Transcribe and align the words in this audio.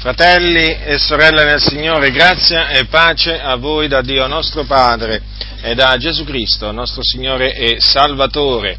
Fratelli 0.00 0.78
e 0.82 0.96
sorelle 0.96 1.44
nel 1.44 1.60
Signore, 1.60 2.10
grazia 2.10 2.70
e 2.70 2.86
pace 2.86 3.38
a 3.38 3.56
voi 3.56 3.86
da 3.86 4.00
Dio 4.00 4.26
nostro 4.28 4.64
Padre 4.64 5.20
e 5.60 5.74
da 5.74 5.94
Gesù 5.98 6.24
Cristo, 6.24 6.72
nostro 6.72 7.02
Signore 7.02 7.52
e 7.52 7.76
Salvatore. 7.80 8.78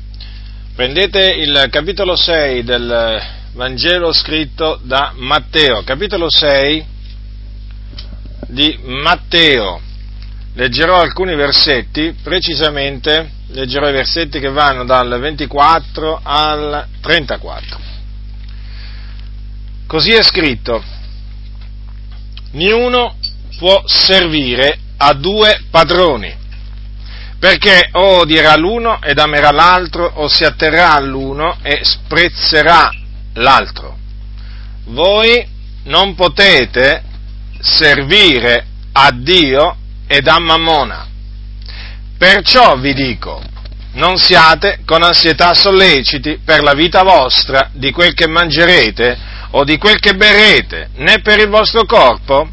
Prendete 0.73 1.19
il 1.33 1.67
capitolo 1.69 2.15
6 2.15 2.63
del 2.63 3.21
Vangelo 3.53 4.11
scritto 4.11 4.79
da 4.81 5.13
Matteo, 5.15 5.83
capitolo 5.83 6.25
6 6.27 6.85
di 8.47 8.79
Matteo. 8.85 9.79
Leggerò 10.55 10.99
alcuni 10.99 11.35
versetti, 11.35 12.15
precisamente 12.23 13.29
leggerò 13.49 13.87
i 13.87 13.93
versetti 13.93 14.39
che 14.39 14.49
vanno 14.49 14.85
dal 14.85 15.19
24 15.19 16.19
al 16.23 16.87
34. 16.99 17.79
Così 19.85 20.13
è 20.13 20.23
scritto, 20.23 20.83
Niuno 22.51 23.15
può 23.57 23.83
servire 23.85 24.77
a 24.97 25.13
due 25.13 25.61
padroni, 25.69 26.33
perché 27.39 27.89
o 27.93 28.19
odierà 28.19 28.55
l'uno 28.55 29.01
ed 29.01 29.19
amerà 29.19 29.51
l'altro, 29.51 30.11
o 30.15 30.27
si 30.27 30.43
atterrà 30.43 30.93
all'uno 30.93 31.57
e 31.61 31.79
sprezzerà 31.83 32.91
l'altro. 33.33 33.97
Voi 34.85 35.47
non 35.83 36.15
potete 36.15 37.03
servire 37.59 38.65
a 38.91 39.11
Dio 39.11 39.75
ed 40.07 40.27
a 40.27 40.39
Mammona. 40.39 41.07
Perciò 42.17 42.77
vi 42.77 42.93
dico, 42.93 43.41
non 43.93 44.17
siate 44.17 44.81
con 44.85 45.03
ansietà 45.03 45.53
solleciti 45.53 46.39
per 46.43 46.61
la 46.61 46.73
vita 46.73 47.03
vostra 47.03 47.69
di 47.73 47.91
quel 47.91 48.13
che 48.13 48.27
mangerete 48.27 49.17
o 49.51 49.63
di 49.63 49.77
quel 49.77 49.99
che 49.99 50.13
berrete, 50.15 50.89
né 50.95 51.19
per 51.21 51.39
il 51.39 51.47
vostro 51.47 51.85
corpo 51.85 52.47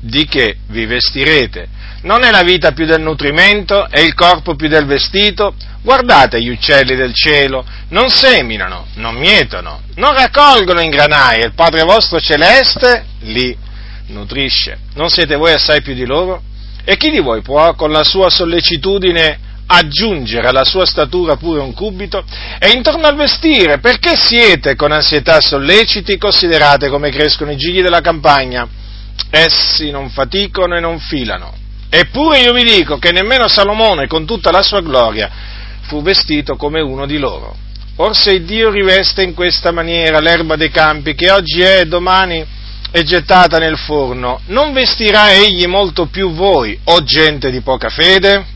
di 0.00 0.26
che 0.26 0.56
vi 0.68 0.84
vestirete. 0.86 1.68
Non 2.02 2.22
è 2.22 2.30
la 2.30 2.42
vita 2.42 2.72
più 2.72 2.84
del 2.84 3.00
nutrimento 3.00 3.88
e 3.90 4.02
il 4.02 4.14
corpo 4.14 4.54
più 4.54 4.68
del 4.68 4.84
vestito? 4.84 5.54
Guardate 5.80 6.40
gli 6.40 6.50
uccelli 6.50 6.96
del 6.96 7.14
cielo, 7.14 7.64
non 7.88 8.10
seminano, 8.10 8.86
non 8.94 9.14
mietono, 9.14 9.82
non 9.96 10.14
raccolgono 10.14 10.80
in 10.80 10.90
granaie, 10.90 11.46
il 11.46 11.54
Padre 11.54 11.82
vostro 11.82 12.20
celeste 12.20 13.04
li 13.20 13.56
nutrisce. 14.08 14.78
Non 14.94 15.08
siete 15.08 15.36
voi 15.36 15.52
assai 15.52 15.80
più 15.80 15.94
di 15.94 16.04
loro? 16.04 16.42
E 16.84 16.98
chi 16.98 17.10
di 17.10 17.20
voi 17.20 17.40
può 17.40 17.74
con 17.74 17.90
la 17.90 18.04
sua 18.04 18.28
sollecitudine 18.28 19.38
aggiungere 19.66 20.48
alla 20.48 20.64
sua 20.64 20.86
statura 20.86 21.36
pure 21.36 21.60
un 21.60 21.72
cubito? 21.72 22.24
E 22.58 22.70
intorno 22.70 23.06
al 23.06 23.16
vestire, 23.16 23.78
perché 23.78 24.16
siete 24.16 24.74
con 24.76 24.92
ansietà 24.92 25.40
solleciti? 25.40 26.18
Considerate 26.18 26.88
come 26.88 27.10
crescono 27.10 27.52
i 27.52 27.56
gigli 27.56 27.82
della 27.82 28.00
campagna. 28.00 28.66
Essi 29.30 29.90
non 29.90 30.10
faticano 30.10 30.76
e 30.76 30.80
non 30.80 30.98
filano. 30.98 31.52
Eppure 31.88 32.40
io 32.40 32.52
vi 32.52 32.64
dico 32.64 32.98
che 32.98 33.12
nemmeno 33.12 33.46
Salomone, 33.46 34.06
con 34.08 34.26
tutta 34.26 34.50
la 34.50 34.62
sua 34.62 34.80
gloria, 34.80 35.30
fu 35.82 36.02
vestito 36.02 36.56
come 36.56 36.80
uno 36.80 37.06
di 37.06 37.18
loro. 37.18 37.56
Or 37.96 38.16
se 38.16 38.42
Dio 38.44 38.70
riveste 38.70 39.22
in 39.22 39.34
questa 39.34 39.70
maniera 39.70 40.18
l'erba 40.18 40.56
dei 40.56 40.70
campi, 40.70 41.14
che 41.14 41.30
oggi 41.30 41.60
è 41.60 41.80
e 41.80 41.86
domani 41.86 42.44
è 42.90 43.02
gettata 43.02 43.58
nel 43.58 43.76
forno, 43.76 44.40
non 44.46 44.72
vestirà 44.72 45.32
egli 45.32 45.66
molto 45.66 46.06
più 46.06 46.32
voi, 46.32 46.78
o 46.84 47.02
gente 47.04 47.50
di 47.50 47.60
poca 47.60 47.88
fede? 47.88 48.53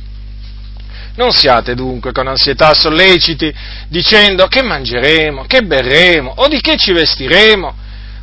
Non 1.18 1.32
siate 1.32 1.74
dunque 1.74 2.12
con 2.12 2.28
ansietà 2.28 2.74
solleciti, 2.74 3.52
dicendo 3.88 4.46
che 4.46 4.62
mangeremo, 4.62 5.46
che 5.46 5.62
berremo, 5.62 6.32
o 6.36 6.46
di 6.46 6.60
che 6.60 6.76
ci 6.76 6.92
vestiremo, 6.92 7.74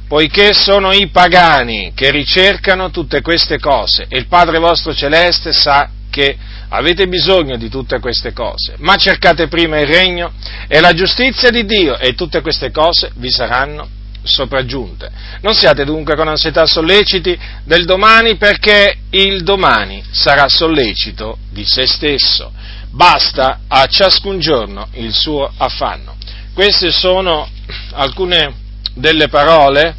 poiché 0.08 0.54
sono 0.54 0.94
i 0.94 1.10
pagani 1.10 1.92
che 1.94 2.10
ricercano 2.10 2.92
tutte 2.92 3.20
queste 3.20 3.60
cose, 3.60 4.06
e 4.08 4.18
il 4.18 4.28
Padre 4.28 4.60
vostro 4.60 4.94
celeste 4.94 5.52
sa 5.52 5.90
che 6.10 6.38
avete 6.70 7.08
bisogno 7.08 7.58
di 7.58 7.68
tutte 7.68 8.00
queste 8.00 8.32
cose, 8.32 8.76
ma 8.78 8.96
cercate 8.96 9.50
prima 9.50 9.78
il 9.78 9.88
regno 9.88 10.32
e 10.70 10.80
la 10.80 10.94
giustizia 10.94 11.50
di 11.50 11.66
Dio, 11.66 11.98
e 11.98 12.16
tutte 12.16 12.40
queste 12.40 12.72
cose 12.72 13.12
vi 13.16 13.30
saranno 13.30 13.90
sopraggiunte. 14.24 15.12
Non 15.42 15.54
siate 15.54 15.84
dunque 15.84 16.16
con 16.16 16.30
ansietà 16.30 16.66
solleciti 16.66 17.38
del 17.66 17.84
domani, 17.84 18.38
perché 18.38 19.00
il 19.10 19.44
domani 19.44 20.02
sarà 20.12 20.48
sollecito 20.48 21.40
di 21.52 21.66
se 21.66 21.86
stesso 21.88 22.54
basta 22.96 23.60
a 23.68 23.86
ciascun 23.88 24.40
giorno 24.40 24.88
il 24.94 25.14
suo 25.14 25.52
affanno. 25.58 26.16
Queste 26.54 26.92
sono 26.92 27.48
alcune 27.92 28.54
delle 28.94 29.28
parole 29.28 29.96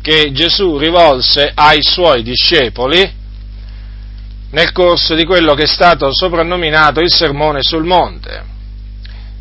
che 0.00 0.32
Gesù 0.32 0.78
rivolse 0.78 1.52
ai 1.54 1.82
suoi 1.82 2.22
discepoli 2.22 3.16
nel 4.50 4.72
corso 4.72 5.14
di 5.14 5.26
quello 5.26 5.52
che 5.52 5.64
è 5.64 5.66
stato 5.66 6.08
soprannominato 6.10 7.00
il 7.00 7.12
sermone 7.12 7.62
sul 7.62 7.84
monte. 7.84 8.42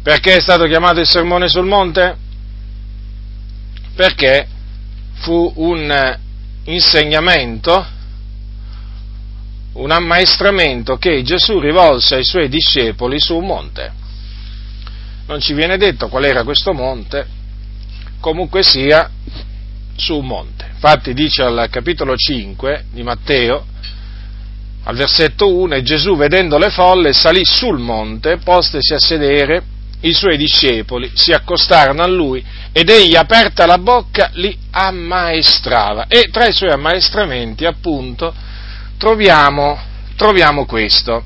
Perché 0.03 0.35
è 0.35 0.41
stato 0.41 0.65
chiamato 0.65 0.99
il 0.99 1.07
sermone 1.07 1.47
sul 1.47 1.65
monte? 1.65 2.17
Perché 3.95 4.45
fu 5.19 5.53
un 5.55 6.17
insegnamento 6.65 7.95
un 9.77 9.91
ammaestramento 9.91 10.97
che 10.97 11.21
Gesù 11.23 11.59
rivolse 11.59 12.15
ai 12.15 12.23
suoi 12.23 12.49
discepoli 12.49 13.19
su 13.19 13.35
un 13.35 13.45
monte. 13.45 13.91
Non 15.27 15.39
ci 15.39 15.53
viene 15.53 15.77
detto 15.77 16.07
qual 16.07 16.25
era 16.25 16.43
questo 16.43 16.73
monte, 16.73 17.27
comunque 18.19 18.63
sia 18.63 19.09
su 19.95 20.17
un 20.17 20.25
monte. 20.25 20.69
Infatti 20.73 21.13
dice 21.13 21.43
al 21.43 21.67
capitolo 21.69 22.15
5 22.15 22.85
di 22.91 23.03
Matteo, 23.03 23.65
al 24.83 24.95
versetto 24.95 25.53
1, 25.53 25.75
e 25.75 25.81
Gesù 25.83 26.15
vedendo 26.15 26.57
le 26.57 26.69
folle 26.69 27.13
salì 27.13 27.43
sul 27.43 27.77
monte, 27.77 28.37
postesi 28.37 28.93
a 28.93 28.99
sedere, 28.99 29.63
i 30.01 30.13
suoi 30.13 30.37
discepoli 30.37 31.11
si 31.15 31.33
accostarono 31.33 32.03
a 32.03 32.07
lui 32.07 32.45
ed 32.71 32.87
egli 32.89 33.15
aperta 33.15 33.65
la 33.65 33.79
bocca 33.79 34.29
li 34.33 34.55
ammaestrava. 34.71 36.05
E 36.07 36.29
tra 36.31 36.47
i 36.47 36.53
suoi 36.53 36.71
ammaestramenti 36.71 37.65
appunto 37.65 38.33
troviamo, 38.97 39.79
troviamo 40.15 40.65
questo. 40.65 41.23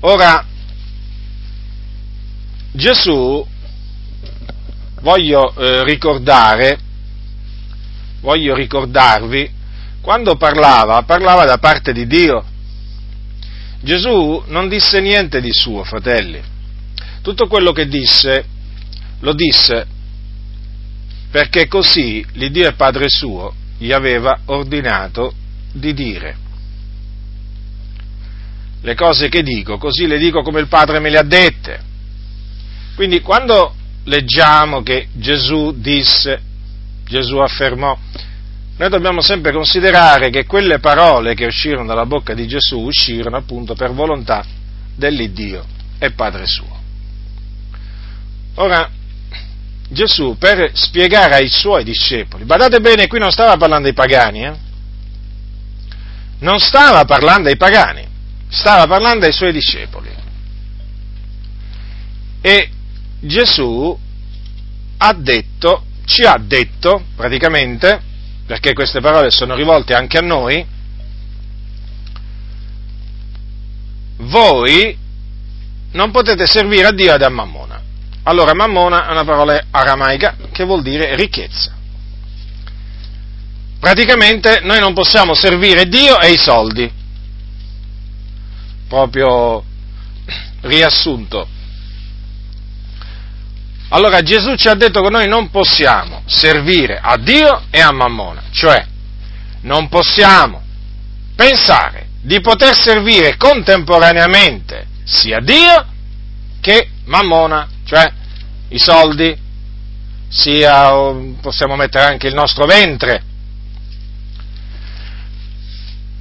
Ora, 0.00 0.44
Gesù, 2.72 3.46
voglio 5.00 5.54
eh, 5.56 5.84
ricordare, 5.84 6.78
voglio 8.20 8.54
ricordarvi, 8.54 9.50
quando 10.00 10.36
parlava, 10.36 11.02
parlava 11.02 11.44
da 11.44 11.58
parte 11.58 11.92
di 11.92 12.06
Dio. 12.06 12.44
Gesù 13.80 14.42
non 14.48 14.68
disse 14.68 15.00
niente 15.00 15.40
di 15.40 15.52
suo, 15.52 15.84
fratelli. 15.84 16.42
Tutto 17.22 17.46
quello 17.46 17.72
che 17.72 17.86
disse, 17.86 18.44
lo 19.20 19.32
disse 19.32 19.86
perché 21.30 21.66
così 21.66 22.24
l'Iddio 22.32 22.68
e 22.68 22.74
Padre 22.74 23.08
suo 23.08 23.54
gli 23.84 23.92
aveva 23.92 24.40
ordinato 24.46 25.34
di 25.70 25.92
dire. 25.92 26.36
Le 28.80 28.94
cose 28.94 29.28
che 29.28 29.42
dico, 29.42 29.76
così 29.76 30.06
le 30.06 30.16
dico 30.16 30.40
come 30.40 30.60
il 30.60 30.68
Padre 30.68 31.00
me 31.00 31.10
le 31.10 31.18
ha 31.18 31.22
dette. 31.22 31.82
Quindi 32.94 33.20
quando 33.20 33.74
leggiamo 34.04 34.82
che 34.82 35.08
Gesù 35.12 35.74
disse, 35.76 36.40
Gesù 37.04 37.36
affermò, 37.36 37.94
noi 38.76 38.88
dobbiamo 38.88 39.20
sempre 39.20 39.52
considerare 39.52 40.30
che 40.30 40.46
quelle 40.46 40.78
parole 40.78 41.34
che 41.34 41.44
uscirono 41.44 41.86
dalla 41.86 42.06
bocca 42.06 42.32
di 42.32 42.46
Gesù 42.46 42.80
uscirono 42.80 43.36
appunto 43.36 43.74
per 43.74 43.92
volontà 43.92 44.46
dell'Iddio 44.96 45.62
e 45.98 46.10
Padre 46.12 46.46
suo. 46.46 46.80
Ora, 48.54 48.88
Gesù 49.94 50.36
per 50.36 50.72
spiegare 50.74 51.36
ai 51.36 51.48
suoi 51.48 51.84
discepoli, 51.84 52.44
badate 52.44 52.80
bene, 52.80 53.06
qui 53.06 53.18
non 53.18 53.32
stava 53.32 53.56
parlando 53.56 53.88
ai 53.88 53.94
pagani, 53.94 54.44
eh? 54.44 54.52
non 56.40 56.58
stava 56.58 57.06
parlando 57.06 57.48
ai 57.48 57.56
pagani, 57.56 58.06
stava 58.48 58.86
parlando 58.86 59.24
ai 59.24 59.32
suoi 59.32 59.52
discepoli. 59.52 60.10
E 62.42 62.70
Gesù 63.20 63.98
ha 64.98 65.12
detto, 65.14 65.84
ci 66.04 66.22
ha 66.22 66.36
detto 66.38 67.04
praticamente, 67.16 68.02
perché 68.46 68.74
queste 68.74 69.00
parole 69.00 69.30
sono 69.30 69.54
rivolte 69.54 69.94
anche 69.94 70.18
a 70.18 70.22
noi, 70.22 70.66
voi 74.16 74.98
non 75.92 76.10
potete 76.10 76.46
servire 76.46 76.88
a 76.88 76.92
Dio 76.92 77.14
ed 77.14 77.22
a 77.22 77.28
Mammona. 77.28 77.80
Allora, 78.24 78.54
mammona 78.54 79.06
è 79.06 79.10
una 79.10 79.24
parola 79.24 79.64
aramaica 79.70 80.36
che 80.52 80.64
vuol 80.64 80.82
dire 80.82 81.14
ricchezza. 81.14 81.72
Praticamente 83.78 84.60
noi 84.62 84.80
non 84.80 84.94
possiamo 84.94 85.34
servire 85.34 85.86
Dio 85.88 86.18
e 86.18 86.32
i 86.32 86.38
soldi. 86.38 86.90
Proprio 88.88 89.62
riassunto. 90.62 91.48
Allora 93.88 94.22
Gesù 94.22 94.54
ci 94.56 94.68
ha 94.68 94.74
detto 94.74 95.02
che 95.02 95.10
noi 95.10 95.28
non 95.28 95.50
possiamo 95.50 96.22
servire 96.26 96.98
a 97.00 97.16
Dio 97.16 97.64
e 97.70 97.80
a 97.80 97.92
Mammona, 97.92 98.42
cioè 98.50 98.84
non 99.60 99.88
possiamo 99.88 100.62
pensare 101.36 102.08
di 102.22 102.40
poter 102.40 102.74
servire 102.74 103.36
contemporaneamente 103.36 104.86
sia 105.04 105.40
Dio 105.40 105.86
che 106.60 106.88
Mammona, 107.04 107.68
cioè 107.84 108.12
i 108.68 108.78
soldi, 108.78 109.36
sia 110.28 110.90
possiamo 111.40 111.76
mettere 111.76 112.04
anche 112.04 112.26
il 112.26 112.34
nostro 112.34 112.66
ventre. 112.66 113.22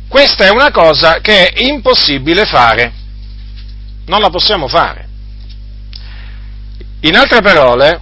Questa 0.07 0.45
è 0.45 0.49
una 0.49 0.69
cosa 0.69 1.19
che 1.21 1.47
è 1.47 1.63
impossibile 1.63 2.45
fare, 2.45 2.93
non 4.05 4.21
la 4.21 4.29
possiamo 4.29 4.67
fare. 4.67 5.07
In 7.01 7.15
altre 7.15 7.41
parole, 7.41 7.99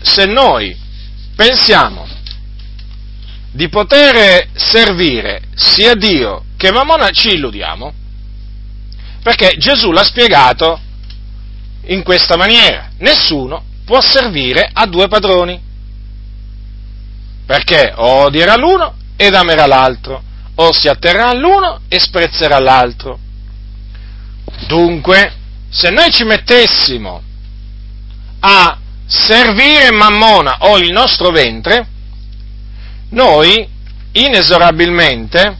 se 0.00 0.24
noi 0.24 0.74
pensiamo 1.36 2.06
di 3.50 3.68
poter 3.68 4.48
servire 4.54 5.42
sia 5.54 5.94
Dio 5.94 6.44
che 6.56 6.72
Mammona, 6.72 7.10
ci 7.10 7.34
illudiamo, 7.34 7.92
perché 9.22 9.56
Gesù 9.58 9.92
l'ha 9.92 10.02
spiegato 10.02 10.80
in 11.86 12.02
questa 12.02 12.36
maniera. 12.36 12.90
Nessuno 12.98 13.62
può 13.84 14.00
servire 14.00 14.68
a 14.72 14.86
due 14.86 15.08
padroni, 15.08 15.60
perché 17.46 17.92
odierà 17.96 18.56
l'uno 18.56 18.94
ed 19.16 19.34
amerà 19.34 19.66
l'altro, 19.66 20.22
o 20.56 20.72
si 20.72 20.88
atterrà 20.88 21.28
all'uno 21.28 21.80
e 21.88 21.98
sprezzerà 21.98 22.58
l'altro. 22.58 23.18
Dunque, 24.66 25.32
se 25.68 25.90
noi 25.90 26.10
ci 26.10 26.24
mettessimo 26.24 27.22
a 28.40 28.78
servire 29.06 29.90
Mammona 29.90 30.58
o 30.60 30.78
il 30.78 30.92
nostro 30.92 31.30
ventre, 31.30 31.86
noi 33.10 33.68
inesorabilmente 34.12 35.58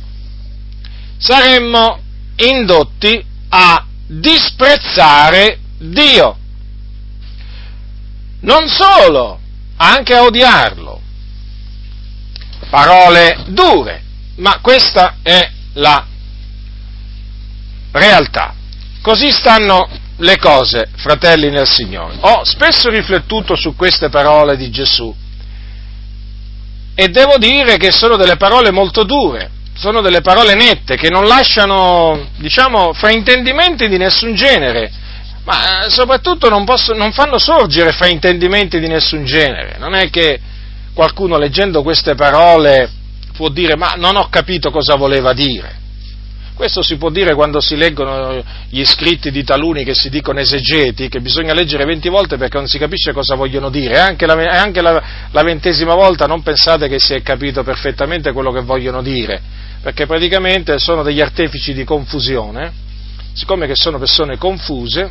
saremmo 1.18 1.98
indotti 2.36 3.24
a 3.48 3.84
disprezzare 4.06 5.58
Dio. 5.90 6.38
Non 8.40 8.68
solo, 8.68 9.40
anche 9.76 10.14
a 10.14 10.22
odiarlo. 10.22 11.00
Parole 12.68 13.44
dure, 13.48 14.02
ma 14.36 14.58
questa 14.60 15.16
è 15.22 15.50
la 15.74 16.06
realtà. 17.92 18.54
Così 19.00 19.30
stanno 19.30 19.88
le 20.18 20.36
cose, 20.38 20.88
fratelli 20.96 21.50
nel 21.50 21.68
Signore. 21.68 22.16
Ho 22.20 22.44
spesso 22.44 22.88
riflettuto 22.88 23.54
su 23.54 23.74
queste 23.76 24.08
parole 24.08 24.56
di 24.56 24.70
Gesù 24.70 25.14
e 26.96 27.08
devo 27.08 27.38
dire 27.38 27.76
che 27.76 27.90
sono 27.90 28.16
delle 28.16 28.36
parole 28.36 28.70
molto 28.70 29.02
dure, 29.02 29.50
sono 29.74 30.00
delle 30.00 30.20
parole 30.20 30.54
nette 30.54 30.96
che 30.96 31.10
non 31.10 31.26
lasciano, 31.26 32.28
diciamo, 32.36 32.92
fraintendimenti 32.92 33.88
di 33.88 33.98
nessun 33.98 34.34
genere, 34.34 34.90
ma 35.44 35.84
eh, 35.84 35.90
soprattutto 35.90 36.48
non, 36.48 36.64
posso, 36.64 36.94
non 36.94 37.12
fanno 37.12 37.38
sorgere 37.38 37.92
fraintendimenti 37.92 38.80
di 38.80 38.88
nessun 38.88 39.24
genere. 39.24 39.76
Non 39.78 39.94
è 39.94 40.10
che 40.10 40.40
qualcuno 40.92 41.38
leggendo 41.38 41.82
queste 41.82 42.14
parole 42.14 42.90
può 43.36 43.48
dire 43.48 43.76
ma 43.76 43.94
non 43.96 44.16
ho 44.16 44.28
capito 44.28 44.70
cosa 44.70 44.96
voleva 44.96 45.32
dire. 45.32 45.82
Questo 46.54 46.84
si 46.84 46.96
può 46.96 47.10
dire 47.10 47.34
quando 47.34 47.60
si 47.60 47.74
leggono 47.76 48.40
gli 48.68 48.84
scritti 48.84 49.32
di 49.32 49.42
taluni 49.42 49.82
che 49.82 49.92
si 49.92 50.08
dicono 50.08 50.38
esegeti, 50.38 51.08
che 51.08 51.20
bisogna 51.20 51.52
leggere 51.52 51.84
venti 51.84 52.08
volte 52.08 52.36
perché 52.36 52.58
non 52.58 52.68
si 52.68 52.78
capisce 52.78 53.12
cosa 53.12 53.34
vogliono 53.34 53.70
dire. 53.70 53.98
Anche, 53.98 54.24
la, 54.24 54.34
anche 54.34 54.80
la, 54.80 55.02
la 55.32 55.42
ventesima 55.42 55.94
volta 55.94 56.26
non 56.26 56.42
pensate 56.42 56.86
che 56.86 57.00
si 57.00 57.12
è 57.12 57.22
capito 57.22 57.64
perfettamente 57.64 58.30
quello 58.30 58.52
che 58.52 58.60
vogliono 58.60 59.02
dire, 59.02 59.42
perché 59.82 60.06
praticamente 60.06 60.78
sono 60.78 61.02
degli 61.02 61.20
artefici 61.20 61.74
di 61.74 61.82
confusione, 61.82 62.72
siccome 63.32 63.66
che 63.66 63.74
sono 63.74 63.98
persone 63.98 64.38
confuse, 64.38 65.10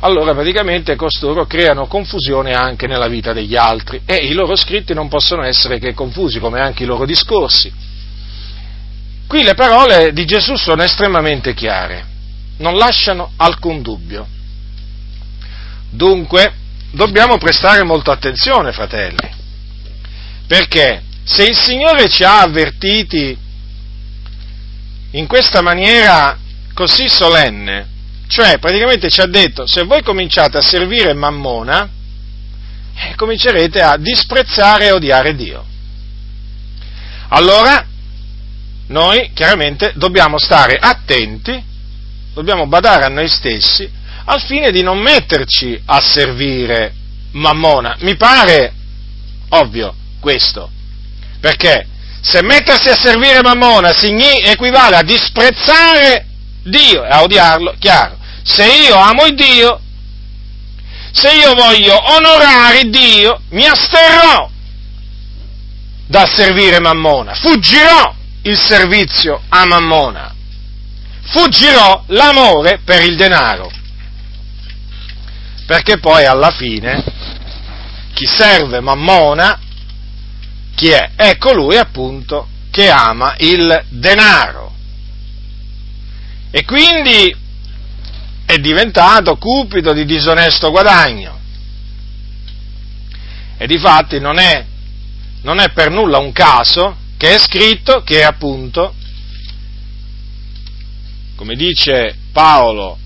allora 0.00 0.32
praticamente 0.34 0.96
costoro 0.96 1.46
creano 1.46 1.86
confusione 1.86 2.54
anche 2.54 2.86
nella 2.86 3.08
vita 3.08 3.32
degli 3.32 3.56
altri 3.56 4.00
e 4.06 4.16
i 4.16 4.32
loro 4.32 4.56
scritti 4.56 4.94
non 4.94 5.08
possono 5.08 5.42
essere 5.42 5.78
che 5.78 5.92
confusi, 5.92 6.38
come 6.38 6.60
anche 6.60 6.84
i 6.84 6.86
loro 6.86 7.04
discorsi. 7.04 7.72
Qui 9.26 9.42
le 9.42 9.54
parole 9.54 10.12
di 10.12 10.24
Gesù 10.24 10.56
sono 10.56 10.82
estremamente 10.82 11.54
chiare, 11.54 12.04
non 12.58 12.76
lasciano 12.76 13.32
alcun 13.36 13.82
dubbio. 13.82 14.26
Dunque, 15.90 16.52
dobbiamo 16.92 17.36
prestare 17.38 17.84
molta 17.84 18.12
attenzione, 18.12 18.72
fratelli, 18.72 19.28
perché 20.46 21.02
se 21.24 21.44
il 21.44 21.56
Signore 21.56 22.08
ci 22.08 22.24
ha 22.24 22.40
avvertiti 22.40 23.36
in 25.12 25.26
questa 25.26 25.60
maniera 25.60 26.36
così 26.74 27.08
solenne, 27.08 27.86
cioè 28.30 28.58
praticamente 28.58 29.10
ci 29.10 29.20
ha 29.20 29.26
detto, 29.26 29.66
se 29.66 29.82
voi 29.82 30.04
cominciate 30.04 30.56
a 30.56 30.62
servire 30.62 31.14
Mammona, 31.14 31.88
eh, 32.94 33.14
comincerete 33.16 33.80
a 33.80 33.96
disprezzare 33.96 34.86
e 34.86 34.92
odiare 34.92 35.34
Dio. 35.34 35.64
Allora, 37.30 37.84
noi 38.86 39.32
chiaramente 39.34 39.94
dobbiamo 39.96 40.38
stare 40.38 40.76
attenti, 40.80 41.60
dobbiamo 42.32 42.68
badare 42.68 43.04
a 43.04 43.08
noi 43.08 43.28
stessi 43.28 43.90
al 44.26 44.40
fine 44.42 44.70
di 44.70 44.82
non 44.82 45.00
metterci 45.00 45.82
a 45.86 46.00
servire 46.00 46.94
Mammona. 47.32 47.96
Mi 48.02 48.14
pare 48.14 48.72
ovvio 49.48 49.92
questo, 50.20 50.70
perché 51.40 51.84
se 52.20 52.42
mettersi 52.42 52.90
a 52.90 52.96
servire 52.96 53.42
Mammona 53.42 53.92
equivale 53.92 54.94
a 54.94 55.02
disprezzare 55.02 56.26
Dio 56.62 57.04
e 57.04 57.08
a 57.08 57.22
odiarlo, 57.22 57.74
chiaro. 57.76 58.18
Se 58.52 58.64
io 58.66 58.96
amo 58.96 59.26
il 59.26 59.34
Dio, 59.36 59.80
se 61.12 61.32
io 61.32 61.54
voglio 61.54 61.96
onorare 62.16 62.90
Dio, 62.90 63.40
mi 63.50 63.64
asterrò 63.64 64.50
da 66.06 66.26
servire 66.26 66.80
Mammona, 66.80 67.34
fuggirò 67.34 68.12
il 68.42 68.58
servizio 68.58 69.40
a 69.48 69.64
Mammona, 69.66 70.34
fuggirò 71.26 72.02
l'amore 72.08 72.80
per 72.84 73.04
il 73.04 73.16
denaro, 73.16 73.70
perché 75.66 75.98
poi 75.98 76.26
alla 76.26 76.50
fine 76.50 77.04
chi 78.14 78.26
serve 78.26 78.80
Mammona, 78.80 79.60
chi 80.74 80.88
è? 80.88 81.12
È 81.14 81.36
colui 81.36 81.76
appunto 81.76 82.48
che 82.72 82.90
ama 82.90 83.36
il 83.38 83.84
denaro. 83.90 84.74
E 86.50 86.64
quindi 86.64 87.48
è 88.50 88.58
diventato 88.58 89.36
cupido 89.36 89.92
di 89.92 90.04
disonesto 90.04 90.70
guadagno. 90.70 91.38
E 93.56 93.66
difatti 93.68 94.18
non 94.18 94.38
è, 94.38 94.66
non 95.42 95.60
è 95.60 95.70
per 95.70 95.90
nulla 95.90 96.18
un 96.18 96.32
caso 96.32 96.96
che 97.16 97.36
è 97.36 97.38
scritto 97.38 98.02
che 98.02 98.24
appunto, 98.24 98.94
come 101.36 101.54
dice 101.54 102.16
Paolo 102.32 102.98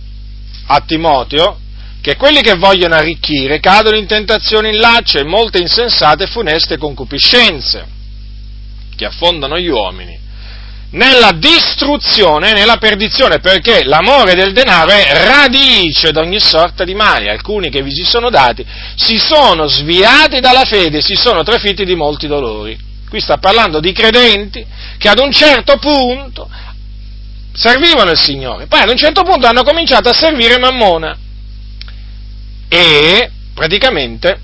a 0.67 0.81
Timoteo, 0.81 1.61
che 2.01 2.17
quelli 2.17 2.41
che 2.41 2.55
vogliono 2.55 2.95
arricchire 2.95 3.61
cadono 3.61 3.97
in 3.97 4.07
tentazioni 4.07 4.71
in 4.71 4.79
laccio 4.79 5.19
e 5.19 5.25
molte 5.25 5.59
insensate 5.59 6.25
e 6.25 6.29
funeste 6.29 6.79
concupiscenze, 6.79 7.87
che 8.97 9.05
affondano 9.05 9.59
gli 9.59 9.69
uomini 9.69 10.24
nella 10.95 11.33
distruzione 11.33 12.51
e 12.51 12.53
nella 12.53 12.77
perdizione, 12.77 13.39
perché 13.39 13.85
l'amore 13.85 14.35
del 14.35 14.53
denaro 14.53 14.91
è 14.91 15.27
radice 15.27 16.13
di 16.13 16.19
ogni 16.19 16.41
sorta 16.41 16.85
di 16.85 16.95
male. 16.95 17.31
Alcuni 17.31 17.71
che 17.71 17.83
vi 17.83 17.93
si 17.93 18.05
sono 18.05 18.31
dati 18.31 18.65
si 18.97 19.19
sono 19.19 19.67
sviati 19.67 20.41
dalla 20.41 20.65
fede, 20.65 21.01
si 21.01 21.15
sono 21.15 21.43
trafitti 21.43 21.85
di 21.85 21.95
molti 21.95 22.27
dolori. 22.27 22.79
Qui 23.09 23.21
sta 23.21 23.39
parlando 23.39 23.81
di 23.81 23.93
credenti 23.93 24.65
che 24.99 25.09
ad 25.09 25.19
un 25.19 25.31
certo 25.31 25.77
punto 25.79 26.49
servivano 27.53 28.11
il 28.11 28.21
Signore, 28.21 28.67
poi 28.67 28.81
ad 28.81 28.89
un 28.89 28.97
certo 28.97 29.23
punto 29.23 29.47
hanno 29.47 29.63
cominciato 29.63 30.09
a 30.09 30.15
servire 30.15 30.59
Mammona 30.59 31.17
e 32.69 33.31
praticamente 33.53 34.41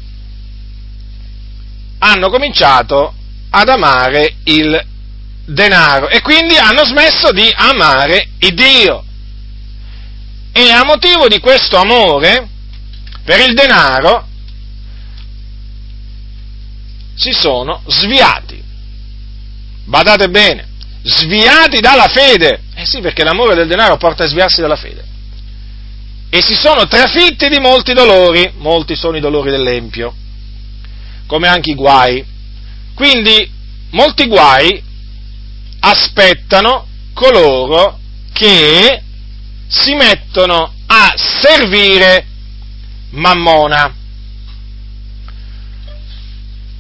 hanno 1.99 2.31
cominciato 2.31 3.15
ad 3.51 3.69
amare 3.69 4.37
il 4.45 4.85
denaro 5.53 6.09
e 6.09 6.21
quindi 6.21 6.57
hanno 6.57 6.85
smesso 6.85 7.33
di 7.33 7.51
amare 7.55 8.29
il 8.39 8.55
Dio. 8.55 9.05
E 10.53 10.71
a 10.71 10.85
motivo 10.85 11.29
di 11.29 11.39
questo 11.39 11.77
amore 11.77 12.49
per 13.25 13.41
il 13.41 13.55
denaro 13.55 14.27
si 17.15 17.33
sono 17.33 17.83
sviati 17.87 18.61
badate 19.91 20.29
bene, 20.29 20.69
sviati 21.03 21.81
dalla 21.81 22.07
fede. 22.07 22.63
Eh 22.75 22.87
sì, 22.87 23.01
perché 23.01 23.25
l'amore 23.25 23.57
del 23.57 23.67
denaro 23.67 23.97
porta 23.97 24.25
a 24.25 24.29
sviarsi 24.29 24.61
dalla 24.61 24.77
fede. 24.77 25.09
e 26.33 26.43
si 26.43 26.55
sono 26.55 26.87
trafitti 26.87 27.49
di 27.49 27.59
molti 27.59 27.93
dolori, 27.93 28.53
molti 28.59 28.95
sono 28.95 29.17
i 29.17 29.21
dolori 29.21 29.51
dell'Empio, 29.51 30.15
come 31.27 31.49
anche 31.49 31.73
i 31.73 31.75
guai. 31.75 32.25
Quindi 32.95 33.51
molti 33.91 34.29
guai 34.29 34.81
aspettano 35.81 36.87
coloro 37.15 37.99
che 38.33 39.03
si 39.69 39.95
mettono 39.95 40.73
a 40.87 41.13
servire 41.17 42.27
Mammona. 43.11 43.95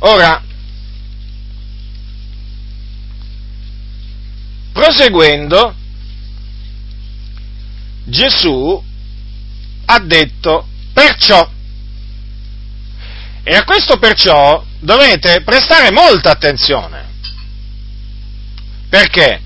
Ora, 0.00 0.42
proseguendo, 4.73 5.75
Gesù 8.04 8.83
ha 9.85 9.99
detto 10.00 10.66
perciò. 10.92 11.49
E 13.42 13.54
a 13.54 13.64
questo 13.64 13.99
perciò 13.99 14.64
dovete 14.78 15.42
prestare 15.42 15.90
molta 15.90 16.30
attenzione. 16.30 17.09
Perché? 18.90 19.40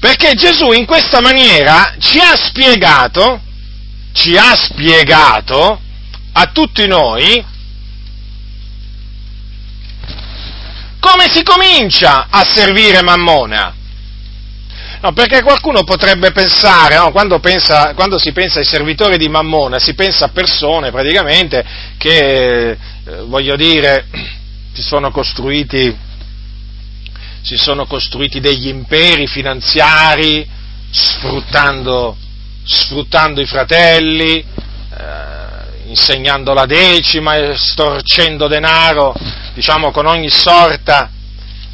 Perché 0.00 0.34
Gesù 0.34 0.72
in 0.72 0.84
questa 0.84 1.20
maniera 1.20 1.94
ci 1.98 2.18
ha 2.18 2.36
spiegato, 2.36 3.40
ci 4.12 4.36
ha 4.36 4.54
spiegato 4.54 5.80
a 6.32 6.46
tutti 6.46 6.86
noi 6.86 7.42
come 10.98 11.28
si 11.30 11.42
comincia 11.42 12.26
a 12.28 12.44
servire 12.44 13.02
Mammona. 13.02 13.74
No, 15.00 15.12
perché 15.12 15.42
qualcuno 15.42 15.84
potrebbe 15.84 16.32
pensare, 16.32 16.96
no, 16.96 17.12
quando, 17.12 17.38
pensa, 17.38 17.92
quando, 17.94 18.18
si 18.18 18.32
pensa 18.32 18.58
ai 18.58 18.64
servitori 18.64 19.18
di 19.18 19.28
Mammona, 19.28 19.78
si 19.78 19.94
pensa 19.94 20.24
a 20.24 20.30
persone 20.30 20.90
praticamente 20.90 21.62
che, 21.98 22.70
eh, 22.70 22.78
voglio 23.26 23.54
dire, 23.54 24.06
si 24.72 24.80
sono 24.80 25.10
costruiti, 25.10 25.94
si 27.44 27.58
sono 27.58 27.84
costruiti 27.84 28.40
degli 28.40 28.68
imperi 28.68 29.26
finanziari 29.26 30.48
sfruttando, 30.90 32.16
sfruttando 32.64 33.42
i 33.42 33.46
fratelli, 33.46 34.38
eh, 34.38 35.88
insegnando 35.88 36.54
la 36.54 36.64
decima, 36.64 37.54
storcendo 37.54 38.48
denaro, 38.48 39.14
diciamo 39.52 39.90
con 39.90 40.06
ogni 40.06 40.30
sorta 40.30 41.10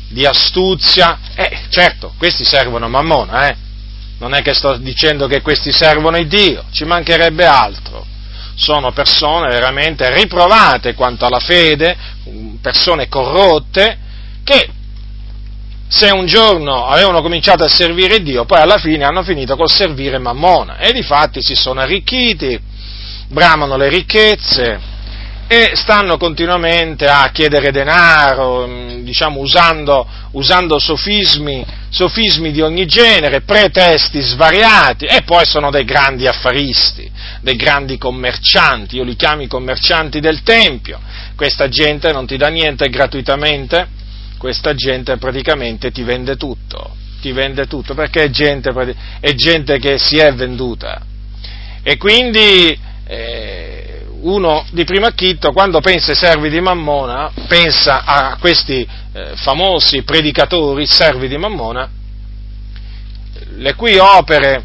di 0.08 0.26
astuzia, 0.26 1.20
eh, 1.36 1.60
certo, 1.68 2.14
questi 2.18 2.44
servono 2.44 2.86
a 2.86 2.88
Mammona, 2.88 3.48
eh? 3.48 3.56
Non 4.18 4.34
è 4.34 4.42
che 4.42 4.54
sto 4.54 4.76
dicendo 4.76 5.28
che 5.28 5.40
questi 5.40 5.70
servono 5.70 6.16
a 6.16 6.22
Dio, 6.24 6.64
ci 6.72 6.84
mancherebbe 6.84 7.46
altro. 7.46 8.04
Sono 8.56 8.90
persone 8.90 9.48
veramente 9.48 10.12
riprovate 10.12 10.94
quanto 10.94 11.26
alla 11.26 11.38
fede, 11.38 11.96
persone 12.60 13.08
corrotte, 13.08 13.96
che 14.42 14.68
se 15.90 16.08
un 16.10 16.24
giorno 16.24 16.86
avevano 16.86 17.20
cominciato 17.20 17.64
a 17.64 17.68
servire 17.68 18.22
Dio, 18.22 18.44
poi 18.44 18.60
alla 18.60 18.78
fine 18.78 19.04
hanno 19.04 19.24
finito 19.24 19.56
col 19.56 19.68
servire 19.68 20.18
Mammona. 20.18 20.78
E 20.78 20.92
di 20.92 21.02
fatti 21.02 21.42
si 21.42 21.56
sono 21.56 21.80
arricchiti, 21.80 22.58
bramano 23.26 23.76
le 23.76 23.88
ricchezze, 23.88 24.78
e 25.48 25.72
stanno 25.74 26.16
continuamente 26.16 27.08
a 27.08 27.28
chiedere 27.32 27.72
denaro, 27.72 28.68
mm, 28.68 29.02
diciamo 29.02 29.40
usando, 29.40 30.06
usando 30.30 30.78
sofismi, 30.78 31.66
sofismi, 31.88 32.52
di 32.52 32.60
ogni 32.60 32.86
genere, 32.86 33.40
pretesti 33.40 34.20
svariati. 34.20 35.06
E 35.06 35.22
poi 35.22 35.44
sono 35.44 35.72
dei 35.72 35.84
grandi 35.84 36.28
affaristi, 36.28 37.10
dei 37.40 37.56
grandi 37.56 37.98
commercianti, 37.98 38.94
io 38.94 39.02
li 39.02 39.16
chiamo 39.16 39.42
i 39.42 39.48
commercianti 39.48 40.20
del 40.20 40.44
Tempio, 40.44 41.00
questa 41.34 41.68
gente 41.68 42.12
non 42.12 42.28
ti 42.28 42.36
dà 42.36 42.46
niente 42.46 42.88
gratuitamente, 42.88 43.98
questa 44.40 44.72
gente 44.72 45.18
praticamente 45.18 45.90
ti 45.90 46.02
vende 46.02 46.36
tutto, 46.36 46.96
ti 47.20 47.30
vende 47.30 47.66
tutto 47.66 47.92
perché 47.92 48.22
è 48.22 48.30
gente, 48.30 48.72
è 49.20 49.34
gente 49.34 49.78
che 49.78 49.98
si 49.98 50.16
è 50.16 50.32
venduta. 50.32 51.02
E 51.82 51.98
quindi 51.98 52.74
eh, 53.06 54.06
uno 54.22 54.64
di 54.70 54.84
primo 54.84 55.04
acchitto, 55.04 55.52
quando 55.52 55.80
pensa 55.80 56.12
ai 56.12 56.16
servi 56.16 56.48
di 56.48 56.58
Mammona, 56.58 57.30
pensa 57.48 58.02
a 58.02 58.38
questi 58.40 58.88
eh, 59.12 59.32
famosi 59.34 60.04
predicatori, 60.04 60.86
servi 60.86 61.28
di 61.28 61.36
Mammona, 61.36 61.86
le 63.56 63.74
cui 63.74 63.98
opere, 63.98 64.64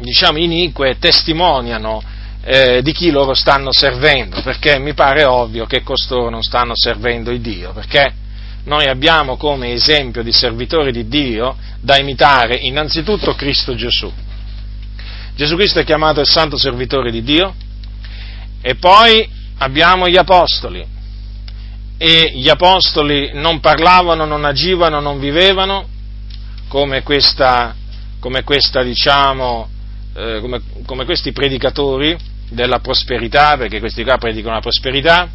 diciamo, 0.00 0.36
inique 0.36 0.98
testimoniano 0.98 2.02
eh, 2.44 2.82
di 2.82 2.92
chi 2.92 3.10
loro 3.10 3.32
stanno 3.32 3.72
servendo, 3.72 4.42
perché 4.42 4.78
mi 4.78 4.92
pare 4.92 5.24
ovvio 5.24 5.64
che 5.64 5.82
costoro 5.82 6.28
non 6.28 6.42
stanno 6.42 6.72
servendo 6.76 7.30
il 7.30 7.40
Dio, 7.40 7.72
perché 7.72 8.24
noi 8.66 8.86
abbiamo 8.86 9.36
come 9.36 9.72
esempio 9.72 10.22
di 10.22 10.32
servitori 10.32 10.92
di 10.92 11.08
Dio 11.08 11.56
da 11.80 11.98
imitare 11.98 12.56
innanzitutto 12.56 13.34
Cristo 13.34 13.74
Gesù. 13.74 14.12
Gesù 15.34 15.56
Cristo 15.56 15.80
è 15.80 15.84
chiamato 15.84 16.20
il 16.20 16.26
santo 16.26 16.56
servitore 16.56 17.10
di 17.10 17.22
Dio, 17.22 17.54
e 18.60 18.74
poi 18.74 19.28
abbiamo 19.58 20.08
gli 20.08 20.16
apostoli. 20.16 20.84
E 21.98 22.32
gli 22.34 22.48
apostoli 22.48 23.30
non 23.34 23.60
parlavano, 23.60 24.24
non 24.24 24.44
agivano, 24.44 25.00
non 25.00 25.20
vivevano 25.20 25.88
come 26.68 27.02
questa, 27.02 27.74
come 28.18 28.42
questa 28.42 28.82
diciamo, 28.82 29.68
eh, 30.14 30.38
come, 30.40 30.60
come 30.84 31.04
questi 31.04 31.32
predicatori 31.32 32.16
della 32.50 32.80
prosperità, 32.80 33.56
perché 33.56 33.78
questi 33.78 34.02
qua 34.02 34.18
predicano 34.18 34.54
la 34.54 34.60
prosperità, 34.60 35.28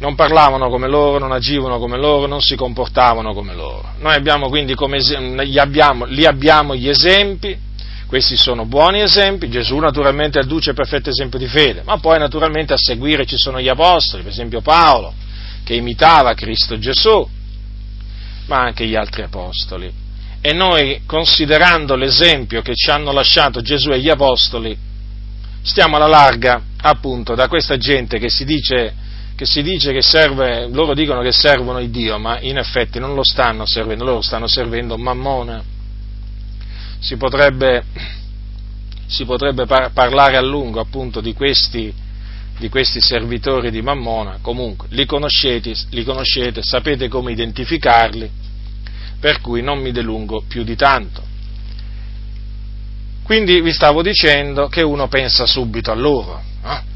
non 0.00 0.14
parlavano 0.14 0.68
come 0.68 0.88
loro, 0.88 1.18
non 1.18 1.30
agivano 1.30 1.78
come 1.78 1.98
loro, 1.98 2.26
non 2.26 2.40
si 2.40 2.56
comportavano 2.56 3.32
come 3.32 3.54
loro. 3.54 3.94
Noi 4.00 4.14
abbiamo 4.14 4.48
quindi 4.48 4.74
come, 4.74 4.98
li, 4.98 5.58
abbiamo, 5.58 6.06
li 6.06 6.24
abbiamo 6.26 6.74
gli 6.74 6.88
esempi 6.88 7.68
questi 8.10 8.36
sono 8.36 8.64
buoni 8.64 9.02
esempi, 9.02 9.48
Gesù 9.48 9.78
naturalmente 9.78 10.40
adduce 10.40 10.72
perfetto 10.72 11.10
esempio 11.10 11.38
di 11.38 11.46
fede, 11.46 11.82
ma 11.84 11.98
poi 11.98 12.18
naturalmente 12.18 12.72
a 12.72 12.76
seguire 12.76 13.24
ci 13.24 13.36
sono 13.36 13.60
gli 13.60 13.68
apostoli, 13.68 14.24
per 14.24 14.32
esempio 14.32 14.60
Paolo, 14.62 15.14
che 15.62 15.74
imitava 15.74 16.34
Cristo 16.34 16.76
Gesù, 16.76 17.24
ma 18.46 18.62
anche 18.62 18.84
gli 18.84 18.96
altri 18.96 19.22
apostoli. 19.22 19.92
E 20.40 20.52
noi, 20.52 21.02
considerando 21.06 21.94
l'esempio 21.94 22.62
che 22.62 22.74
ci 22.74 22.90
hanno 22.90 23.12
lasciato 23.12 23.60
Gesù 23.60 23.90
e 23.92 24.00
gli 24.00 24.08
apostoli, 24.08 24.76
stiamo 25.62 25.94
alla 25.94 26.08
larga 26.08 26.60
appunto 26.82 27.36
da 27.36 27.46
questa 27.46 27.76
gente 27.76 28.18
che 28.18 28.28
si 28.28 28.44
dice 28.44 28.92
che, 29.40 29.46
si 29.46 29.62
dice 29.62 29.90
che 29.94 30.02
serve, 30.02 30.68
loro 30.68 30.92
dicono 30.92 31.22
che 31.22 31.32
servono 31.32 31.80
il 31.80 31.88
Dio, 31.88 32.18
ma 32.18 32.38
in 32.40 32.58
effetti 32.58 32.98
non 32.98 33.14
lo 33.14 33.24
stanno 33.24 33.64
servendo, 33.64 34.04
loro 34.04 34.20
stanno 34.20 34.46
servendo 34.46 34.98
Mammona 34.98 35.64
si 36.98 37.16
potrebbe, 37.16 37.82
si 39.06 39.24
potrebbe 39.24 39.64
par- 39.64 39.92
parlare 39.92 40.36
a 40.36 40.42
lungo 40.42 40.78
appunto 40.78 41.22
di 41.22 41.32
questi, 41.32 41.90
di 42.58 42.68
questi, 42.68 43.00
servitori 43.00 43.70
di 43.70 43.80
Mammona, 43.80 44.40
comunque 44.42 44.88
li 44.90 45.06
conoscete, 45.06 45.72
li 45.88 46.04
conoscete, 46.04 46.62
sapete 46.62 47.08
come 47.08 47.32
identificarli, 47.32 48.30
per 49.18 49.40
cui 49.40 49.62
non 49.62 49.78
mi 49.78 49.90
delungo 49.90 50.44
più 50.46 50.64
di 50.64 50.76
tanto. 50.76 51.22
Quindi 53.22 53.62
vi 53.62 53.72
stavo 53.72 54.02
dicendo 54.02 54.68
che 54.68 54.82
uno 54.82 55.08
pensa 55.08 55.46
subito 55.46 55.90
a 55.90 55.94
loro, 55.94 56.42
eh? 56.62 56.89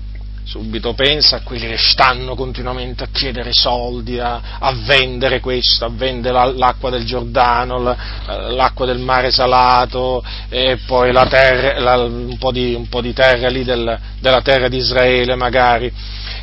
Subito 0.45 0.93
pensa 0.93 1.37
a 1.37 1.41
quelli 1.41 1.67
che 1.67 1.79
stanno 1.79 2.35
continuamente 2.35 3.03
a 3.05 3.09
chiedere 3.11 3.53
soldi, 3.53 4.19
a, 4.19 4.59
a 4.59 4.73
vendere 4.73 5.41
questo, 5.41 5.87
a 5.87 5.91
vendere 5.91 6.55
l'acqua 6.55 6.91
del 6.91 7.05
Giordano, 7.05 7.97
l'acqua 8.27 8.85
del 8.87 8.99
mare 8.99 9.31
salato 9.31 10.23
e 10.51 10.79
poi 10.87 11.13
la 11.13 11.27
terra, 11.27 11.81
la, 11.81 12.03
un, 12.03 12.37
po 12.39 12.53
di, 12.53 12.75
un, 12.75 12.89
po 12.89 13.01
di, 13.01 13.13
terra 13.15 13.49
lì 13.49 13.65
del, 13.65 13.99
della 14.21 14.43
terra 14.43 14.69
di 14.69 14.77
Israele 14.77 15.35
magari. 15.35 15.93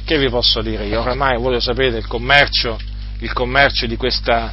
Che 0.03 0.17
vi 0.17 0.29
posso 0.29 0.61
dire 0.61 0.87
io? 0.87 0.99
Oramai 0.99 1.37
voi 1.37 1.53
lo 1.53 1.59
sapete, 1.59 1.97
il 1.97 2.07
commercio, 2.07 2.79
il 3.19 3.31
commercio 3.33 3.85
di, 3.85 3.97
questa, 3.97 4.51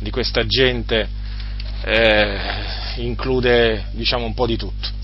di 0.00 0.10
questa 0.10 0.44
gente 0.44 1.08
eh, 1.84 2.38
include 2.96 3.86
diciamo 3.92 4.24
un 4.24 4.34
po' 4.34 4.46
di 4.46 4.56
tutto 4.56 4.96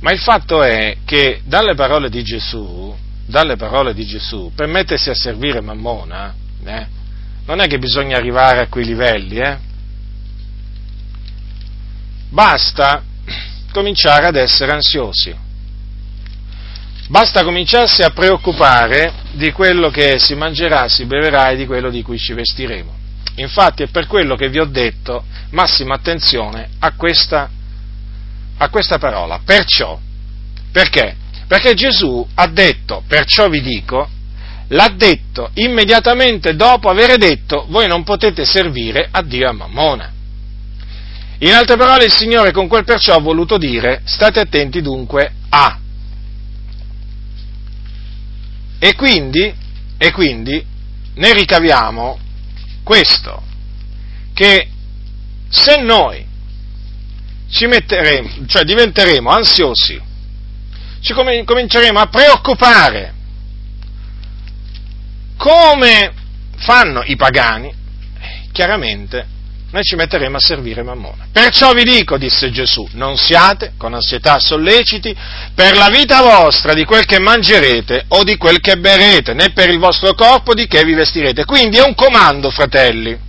ma 0.00 0.12
il 0.12 0.18
fatto 0.18 0.62
è 0.62 0.98
che 1.04 1.42
dalle 1.44 1.74
parole 1.74 2.08
di 2.08 2.22
Gesù, 2.22 2.94
dalle 3.26 3.56
parole 3.56 3.94
di 3.94 4.06
Gesù 4.06 4.50
per 4.54 4.66
mettersi 4.66 5.10
a 5.10 5.14
servire 5.14 5.60
Mammona, 5.60 6.34
eh, 6.64 6.86
non 7.44 7.60
è 7.60 7.66
che 7.66 7.78
bisogna 7.78 8.16
arrivare 8.16 8.60
a 8.60 8.68
quei 8.68 8.84
livelli, 8.84 9.36
eh? 9.36 9.58
basta 12.30 13.02
cominciare 13.72 14.26
ad 14.26 14.36
essere 14.36 14.72
ansiosi, 14.72 15.34
basta 17.08 17.44
cominciarsi 17.44 18.02
a 18.02 18.10
preoccupare 18.10 19.12
di 19.32 19.52
quello 19.52 19.90
che 19.90 20.18
si 20.18 20.34
mangerà, 20.34 20.88
si 20.88 21.04
beverà 21.04 21.50
e 21.50 21.56
di 21.56 21.66
quello 21.66 21.90
di 21.90 22.02
cui 22.02 22.18
ci 22.18 22.32
vestiremo. 22.32 22.96
Infatti 23.36 23.82
è 23.82 23.88
per 23.88 24.06
quello 24.06 24.34
che 24.34 24.48
vi 24.48 24.58
ho 24.58 24.64
detto 24.64 25.24
massima 25.50 25.94
attenzione 25.94 26.70
a 26.78 26.92
questa 26.92 27.50
a 28.62 28.68
questa 28.68 28.98
parola, 28.98 29.40
perciò. 29.42 29.98
Perché? 30.70 31.16
Perché 31.46 31.74
Gesù 31.74 32.26
ha 32.34 32.46
detto, 32.46 33.02
perciò 33.06 33.48
vi 33.48 33.62
dico, 33.62 34.08
l'ha 34.68 34.92
detto 34.94 35.50
immediatamente 35.54 36.54
dopo 36.54 36.90
aver 36.90 37.16
detto, 37.16 37.66
voi 37.70 37.88
non 37.88 38.04
potete 38.04 38.44
servire 38.44 39.08
a 39.10 39.22
Dio 39.22 39.48
a 39.48 39.52
Mammona. 39.52 40.12
In 41.38 41.52
altre 41.52 41.76
parole 41.76 42.04
il 42.04 42.12
Signore 42.12 42.52
con 42.52 42.68
quel 42.68 42.84
perciò 42.84 43.16
ha 43.16 43.20
voluto 43.20 43.56
dire, 43.56 44.02
state 44.04 44.40
attenti 44.40 44.82
dunque 44.82 45.32
a. 45.48 45.78
E 48.78 48.94
quindi, 48.94 49.52
e 49.96 50.12
quindi 50.12 50.62
ne 51.14 51.32
ricaviamo 51.32 52.18
questo, 52.84 53.42
che 54.34 54.68
se 55.48 55.80
noi 55.80 56.28
ci 57.50 57.66
metteremo, 57.66 58.46
cioè 58.46 58.62
diventeremo 58.64 59.28
ansiosi, 59.30 60.00
ci 61.00 61.12
cominceremo 61.12 61.98
a 61.98 62.06
preoccupare 62.06 63.14
come 65.36 66.12
fanno 66.56 67.02
i 67.04 67.16
pagani, 67.16 67.72
chiaramente 68.52 69.38
noi 69.70 69.82
ci 69.84 69.94
metteremo 69.94 70.36
a 70.36 70.40
servire 70.40 70.82
Mammona. 70.82 71.28
Perciò 71.30 71.72
vi 71.72 71.84
dico, 71.84 72.18
disse 72.18 72.50
Gesù, 72.50 72.88
non 72.92 73.16
siate 73.16 73.74
con 73.76 73.94
ansietà 73.94 74.40
solleciti 74.40 75.16
per 75.54 75.76
la 75.76 75.88
vita 75.88 76.22
vostra 76.22 76.74
di 76.74 76.84
quel 76.84 77.04
che 77.04 77.20
mangerete 77.20 78.06
o 78.08 78.24
di 78.24 78.36
quel 78.36 78.60
che 78.60 78.78
berrete, 78.78 79.32
né 79.32 79.52
per 79.52 79.70
il 79.70 79.78
vostro 79.78 80.14
corpo 80.14 80.54
di 80.54 80.66
che 80.66 80.82
vi 80.82 80.94
vestirete. 80.94 81.44
Quindi 81.44 81.78
è 81.78 81.84
un 81.84 81.94
comando, 81.94 82.50
fratelli 82.50 83.28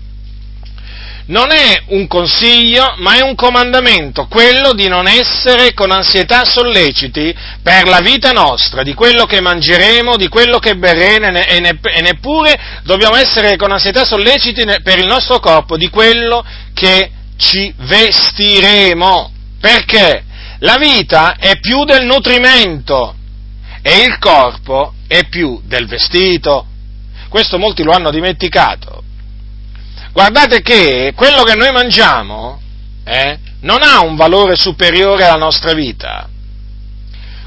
non 1.32 1.52
è 1.52 1.84
un 1.88 2.08
consiglio, 2.08 2.96
ma 2.98 3.16
è 3.16 3.22
un 3.22 3.36
comandamento, 3.36 4.28
quello 4.28 4.74
di 4.74 4.90
non 4.90 5.08
essere 5.08 5.74
con 5.74 5.90
ansietà 5.90 6.44
solleciti 6.44 7.34
per 7.64 7.88
la 7.88 8.00
vita 8.00 8.32
nostra, 8.32 8.84
di 8.84 8.94
quello 8.94 9.26
che 9.26 9.40
mangeremo, 9.40 10.18
di 10.18 10.28
quello 10.28 10.60
che 10.60 10.76
berremo 10.76 11.28
e 11.28 12.02
neppure 12.02 12.82
dobbiamo 12.84 13.16
essere 13.16 13.56
con 13.56 13.72
ansietà 13.72 14.04
solleciti 14.04 14.66
per 14.84 15.00
il 15.00 15.06
nostro 15.06 15.40
corpo, 15.40 15.78
di 15.78 15.90
quello 15.90 16.46
che 16.74 17.12
ci 17.38 17.74
vestiremo. 17.78 19.32
Perché? 19.60 20.26
La 20.60 20.76
vita 20.78 21.38
è 21.38 21.60
più 21.60 21.86
del 21.86 22.06
nutrimento 22.06 23.16
e 23.82 24.02
il 24.02 24.18
corpo 24.20 24.96
è 25.08 25.28
più 25.30 25.62
del 25.64 25.88
vestito. 25.88 26.66
Questo 27.30 27.58
molti 27.58 27.84
lo 27.84 27.94
hanno 27.94 28.12
dimenticato 28.12 29.04
Guardate 30.14 30.62
che 30.62 31.14
quello 31.16 31.44
che 31.44 31.56
noi 31.56 31.72
mangiamo 31.72 32.62
eh, 33.06 33.40
non 33.62 33.82
ha 33.82 34.02
un 34.02 34.16
valore 34.16 34.56
superiore 34.56 35.26
alla 35.26 35.38
nostra 35.38 35.74
vita, 35.74 36.28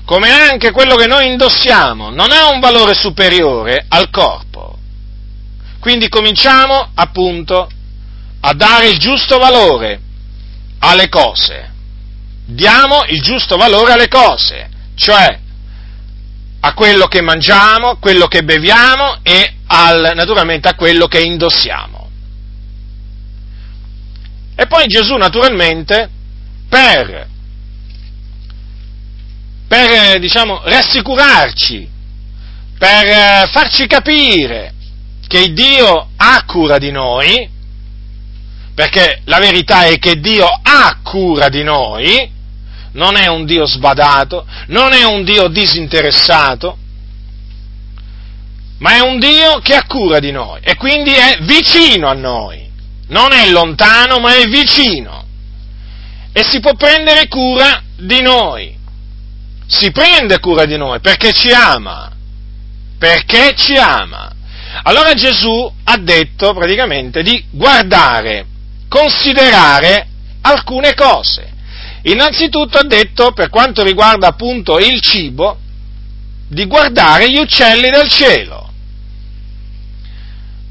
come 0.05 0.31
anche 0.31 0.71
quello 0.71 0.97
che 0.97 1.07
noi 1.07 1.31
indossiamo 1.31 2.11
non 2.11 2.31
ha 2.31 2.49
un 2.49 2.61
valore 2.61 2.95
superiore 2.95 3.85
al 3.89 4.11
corpo. 4.11 4.79
Quindi 5.79 6.09
cominciamo 6.09 6.91
appunto 6.95 7.69
a 8.41 8.53
dare 8.55 8.89
il 8.89 8.99
giusto 8.99 9.39
valore 9.39 10.01
alle 10.79 11.09
cose. 11.09 11.73
Diamo 12.47 13.05
il 13.09 13.21
giusto 13.21 13.57
valore 13.57 13.93
alle 13.93 14.09
cose, 14.09 14.69
cioè 14.95 15.39
a 16.61 16.73
quello 16.73 17.07
che 17.09 17.21
mangiamo, 17.21 17.97
quello 17.99 18.27
che 18.27 18.43
beviamo 18.43 19.19
e 19.23 19.57
al, 19.67 20.13
naturalmente 20.15 20.69
a 20.69 20.75
quello 20.75 21.07
che 21.07 21.21
indossiamo. 21.21 21.94
E 24.57 24.67
poi 24.67 24.87
Gesù 24.87 25.17
naturalmente, 25.17 26.09
per, 26.69 27.29
per 29.67 30.19
diciamo, 30.21 30.61
rassicurarci, 30.65 31.89
per 32.79 33.07
eh, 33.07 33.49
farci 33.51 33.87
capire 33.87 34.73
che 35.27 35.53
Dio 35.53 36.11
ha 36.17 36.45
cura 36.47 36.79
di 36.79 36.93
noi, 36.93 37.51
perché 38.75 39.23
la 39.25 39.39
verità 39.39 39.87
è 39.87 39.99
che 39.99 40.21
Dio 40.21 40.47
ha 40.47 40.99
cura 41.03 41.49
di 41.49 41.63
noi, 41.63 42.31
non 42.93 43.17
è 43.17 43.27
un 43.27 43.45
Dio 43.45 43.67
sbadato, 43.67 44.47
non 44.69 44.93
è 44.93 45.05
un 45.05 45.25
Dio 45.25 45.49
disinteressato, 45.49 46.79
ma 48.79 48.97
è 48.97 49.01
un 49.01 49.19
Dio 49.19 49.59
che 49.61 49.75
ha 49.75 49.85
cura 49.87 50.21
di 50.21 50.31
noi 50.31 50.61
e 50.63 50.77
quindi 50.77 51.13
è 51.13 51.39
vicino 51.41 52.09
a 52.09 52.13
noi 52.13 52.65
non 53.09 53.33
è 53.33 53.49
lontano 53.49 54.19
ma 54.19 54.35
è 54.37 54.47
vicino 54.47 55.25
e 56.33 56.43
si 56.43 56.59
può 56.59 56.75
prendere 56.75 57.29
cura 57.29 57.81
di 57.97 58.21
noi. 58.21 58.77
Si 59.67 59.93
prende 59.93 60.41
cura 60.41 60.65
di 60.65 60.77
noi 60.77 60.99
perché 61.01 61.33
ci 61.33 61.51
ama, 61.53 62.11
perché 62.99 63.55
ci 63.57 63.77
ama. 63.77 64.33
Allora 64.83 65.15
Gesù 65.15 65.73
ha 65.85 65.97
detto 65.97 66.53
praticamente 66.53 67.23
di 67.23 67.45
guardare, 67.51 68.47
considerare 68.89 70.09
alcune 70.41 70.95
cose. 70.95 71.53
Innanzitutto 72.03 72.79
ha 72.79 72.85
detto, 72.85 73.33
per 73.33 73.49
quanto 73.49 73.85
riguarda 73.85 74.27
appunto 74.27 74.79
il 74.79 75.01
cibo, 75.01 75.59
di 76.49 76.67
guardare 76.67 77.31
gli 77.31 77.39
uccelli 77.39 77.89
del 77.91 78.09
cielo 78.09 78.73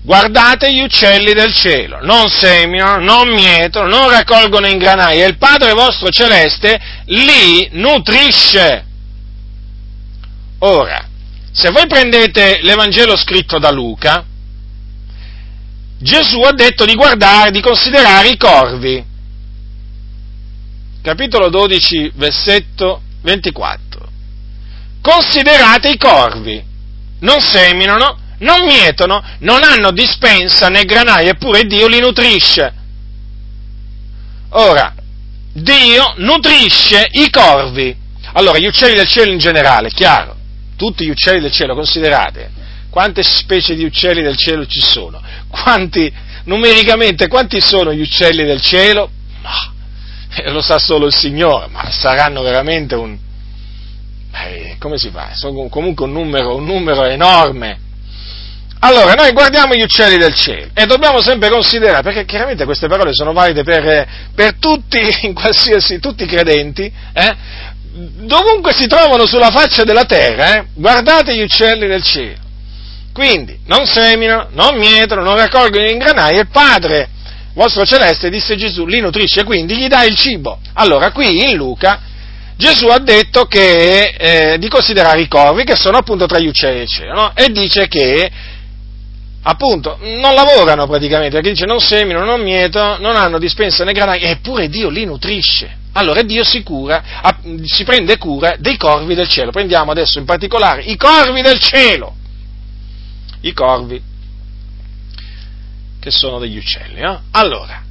guardate 0.04 0.72
gli 0.74 0.82
uccelli 0.82 1.34
del 1.34 1.54
cielo, 1.54 2.00
non 2.02 2.28
seminano, 2.28 3.04
non 3.04 3.34
mietono, 3.34 3.88
non 3.88 4.10
raccolgono 4.10 4.68
in 4.68 4.78
granai 4.78 5.22
e 5.22 5.26
il 5.26 5.38
Padre 5.38 5.74
vostro 5.74 6.10
celeste 6.10 6.80
li 7.06 7.70
nutrisce. 7.72 8.86
Ora, 10.60 11.08
se 11.52 11.70
voi 11.72 11.88
prendete 11.88 12.60
l'Evangelo 12.62 13.16
scritto 13.16 13.60
da 13.60 13.72
Luca, 13.72 14.26
Gesù 16.00 16.42
ha 16.42 16.52
detto 16.52 16.84
di 16.84 16.96
guardare, 16.96 17.52
di 17.52 17.62
considerare 17.62 18.30
i 18.30 18.38
corvi. 18.38 19.06
Capitolo 21.02 21.50
12, 21.50 22.12
versetto 22.16 23.02
24. 23.22 24.10
Considerate 25.02 25.90
i 25.90 25.98
corvi, 25.98 26.62
non 27.20 27.40
seminano, 27.42 28.18
non 28.44 28.66
mietono, 28.66 29.24
non 29.40 29.64
hanno 29.64 29.92
dispensa 29.92 30.68
né 30.68 30.84
granaio, 30.84 31.32
eppure 31.32 31.64
Dio 31.64 31.88
li 31.88 32.00
nutrisce. 32.00 32.74
Ora, 34.50 34.94
Dio 35.54 36.14
nutrisce 36.18 37.08
i 37.12 37.30
corvi. 37.30 37.96
Allora, 38.34 38.58
gli 38.58 38.66
uccelli 38.66 38.96
del 38.96 39.08
cielo 39.08 39.32
in 39.32 39.40
generale, 39.40 39.90
chiaro, 39.90 40.36
tutti 40.76 41.06
gli 41.06 41.10
uccelli 41.10 41.40
del 41.40 41.52
cielo, 41.52 41.74
considerate, 41.74 42.52
quante 42.90 43.24
specie 43.24 43.76
di 43.76 43.84
uccelli 43.84 44.22
del 44.22 44.38
cielo 44.38 44.66
ci 44.68 44.82
sono? 44.82 45.22
Quanti, 45.48 46.12
numericamente, 46.46 47.28
quanti 47.28 47.62
sono 47.62 47.94
gli 47.94 48.02
uccelli 48.02 48.44
del 48.44 48.62
cielo? 48.62 49.10
Ma, 49.42 49.74
eh, 50.36 50.52
lo 50.52 50.62
sa 50.62 50.80
solo 50.80 51.08
il 51.08 51.14
Signore, 51.14 51.68
ma 51.68 51.90
saranno 51.92 52.42
veramente 52.42 52.96
un... 52.96 53.18
Eh, 54.32 54.76
come 54.80 54.98
si 54.98 55.10
fa? 55.12 55.30
Sono 55.34 55.68
comunque 55.70 56.06
un 56.06 56.12
numero, 56.12 56.56
un 56.56 56.66
numero 56.66 57.04
enorme. 57.06 57.80
Allora, 58.86 59.14
noi 59.14 59.32
guardiamo 59.32 59.76
gli 59.76 59.82
uccelli 59.82 60.18
del 60.18 60.36
cielo 60.36 60.68
e 60.74 60.86
dobbiamo 60.86 61.22
sempre 61.22 61.50
considerare, 61.50 62.04
perché 62.04 62.26
chiaramente 62.26 62.66
queste 62.66 62.88
parole 62.88 63.14
sono 63.14 63.32
valide 63.32 63.64
per, 63.64 64.06
per 64.36 64.56
tutti, 64.60 65.00
tutti 66.02 66.24
i 66.24 66.28
credenti, 66.28 66.92
eh? 67.14 67.36
dovunque 67.94 68.74
si 68.76 68.86
trovano 68.88 69.26
sulla 69.26 69.52
faccia 69.52 69.86
della 69.86 70.04
terra, 70.04 70.58
eh? 70.58 70.66
guardate 70.74 71.34
gli 71.34 71.44
uccelli 71.44 71.88
del 71.88 72.04
cielo. 72.04 72.42
Quindi, 73.14 73.58
non 73.68 73.86
seminano, 73.86 74.50
non 74.52 74.78
mietono, 74.78 75.22
non 75.24 75.38
raccolgono 75.38 75.88
in 75.88 76.00
granai 76.00 76.36
e 76.36 76.42
il 76.42 76.50
Padre 76.50 77.08
vostro 77.54 77.86
celeste, 77.86 78.30
disse 78.30 78.58
Gesù, 78.58 78.86
li 78.86 79.00
nutrisce, 79.00 79.46
quindi 79.46 79.78
gli 79.78 79.88
dà 79.88 80.04
il 80.04 80.18
cibo. 80.18 80.60
Allora, 80.74 81.12
qui 81.12 81.50
in 81.50 81.56
Luca, 81.56 82.02
Gesù 82.58 82.88
ha 82.88 83.00
detto 83.00 83.46
che, 83.46 84.14
eh, 84.18 84.58
di 84.58 84.68
considerare 84.68 85.22
i 85.22 85.30
corvi, 85.30 85.64
che 85.64 85.78
sono 85.78 86.00
appunto 86.00 86.26
tra 86.26 86.38
gli 86.38 86.48
uccelli 86.48 86.80
del 86.80 86.88
cielo, 86.90 87.14
no? 87.14 87.32
e 87.34 87.50
dice 87.50 87.88
che 87.88 88.30
appunto, 89.44 89.98
non 90.02 90.34
lavorano 90.34 90.88
praticamente, 90.88 91.36
perché 91.36 91.52
dice 91.52 91.66
non 91.66 91.80
seminano, 91.80 92.26
non 92.26 92.42
mietono, 92.42 92.98
non 92.98 93.16
hanno 93.16 93.40
dispensa 93.40 93.84
né 93.84 93.94
granai, 93.94 94.22
eppure 94.22 94.70
Dio 94.70 94.90
li 94.90 95.06
nutrisce. 95.06 95.82
Allora 95.94 96.24
Dio 96.24 96.44
si 96.44 96.64
cura, 96.64 97.04
si 97.66 97.84
prende 97.84 98.18
cura 98.18 98.56
dei 98.58 98.78
corvi 98.78 99.14
del 99.14 99.28
cielo. 99.28 99.52
Prendiamo 99.52 99.92
adesso 99.92 100.18
in 100.18 100.26
particolare 100.26 100.82
i 100.82 100.96
corvi 100.96 101.42
del 101.42 101.60
cielo. 101.60 102.16
I 103.42 103.54
corvi 103.54 104.02
che 106.00 106.12
sono 106.12 106.40
degli 106.40 106.58
uccelli. 106.58 107.00
No? 107.00 107.22
Allora, 107.32 107.84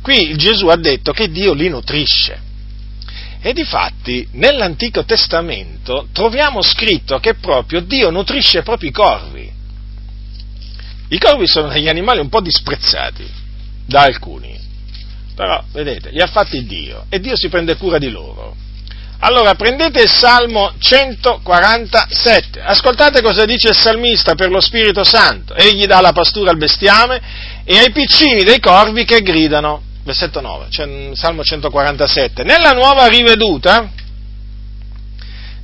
qui 0.00 0.34
Gesù 0.36 0.68
ha 0.68 0.76
detto 0.76 1.12
che 1.12 1.30
Dio 1.30 1.52
li 1.52 1.68
nutrisce. 1.68 2.44
E 3.40 3.52
difatti 3.52 4.26
nell'Antico 4.32 5.04
Testamento 5.04 6.08
troviamo 6.12 6.62
scritto 6.62 7.18
che 7.18 7.34
proprio 7.34 7.80
Dio 7.80 8.10
nutrisce 8.10 8.62
proprio 8.62 8.88
i 8.88 8.92
corvi. 8.92 9.52
I 11.08 11.18
corvi 11.18 11.46
sono 11.46 11.68
degli 11.68 11.88
animali 11.88 12.20
un 12.20 12.28
po' 12.28 12.40
disprezzati 12.40 13.28
da 13.86 14.02
alcuni. 14.02 14.58
però 15.34 15.62
vedete, 15.72 16.10
li 16.10 16.20
ha 16.20 16.26
fatti 16.26 16.64
Dio 16.64 17.04
e 17.08 17.20
Dio 17.20 17.36
si 17.36 17.48
prende 17.48 17.76
cura 17.76 17.98
di 17.98 18.10
loro. 18.10 18.56
Allora 19.20 19.54
prendete 19.54 20.02
il 20.02 20.10
Salmo 20.10 20.74
147, 20.78 22.60
ascoltate 22.60 23.22
cosa 23.22 23.46
dice 23.46 23.68
il 23.68 23.76
salmista 23.76 24.34
per 24.34 24.50
lo 24.50 24.60
Spirito 24.60 25.04
Santo, 25.04 25.54
egli 25.54 25.86
dà 25.86 26.00
la 26.00 26.12
pastura 26.12 26.50
al 26.50 26.58
bestiame 26.58 27.20
e 27.64 27.78
ai 27.78 27.90
piccini 27.92 28.42
dei 28.44 28.60
corvi 28.60 29.04
che 29.04 29.22
gridano. 29.22 29.82
Versetto 30.04 30.40
9, 30.40 30.66
cioè, 30.70 31.10
Salmo 31.14 31.42
147. 31.42 32.44
Nella 32.44 32.72
nuova 32.72 33.06
riveduta 33.06 33.90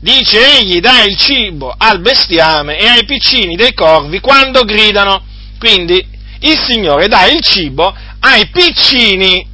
dice 0.01 0.59
egli 0.59 0.81
dà 0.81 1.05
il 1.05 1.17
cibo 1.17 1.73
al 1.77 2.01
bestiame 2.01 2.77
e 2.79 2.89
ai 2.89 3.05
piccini 3.05 3.55
dei 3.55 3.75
corvi 3.75 4.21
quando 4.21 4.65
gridano. 4.65 5.31
Quindi 5.63 6.05
il 6.41 6.59
Signore 6.67 7.07
dà 7.07 7.27
il 7.27 7.41
cibo 7.41 7.95
ai 8.19 8.49
piccini, 8.49 9.47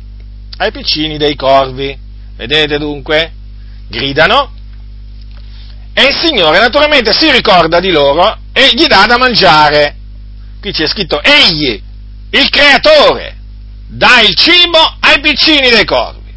ai 0.57 0.73
piccini 0.73 1.19
dei 1.19 1.37
corvi. 1.37 1.95
Vedete 2.35 2.79
dunque? 2.79 3.31
Gridano 3.89 4.55
e 5.93 6.05
il 6.05 6.17
Signore 6.17 6.61
naturalmente 6.61 7.13
si 7.13 7.31
ricorda 7.31 7.79
di 7.79 7.91
loro 7.91 8.39
e 8.55 8.71
gli 8.73 8.87
dà 8.87 9.05
da 9.05 9.19
mangiare. 9.19 9.97
Qui 10.63 10.73
c'è 10.73 10.87
scritto 10.87 11.21
egli, 11.23 11.79
il 12.31 12.49
creatore, 12.49 13.37
dà 13.87 14.23
il 14.23 14.35
cibo 14.35 14.79
ai 15.01 15.21
piccini 15.21 15.69
dei 15.69 15.85
corvi. 15.85 16.33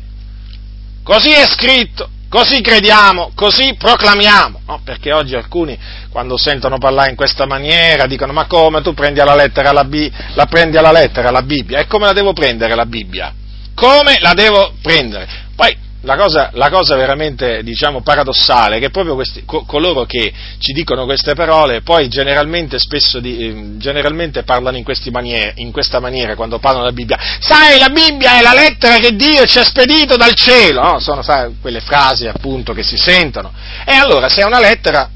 Così 1.01 1.29
è 1.29 1.47
scritto, 1.47 2.09
così 2.31 2.61
crediamo, 2.61 3.31
così 3.35 3.75
proclamiamo. 3.77 4.61
No, 4.65 4.79
perché 4.85 5.11
oggi 5.11 5.35
alcuni, 5.35 5.77
quando 6.09 6.37
sentono 6.37 6.77
parlare 6.77 7.09
in 7.09 7.17
questa 7.17 7.45
maniera, 7.45 8.05
dicono: 8.05 8.31
Ma 8.31 8.45
come 8.45 8.81
tu 8.81 8.93
prendi 8.93 9.19
alla 9.19 9.35
lettera 9.35 9.73
la, 9.73 9.83
Bi- 9.83 10.11
la 10.35 10.45
prendi 10.45 10.77
alla 10.77 10.93
lettera 10.93 11.29
la 11.29 11.41
Bibbia? 11.41 11.79
E 11.79 11.87
come 11.87 12.05
la 12.05 12.13
devo 12.13 12.31
prendere 12.31 12.73
la 12.73 12.85
Bibbia? 12.85 13.33
Come 13.75 14.17
la 14.21 14.33
devo 14.33 14.73
prendere? 14.81 15.27
Poi 15.55 15.75
la 16.03 16.15
cosa, 16.15 16.49
la 16.53 16.69
cosa, 16.69 16.95
veramente 16.95 17.61
diciamo, 17.61 18.01
paradossale 18.01 18.77
è 18.77 18.79
che 18.79 18.89
proprio 18.89 19.13
questi, 19.13 19.43
co- 19.45 19.65
coloro 19.65 20.05
che 20.05 20.33
ci 20.57 20.73
dicono 20.73 21.05
queste 21.05 21.35
parole 21.35 21.81
poi 21.81 22.07
generalmente, 22.07 22.77
di, 23.19 23.37
eh, 23.37 23.77
generalmente 23.77 24.41
parlano 24.43 24.77
in, 24.77 24.83
maniere, 25.11 25.53
in, 25.57 25.71
questa 25.71 25.99
maniera 25.99 26.35
quando 26.35 26.57
parlano 26.57 26.85
della 26.85 26.95
Bibbia. 26.95 27.19
Sai, 27.39 27.77
la 27.77 27.89
Bibbia 27.89 28.39
è 28.39 28.41
la 28.41 28.53
lettera 28.53 28.97
che 28.97 29.15
Dio 29.15 29.45
ci 29.45 29.59
ha 29.59 29.63
spedito 29.63 30.17
dal 30.17 30.33
cielo, 30.33 30.81
no? 30.81 30.99
sono 30.99 31.21
sai, 31.21 31.55
quelle 31.61 31.81
frasi 31.81 32.25
appunto 32.25 32.73
che 32.73 32.81
si 32.81 32.97
sentono. 32.97 33.53
E 33.85 33.93
allora 33.93 34.27
se 34.27 34.41
è 34.41 34.45
una 34.45 34.59
lettera, 34.59 35.07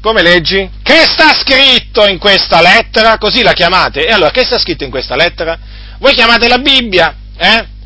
come 0.00 0.22
leggi? 0.22 0.68
Che 0.82 1.04
sta 1.06 1.32
scritto 1.34 2.06
in 2.06 2.18
questa 2.18 2.60
lettera? 2.60 3.18
Così 3.18 3.42
la 3.42 3.52
chiamate. 3.52 4.06
E 4.06 4.12
allora 4.12 4.30
che 4.30 4.44
sta 4.44 4.58
scritto 4.58 4.82
in 4.82 4.90
questa 4.90 5.14
lettera? 5.14 5.56
Voi 5.98 6.14
chiamate 6.14 6.48
la 6.48 6.58
Bibbia, 6.58 7.14
eh? 7.36 7.76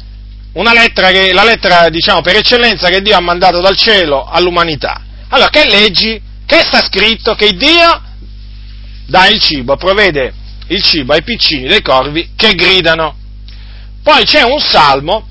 Una 0.52 0.72
lettera 0.72 1.10
che, 1.10 1.32
la 1.32 1.44
lettera, 1.44 1.88
diciamo, 1.88 2.20
per 2.20 2.36
eccellenza 2.36 2.88
che 2.88 3.00
Dio 3.00 3.16
ha 3.16 3.20
mandato 3.20 3.60
dal 3.60 3.76
cielo 3.76 4.24
all'umanità. 4.24 5.02
Allora, 5.28 5.48
che 5.48 5.66
leggi? 5.66 6.20
Che 6.44 6.62
sta 6.64 6.82
scritto? 6.82 7.34
Che 7.34 7.54
Dio 7.54 8.02
dà 9.06 9.28
il 9.28 9.40
cibo, 9.40 9.76
provvede 9.76 10.32
il 10.68 10.82
cibo 10.82 11.12
ai 11.12 11.22
piccini 11.22 11.66
dei 11.66 11.80
corvi 11.80 12.30
che 12.36 12.54
gridano. 12.54 13.16
Poi 14.02 14.24
c'è 14.24 14.42
un 14.42 14.60
salmo, 14.60 15.28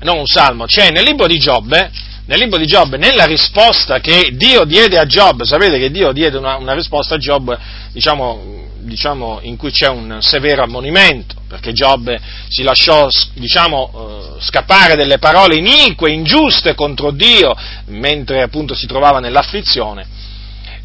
non 0.00 0.18
un 0.18 0.26
salmo, 0.26 0.64
c'è 0.64 0.90
nel 0.90 1.04
libro 1.04 1.26
di 1.26 1.38
Giobbe, 1.38 1.90
nel 2.26 2.38
libro 2.38 2.58
di 2.58 2.66
Giobbe, 2.66 2.96
nella 2.96 3.24
risposta 3.24 4.00
che 4.00 4.30
Dio 4.32 4.64
diede 4.64 4.98
a 4.98 5.04
Giobbe, 5.04 5.44
sapete 5.44 5.78
che 5.78 5.90
Dio 5.90 6.12
diede 6.12 6.38
una, 6.38 6.56
una 6.56 6.72
risposta 6.72 7.16
a 7.16 7.18
Giobbe, 7.18 7.58
diciamo, 7.92 8.69
diciamo, 8.80 9.40
in 9.42 9.56
cui 9.56 9.70
c'è 9.70 9.88
un 9.88 10.18
severo 10.20 10.62
ammonimento, 10.62 11.36
perché 11.48 11.72
Giobbe 11.72 12.20
si 12.48 12.62
lasciò 12.62 13.08
diciamo, 13.34 14.36
eh, 14.38 14.42
scappare 14.42 14.96
delle 14.96 15.18
parole 15.18 15.56
inique, 15.56 16.10
ingiuste 16.10 16.74
contro 16.74 17.10
Dio, 17.10 17.54
mentre 17.86 18.42
appunto 18.42 18.74
si 18.74 18.86
trovava 18.86 19.20
nell'afflizione, 19.20 20.06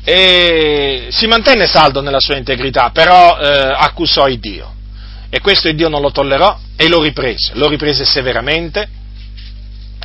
e 0.03 1.07
si 1.09 1.25
mantenne 1.27 1.65
saldo 1.65 2.01
nella 2.01 2.19
sua 2.19 2.37
integrità, 2.37 2.91
però 2.91 3.37
eh, 3.39 3.73
accusò 3.75 4.27
il 4.27 4.39
Dio. 4.39 4.73
E 5.29 5.41
questo 5.41 5.67
il 5.67 5.75
Dio 5.75 5.89
non 5.89 6.01
lo 6.01 6.11
tollerò 6.11 6.57
e 6.77 6.87
lo 6.87 7.01
riprese, 7.01 7.53
lo 7.55 7.67
riprese 7.67 8.05
severamente 8.05 8.87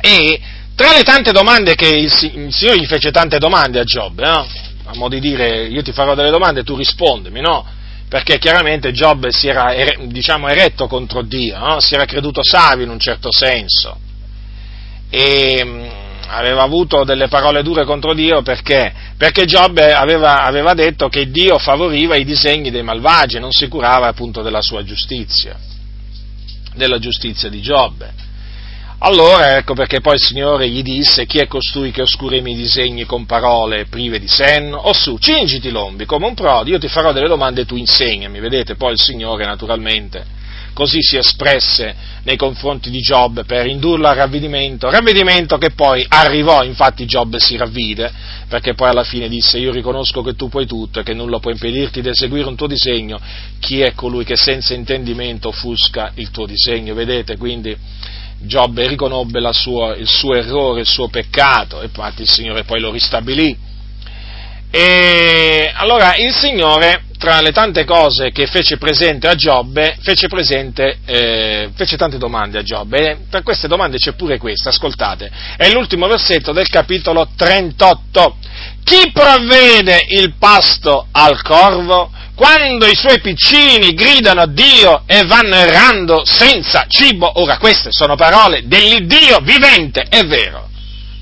e 0.01 0.41
tra 0.75 0.93
le 0.93 1.03
tante 1.03 1.31
domande 1.31 1.75
che 1.75 1.87
il, 1.87 2.11
il 2.33 2.53
Signore 2.53 2.79
gli 2.79 2.87
fece 2.87 3.11
tante 3.11 3.37
domande 3.37 3.79
a 3.79 3.83
Giobbe, 3.83 4.23
no? 4.25 4.47
a 4.85 4.95
modo 4.95 5.15
di 5.15 5.21
dire 5.21 5.67
io 5.67 5.83
ti 5.83 5.91
farò 5.91 6.15
delle 6.15 6.31
domande 6.31 6.61
e 6.61 6.63
tu 6.63 6.75
rispondimi, 6.75 7.39
no? 7.39 7.65
Perché 8.11 8.39
chiaramente 8.39 8.91
Giobbe 8.91 9.31
si 9.31 9.47
era 9.47 9.73
diciamo, 10.07 10.49
eretto 10.49 10.85
contro 10.87 11.21
Dio, 11.21 11.57
no? 11.57 11.79
si 11.79 11.93
era 11.93 12.03
creduto 12.03 12.41
savio 12.43 12.83
in 12.83 12.89
un 12.89 12.99
certo 12.99 13.29
senso 13.31 13.97
e 15.09 15.63
mm, 15.63 15.85
aveva 16.27 16.61
avuto 16.61 17.05
delle 17.05 17.29
parole 17.29 17.63
dure 17.63 17.85
contro 17.85 18.13
Dio 18.13 18.41
perché, 18.41 18.93
perché 19.15 19.45
Giobbe 19.45 19.93
aveva, 19.93 20.43
aveva, 20.43 20.73
detto 20.73 21.07
che 21.07 21.31
Dio 21.31 21.57
favoriva 21.57 22.17
i 22.17 22.25
disegni 22.25 22.69
dei 22.69 22.83
malvagi 22.83 23.39
non 23.39 23.53
si 23.53 23.69
curava 23.69 24.07
appunto 24.07 24.41
della 24.41 24.61
sua 24.61 24.83
giustizia, 24.83 25.57
della 26.73 26.99
giustizia 26.99 27.47
di 27.47 27.61
Giobbe. 27.61 28.11
Allora 29.03 29.57
ecco 29.57 29.73
perché 29.73 29.99
poi 29.99 30.13
il 30.13 30.21
Signore 30.21 30.69
gli 30.69 30.83
disse 30.83 31.25
chi 31.25 31.39
è 31.39 31.47
costui 31.47 31.89
che 31.89 32.03
oscura 32.03 32.35
i 32.35 32.41
miei 32.41 32.55
disegni 32.55 33.05
con 33.05 33.25
parole 33.25 33.87
prive 33.87 34.19
di 34.19 34.27
senno? 34.27 34.77
O 34.77 34.93
su, 34.93 35.17
cingiti 35.17 35.71
lombi 35.71 36.05
come 36.05 36.27
un 36.27 36.35
prodi, 36.35 36.69
io 36.69 36.77
ti 36.77 36.87
farò 36.87 37.11
delle 37.11 37.27
domande 37.27 37.61
e 37.61 37.65
tu 37.65 37.75
insegnami. 37.75 38.39
Vedete, 38.39 38.75
poi 38.75 38.91
il 38.91 39.01
Signore 39.01 39.43
naturalmente 39.43 40.39
così 40.73 41.01
si 41.01 41.17
espresse 41.17 41.95
nei 42.23 42.37
confronti 42.37 42.91
di 42.91 42.99
Giobbe 42.99 43.43
per 43.43 43.65
indurlo 43.65 44.07
al 44.07 44.15
ravvedimento, 44.15 44.89
ravvedimento 44.89 45.57
che 45.57 45.71
poi 45.71 46.05
arrivò, 46.07 46.63
infatti 46.63 47.05
Giobbe 47.05 47.39
si 47.39 47.57
ravvide, 47.57 48.11
perché 48.47 48.75
poi 48.75 48.89
alla 48.89 49.03
fine 49.03 49.27
disse 49.27 49.57
io 49.57 49.71
riconosco 49.71 50.21
che 50.21 50.35
tu 50.35 50.47
puoi 50.47 50.67
tutto 50.67 50.99
e 50.99 51.03
che 51.03 51.15
nulla 51.15 51.39
può 51.39 51.49
impedirti 51.49 52.01
di 52.01 52.09
eseguire 52.09 52.47
un 52.47 52.55
tuo 52.55 52.67
disegno, 52.67 53.19
chi 53.59 53.81
è 53.81 53.93
colui 53.93 54.23
che 54.23 54.37
senza 54.37 54.75
intendimento 54.75 55.49
offusca 55.49 56.11
il 56.15 56.29
tuo 56.29 56.45
disegno, 56.45 56.93
vedete, 56.93 57.35
quindi 57.35 57.75
Giobbe 58.43 58.87
riconobbe 58.87 59.39
sua, 59.53 59.95
il 59.95 60.07
suo 60.07 60.35
errore, 60.35 60.81
il 60.81 60.87
suo 60.87 61.07
peccato, 61.09 61.81
e 61.81 61.85
infatti 61.85 62.21
il 62.23 62.29
Signore 62.29 62.63
poi 62.63 62.79
lo 62.79 62.91
ristabilì. 62.91 63.69
E 64.73 65.69
allora 65.75 66.15
il 66.15 66.33
Signore, 66.33 67.03
tra 67.17 67.41
le 67.41 67.51
tante 67.51 67.83
cose 67.83 68.31
che 68.31 68.47
fece 68.47 68.77
presente 68.77 69.27
a 69.27 69.35
Giobbe, 69.35 69.97
fece, 69.99 70.27
presente, 70.27 70.99
eh, 71.05 71.69
fece 71.75 71.97
tante 71.97 72.17
domande 72.17 72.59
a 72.59 72.63
Giobbe, 72.63 73.11
e 73.11 73.17
per 73.29 73.43
queste 73.43 73.67
domande 73.67 73.97
c'è 73.97 74.13
pure 74.13 74.37
questa, 74.37 74.69
ascoltate, 74.69 75.29
è 75.57 75.69
l'ultimo 75.71 76.07
versetto 76.07 76.53
del 76.53 76.69
capitolo 76.69 77.27
38. 77.35 78.37
Chi 78.83 79.11
provvede 79.11 80.05
il 80.09 80.35
pasto 80.39 81.07
al 81.11 81.41
corvo? 81.41 82.09
Quando 82.41 82.87
i 82.87 82.95
suoi 82.95 83.21
piccini 83.21 83.93
gridano 83.93 84.41
a 84.41 84.47
Dio 84.47 85.03
e 85.05 85.25
vanno 85.25 85.53
errando 85.53 86.23
senza 86.25 86.85
cibo, 86.87 87.39
ora 87.39 87.59
queste 87.59 87.89
sono 87.91 88.15
parole 88.15 88.63
dell'Iddio 88.65 89.41
vivente, 89.43 90.07
è 90.09 90.25
vero, 90.25 90.67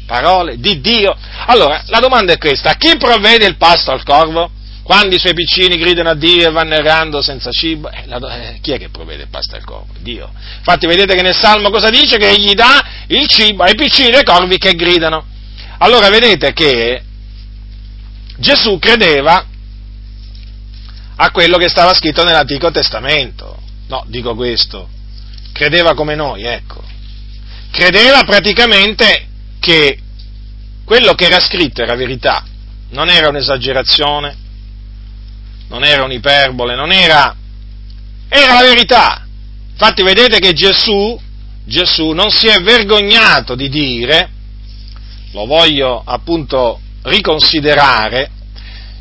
parole 0.05 0.59
di 0.59 0.79
Dio. 0.79 1.13
Allora, 1.47 1.83
la 1.87 1.99
domanda 1.99 2.31
è 2.31 2.37
questa, 2.37 2.75
chi 2.75 2.95
provvede 2.95 3.45
il 3.45 3.57
pasto 3.57 3.91
al 3.91 4.01
corvo? 4.05 4.49
Quando 4.81 5.13
i 5.13 5.19
suoi 5.19 5.33
piccini 5.33 5.75
gridano 5.75 6.11
a 6.11 6.15
Dio 6.15 6.47
e 6.47 6.51
vanno 6.51 6.75
errando 6.75 7.21
senza 7.21 7.51
cibo, 7.51 7.91
eh, 7.91 8.03
la, 8.05 8.51
eh, 8.51 8.59
chi 8.61 8.71
è 8.71 8.79
che 8.79 8.87
provvede 8.87 9.23
il 9.23 9.29
pasto 9.29 9.57
al 9.57 9.65
corvo? 9.65 9.91
Dio. 9.99 10.31
Infatti 10.59 10.87
vedete 10.87 11.15
che 11.15 11.21
nel 11.21 11.35
Salmo 11.35 11.69
cosa 11.69 11.89
dice? 11.89 12.15
Che 12.15 12.29
egli 12.29 12.53
dà 12.53 12.81
il 13.07 13.27
cibo 13.27 13.63
ai 13.63 13.75
piccini 13.75 14.09
dei 14.09 14.23
corvi 14.23 14.57
che 14.57 14.71
gridano. 14.73 15.25
Allora 15.79 16.09
vedete 16.09 16.53
che 16.53 17.01
Gesù 18.37 18.79
credeva 18.79 19.45
a 21.21 21.31
quello 21.31 21.57
che 21.57 21.67
stava 21.67 21.93
scritto 21.93 22.23
nell'Antico 22.23 22.71
Testamento. 22.71 23.61
No, 23.87 24.05
dico 24.07 24.35
questo. 24.35 24.87
Credeva 25.51 25.93
come 25.93 26.15
noi, 26.15 26.43
ecco. 26.43 26.81
Credeva 27.71 28.23
praticamente 28.23 29.27
che 29.59 29.99
quello 30.85 31.13
che 31.15 31.25
era 31.25 31.41
scritto 31.41 31.81
era 31.81 31.95
verità, 31.95 32.45
non 32.91 33.09
era 33.09 33.27
un'esagerazione, 33.27 34.37
non 35.67 35.83
era 35.83 36.03
un'iperbole, 36.03 36.75
non 36.75 36.91
era... 36.91 37.35
era 38.29 38.53
la 38.53 38.61
verità. 38.61 39.27
Infatti 39.71 40.03
vedete 40.03 40.39
che 40.39 40.53
Gesù, 40.53 41.19
Gesù 41.65 42.11
non 42.11 42.29
si 42.29 42.47
è 42.47 42.61
vergognato 42.61 43.55
di 43.55 43.67
dire, 43.67 44.29
lo 45.33 45.45
voglio 45.45 46.01
appunto 46.05 46.79
riconsiderare, 47.03 48.31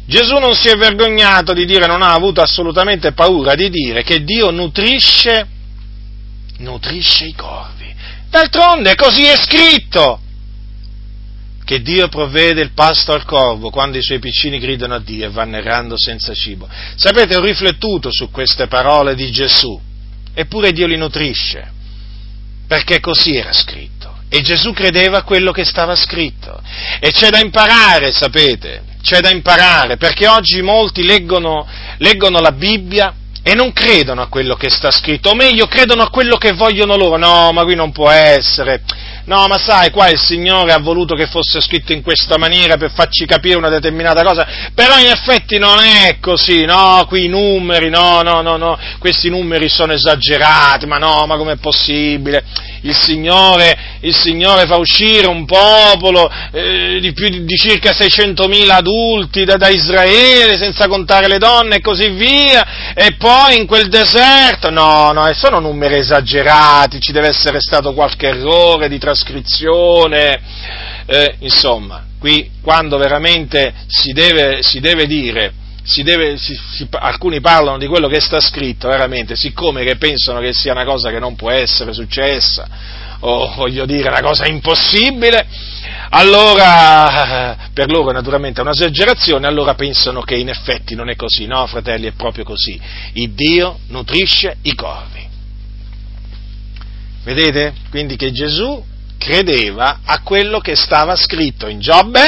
Gesù 0.08 0.38
non 0.38 0.54
si 0.54 0.68
è 0.68 0.74
vergognato 0.74 1.52
di 1.52 1.66
dire, 1.66 1.86
non 1.86 2.00
ha 2.00 2.14
avuto 2.14 2.40
assolutamente 2.40 3.12
paura 3.12 3.54
di 3.54 3.68
dire 3.68 4.02
che 4.02 4.24
Dio 4.24 4.50
nutrisce, 4.50 5.46
nutrisce 6.60 7.26
i 7.26 7.34
corvi. 7.34 7.94
D'altronde 8.30 8.94
così 8.94 9.24
è 9.24 9.36
scritto 9.36 10.20
che 11.62 11.82
Dio 11.82 12.08
provvede 12.08 12.62
il 12.62 12.72
pasto 12.72 13.12
al 13.12 13.26
corvo 13.26 13.68
quando 13.68 13.98
i 13.98 14.02
suoi 14.02 14.18
piccini 14.18 14.58
gridano 14.58 14.94
a 14.94 14.98
Dio 14.98 15.26
e 15.26 15.30
vanno 15.30 15.58
errando 15.58 15.98
senza 15.98 16.32
cibo. 16.32 16.66
Sapete, 16.96 17.36
ho 17.36 17.42
riflettuto 17.42 18.10
su 18.10 18.30
queste 18.30 18.66
parole 18.66 19.14
di 19.14 19.30
Gesù, 19.30 19.78
eppure 20.32 20.72
Dio 20.72 20.86
li 20.86 20.96
nutrisce. 20.96 21.76
perché 22.66 23.00
così 23.00 23.34
era 23.36 23.52
scritto. 23.52 24.16
E 24.30 24.40
Gesù 24.40 24.72
credeva 24.72 25.18
a 25.18 25.22
quello 25.22 25.52
che 25.52 25.64
stava 25.64 25.94
scritto. 25.94 26.62
E 27.00 27.10
c'è 27.12 27.30
da 27.30 27.40
imparare, 27.40 28.12
sapete, 28.12 28.82
c'è 29.02 29.20
da 29.20 29.30
imparare, 29.30 29.96
perché 29.96 30.26
oggi 30.26 30.60
molti 30.62 31.04
leggono, 31.04 31.66
leggono 31.98 32.40
la 32.40 32.52
Bibbia 32.52 33.14
e 33.42 33.54
non 33.54 33.72
credono 33.72 34.20
a 34.20 34.28
quello 34.28 34.56
che 34.56 34.68
sta 34.68 34.90
scritto, 34.90 35.30
o 35.30 35.34
meglio, 35.34 35.66
credono 35.66 36.02
a 36.02 36.10
quello 36.10 36.36
che 36.36 36.52
vogliono 36.52 36.96
loro. 36.96 37.16
No, 37.16 37.52
ma 37.52 37.62
qui 37.64 37.74
non 37.74 37.92
può 37.92 38.10
essere. 38.10 38.82
No, 39.28 39.46
ma 39.46 39.58
sai, 39.58 39.90
qua 39.90 40.08
il 40.08 40.18
Signore 40.18 40.72
ha 40.72 40.78
voluto 40.78 41.14
che 41.14 41.26
fosse 41.26 41.60
scritto 41.60 41.92
in 41.92 42.00
questa 42.00 42.38
maniera 42.38 42.78
per 42.78 42.90
farci 42.90 43.26
capire 43.26 43.58
una 43.58 43.68
determinata 43.68 44.22
cosa, 44.22 44.46
però 44.74 44.98
in 44.98 45.08
effetti 45.08 45.58
non 45.58 45.80
è 45.80 46.16
così, 46.18 46.64
no, 46.64 47.04
qui 47.06 47.26
i 47.26 47.28
numeri, 47.28 47.90
no, 47.90 48.22
no, 48.22 48.40
no, 48.40 48.56
no, 48.56 48.78
questi 48.98 49.28
numeri 49.28 49.68
sono 49.68 49.92
esagerati, 49.92 50.86
ma 50.86 50.96
no, 50.96 51.26
ma 51.26 51.36
com'è 51.36 51.56
possibile? 51.56 52.42
Il 52.82 52.94
Signore, 52.94 53.98
il 54.00 54.16
Signore 54.16 54.64
fa 54.64 54.76
uscire 54.76 55.26
un 55.26 55.44
popolo 55.44 56.30
eh, 56.52 56.98
di, 56.98 57.12
più, 57.12 57.28
di 57.28 57.56
circa 57.56 57.90
600.000 57.90 58.70
adulti 58.70 59.44
da, 59.44 59.58
da 59.58 59.68
Israele, 59.68 60.56
senza 60.56 60.88
contare 60.88 61.28
le 61.28 61.36
donne 61.36 61.76
e 61.76 61.80
così 61.82 62.08
via, 62.08 62.94
e 62.94 63.16
poi 63.18 63.58
in 63.58 63.66
quel 63.66 63.88
deserto, 63.88 64.70
no, 64.70 65.12
no, 65.12 65.30
sono 65.34 65.60
numeri 65.60 65.98
esagerati, 65.98 66.98
ci 66.98 67.12
deve 67.12 67.28
essere 67.28 67.60
stato 67.60 67.92
qualche 67.92 68.28
errore 68.28 68.88
di 68.88 68.96
trasformazione 68.96 69.16
trascrizione, 69.18 70.40
eh, 71.06 71.34
insomma, 71.40 72.04
qui 72.18 72.50
quando 72.62 72.96
veramente 72.98 73.74
si 73.88 74.12
deve, 74.12 74.62
si 74.62 74.78
deve 74.78 75.06
dire, 75.06 75.52
si 75.82 76.02
deve, 76.02 76.36
si, 76.36 76.56
alcuni 76.92 77.40
parlano 77.40 77.78
di 77.78 77.86
quello 77.86 78.08
che 78.08 78.20
sta 78.20 78.40
scritto, 78.40 78.88
veramente, 78.88 79.34
siccome 79.34 79.84
che 79.84 79.96
pensano 79.96 80.38
che 80.38 80.52
sia 80.52 80.72
una 80.72 80.84
cosa 80.84 81.10
che 81.10 81.18
non 81.18 81.34
può 81.34 81.50
essere 81.50 81.92
successa, 81.92 83.16
o 83.20 83.52
voglio 83.56 83.84
dire 83.84 84.08
una 84.08 84.20
cosa 84.20 84.46
impossibile, 84.46 85.46
allora 86.10 87.56
per 87.72 87.90
loro 87.90 88.12
naturalmente 88.12 88.60
è 88.60 88.62
un'esagerazione, 88.62 89.46
allora 89.46 89.74
pensano 89.74 90.20
che 90.22 90.36
in 90.36 90.48
effetti 90.48 90.94
non 90.94 91.08
è 91.08 91.16
così, 91.16 91.46
no 91.46 91.66
fratelli, 91.66 92.06
è 92.06 92.12
proprio 92.12 92.44
così. 92.44 92.80
Il 93.14 93.32
Dio 93.32 93.80
nutrisce 93.88 94.58
i 94.62 94.74
corvi. 94.74 95.26
Vedete? 97.24 97.74
Quindi 97.90 98.16
che 98.16 98.30
Gesù 98.30 98.82
credeva 99.18 100.00
a 100.04 100.22
quello 100.22 100.60
che 100.60 100.76
stava 100.76 101.16
scritto 101.16 101.66
in 101.66 101.80
Giobbe 101.80 102.26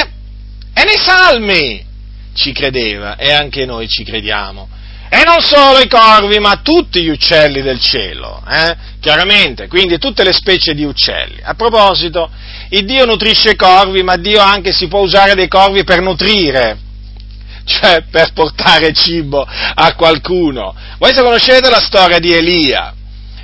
e 0.73 0.83
nei 0.83 0.97
Salmi. 0.97 1.89
Ci 2.33 2.51
credeva 2.51 3.15
e 3.15 3.31
anche 3.31 3.65
noi 3.65 3.87
ci 3.87 4.03
crediamo. 4.03 4.69
E 5.13 5.23
non 5.25 5.41
solo 5.41 5.79
i 5.79 5.89
corvi, 5.89 6.39
ma 6.39 6.61
tutti 6.63 7.01
gli 7.01 7.09
uccelli 7.09 7.61
del 7.61 7.81
cielo, 7.81 8.41
eh? 8.49 8.77
chiaramente, 9.01 9.67
quindi 9.67 9.97
tutte 9.97 10.23
le 10.23 10.31
specie 10.31 10.73
di 10.73 10.85
uccelli. 10.85 11.37
A 11.43 11.53
proposito, 11.53 12.29
il 12.69 12.85
Dio 12.85 13.03
nutrisce 13.03 13.49
i 13.49 13.55
corvi, 13.57 14.03
ma 14.03 14.15
Dio 14.15 14.39
anche 14.39 14.71
si 14.71 14.87
può 14.87 15.01
usare 15.01 15.35
dei 15.35 15.49
corvi 15.49 15.83
per 15.83 15.99
nutrire, 15.99 16.77
cioè 17.65 18.05
per 18.09 18.31
portare 18.31 18.93
cibo 18.93 19.45
a 19.45 19.93
qualcuno. 19.95 20.73
Voi 20.97 21.13
se 21.13 21.21
conoscete 21.21 21.69
la 21.69 21.81
storia 21.81 22.19
di 22.19 22.33
Elia, 22.33 22.93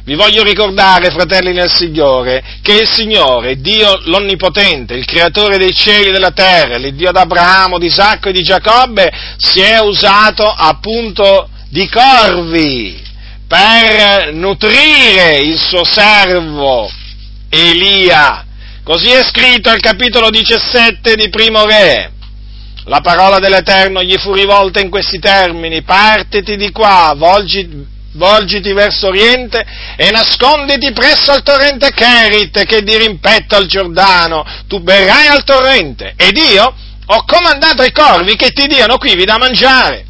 vi 0.08 0.16
voglio 0.16 0.42
ricordare, 0.42 1.12
fratelli 1.12 1.52
nel 1.52 1.70
Signore, 1.70 2.42
che 2.62 2.76
il 2.76 2.90
Signore, 2.90 3.60
Dio 3.60 4.00
l'Onnipotente, 4.06 4.94
il 4.94 5.04
Creatore 5.04 5.58
dei 5.58 5.74
cieli 5.76 6.08
e 6.08 6.12
della 6.14 6.32
terra, 6.32 6.78
il 6.78 6.96
Dio 6.96 7.12
d'Abramo, 7.12 7.78
di 7.78 7.88
Isacco 7.88 8.30
e 8.30 8.32
di 8.32 8.42
Giacobbe, 8.42 9.12
si 9.36 9.60
è 9.60 9.82
usato 9.82 10.48
appunto 10.48 11.50
di 11.68 11.90
corvi 11.90 12.98
per 13.50 14.32
nutrire 14.32 15.40
il 15.40 15.60
suo 15.60 15.84
servo 15.84 16.90
Elia. 17.50 18.46
Così 18.84 19.10
è 19.10 19.26
scritto 19.26 19.70
al 19.70 19.82
capitolo 19.82 20.30
17 20.30 21.16
di 21.16 21.28
Primo 21.28 21.66
Re. 21.66 22.12
La 22.86 23.02
parola 23.02 23.40
dell'Eterno 23.40 24.02
gli 24.02 24.18
fu 24.18 24.32
rivolta 24.32 24.80
in 24.80 24.90
questi 24.90 25.20
termini, 25.20 25.82
partiti 25.82 26.56
di 26.56 26.72
qua, 26.72 27.14
volgi, 27.14 27.96
volgiti 28.18 28.74
verso 28.74 29.08
oriente 29.08 29.66
e 29.96 30.12
nasconditi 30.12 30.92
presso 30.92 31.32
al 31.32 31.44
torrente 31.44 31.92
Kerit 31.92 32.66
che 32.66 32.84
dirimpetta 32.84 33.56
al 33.56 33.68
Giordano, 33.68 34.44
tu 34.68 34.82
berrai 34.82 35.28
al 35.28 35.44
torrente 35.44 36.14
ed 36.18 36.36
io 36.36 36.76
ho 37.10 37.24
comandato 37.26 37.84
ai 37.84 37.92
corvi 37.92 38.36
che 38.36 38.52
ti 38.52 38.68
diano 38.68 38.98
quivi 38.98 39.24
da 39.24 39.38
mangiare. 39.38 40.04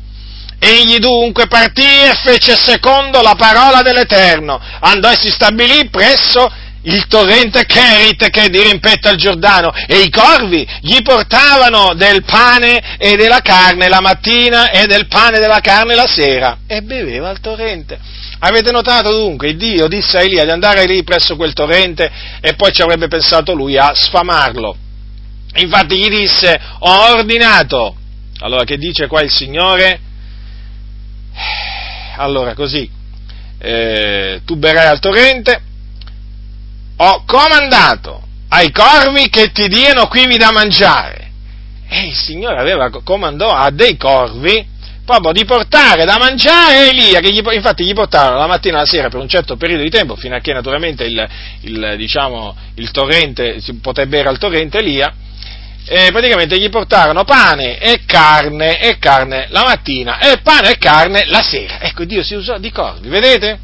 Egli 0.60 0.98
dunque 0.98 1.46
partì 1.46 1.84
e 1.84 2.15
fece 2.24 2.56
secondo 2.56 3.22
la 3.22 3.36
parola 3.36 3.84
dell'Eterno, 3.84 4.60
andò 4.80 5.12
e 5.12 5.15
si 5.15 5.30
stabilì 5.30 5.88
presso 5.89 6.52
il 6.88 7.08
torrente 7.08 7.65
Kerit 7.65 8.30
che 8.30 8.50
dirimpetta 8.50 9.12
il 9.12 9.17
Giordano 9.17 9.73
e 9.88 10.02
i 10.02 10.10
corvi 10.10 10.67
gli 10.82 11.02
portavano 11.02 11.93
del 11.93 12.23
pane 12.23 12.97
e 12.97 13.15
della 13.15 13.39
carne 13.41 13.88
la 13.88 14.00
mattina 14.00 14.69
e 14.71 14.86
del 14.88 15.08
pane 15.08 15.38
e 15.38 15.39
della 15.39 15.60
carne 15.60 15.95
la 15.95 16.08
sera 16.08 16.60
e 16.65 16.82
beveva 16.82 17.30
al 17.30 17.39
torrente. 17.39 18.00
Avete 18.39 18.71
notato 18.71 19.12
dunque, 19.12 19.56
Dio 19.56 19.88
disse 19.88 20.17
a 20.17 20.21
Elia 20.21 20.45
di 20.45 20.52
andare 20.52 20.86
lì 20.86 21.04
presso 21.04 21.36
quel 21.36 21.54
torrente 21.54 22.10
e 22.39 22.54
poi 22.54 22.71
ci 22.71 22.82
avrebbe 22.82 23.08
pensato 23.08 23.54
lui 23.54 23.78
a 23.78 23.93
sfamarlo. 23.93 24.78
Infatti 25.56 25.97
gli 25.97 26.10
disse, 26.10 26.60
ho 26.80 27.13
ordinato. 27.13 27.95
Allora 28.39 28.63
che 28.63 28.78
dice 28.78 29.08
qua 29.08 29.21
il 29.21 29.32
Signore? 29.32 30.00
Allora 32.17 32.54
così, 32.54 32.89
eh, 33.60 34.41
tu 34.45 34.56
berrai 34.56 34.88
al 34.88 35.00
torrente 35.00 35.62
ho 36.97 37.23
comandato 37.25 38.23
ai 38.49 38.71
corvi 38.71 39.29
che 39.29 39.51
ti 39.51 39.67
diano 39.67 40.07
quivi 40.07 40.38
da 40.38 40.51
mangiare. 40.51 41.25
E 41.89 42.07
il 42.07 42.15
Signore 42.15 42.60
aveva 42.60 42.89
comandò 43.03 43.49
a 43.49 43.69
dei 43.69 43.97
corvi 43.97 44.75
proprio 45.05 45.31
di 45.31 45.45
portare 45.45 46.03
da 46.03 46.17
mangiare 46.17 46.89
Elia, 46.89 47.21
che 47.21 47.31
gli, 47.31 47.41
infatti 47.53 47.86
gli 47.86 47.93
portarono 47.93 48.39
la 48.39 48.47
mattina 48.47 48.77
e 48.77 48.79
la 48.81 48.86
sera 48.86 49.07
per 49.07 49.21
un 49.21 49.29
certo 49.29 49.55
periodo 49.55 49.83
di 49.83 49.89
tempo, 49.89 50.17
fino 50.17 50.36
a 50.36 50.39
che 50.39 50.51
naturalmente 50.51 51.05
il, 51.05 51.27
il, 51.62 51.93
diciamo, 51.95 52.55
il 52.75 52.91
torrente, 52.91 53.62
si 53.62 53.75
poté 53.75 54.05
bere 54.07 54.27
al 54.27 54.38
torrente 54.38 54.79
Elia, 54.79 55.13
e 55.89 56.10
praticamente 56.12 56.60
gli 56.60 56.69
portarono 56.69 57.23
pane 57.23 57.79
e 57.79 58.01
carne 58.05 58.81
e 58.81 58.97
carne 58.97 59.47
la 59.51 59.63
mattina 59.63 60.19
e 60.19 60.39
pane 60.39 60.71
e 60.71 60.77
carne 60.77 61.23
la 61.27 61.41
sera. 61.41 61.79
Ecco, 61.79 62.03
Dio 62.03 62.21
si 62.21 62.36
usò 62.36 62.57
di 62.57 62.69
corvi, 62.69 63.07
vedete? 63.07 63.60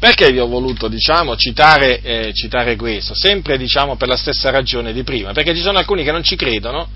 Perché 0.00 0.32
vi 0.32 0.38
ho 0.40 0.46
voluto 0.46 0.88
diciamo, 0.88 1.36
citare, 1.36 2.00
eh, 2.00 2.32
citare, 2.32 2.74
questo? 2.74 3.14
Sempre 3.14 3.58
diciamo, 3.58 3.96
per 3.96 4.08
la 4.08 4.16
stessa 4.16 4.48
ragione 4.48 4.94
di 4.94 5.02
prima, 5.02 5.32
perché 5.32 5.54
ci 5.54 5.60
sono 5.60 5.76
alcuni 5.76 6.04
che 6.04 6.10
non 6.10 6.22
ci 6.22 6.36
credono, 6.36 6.88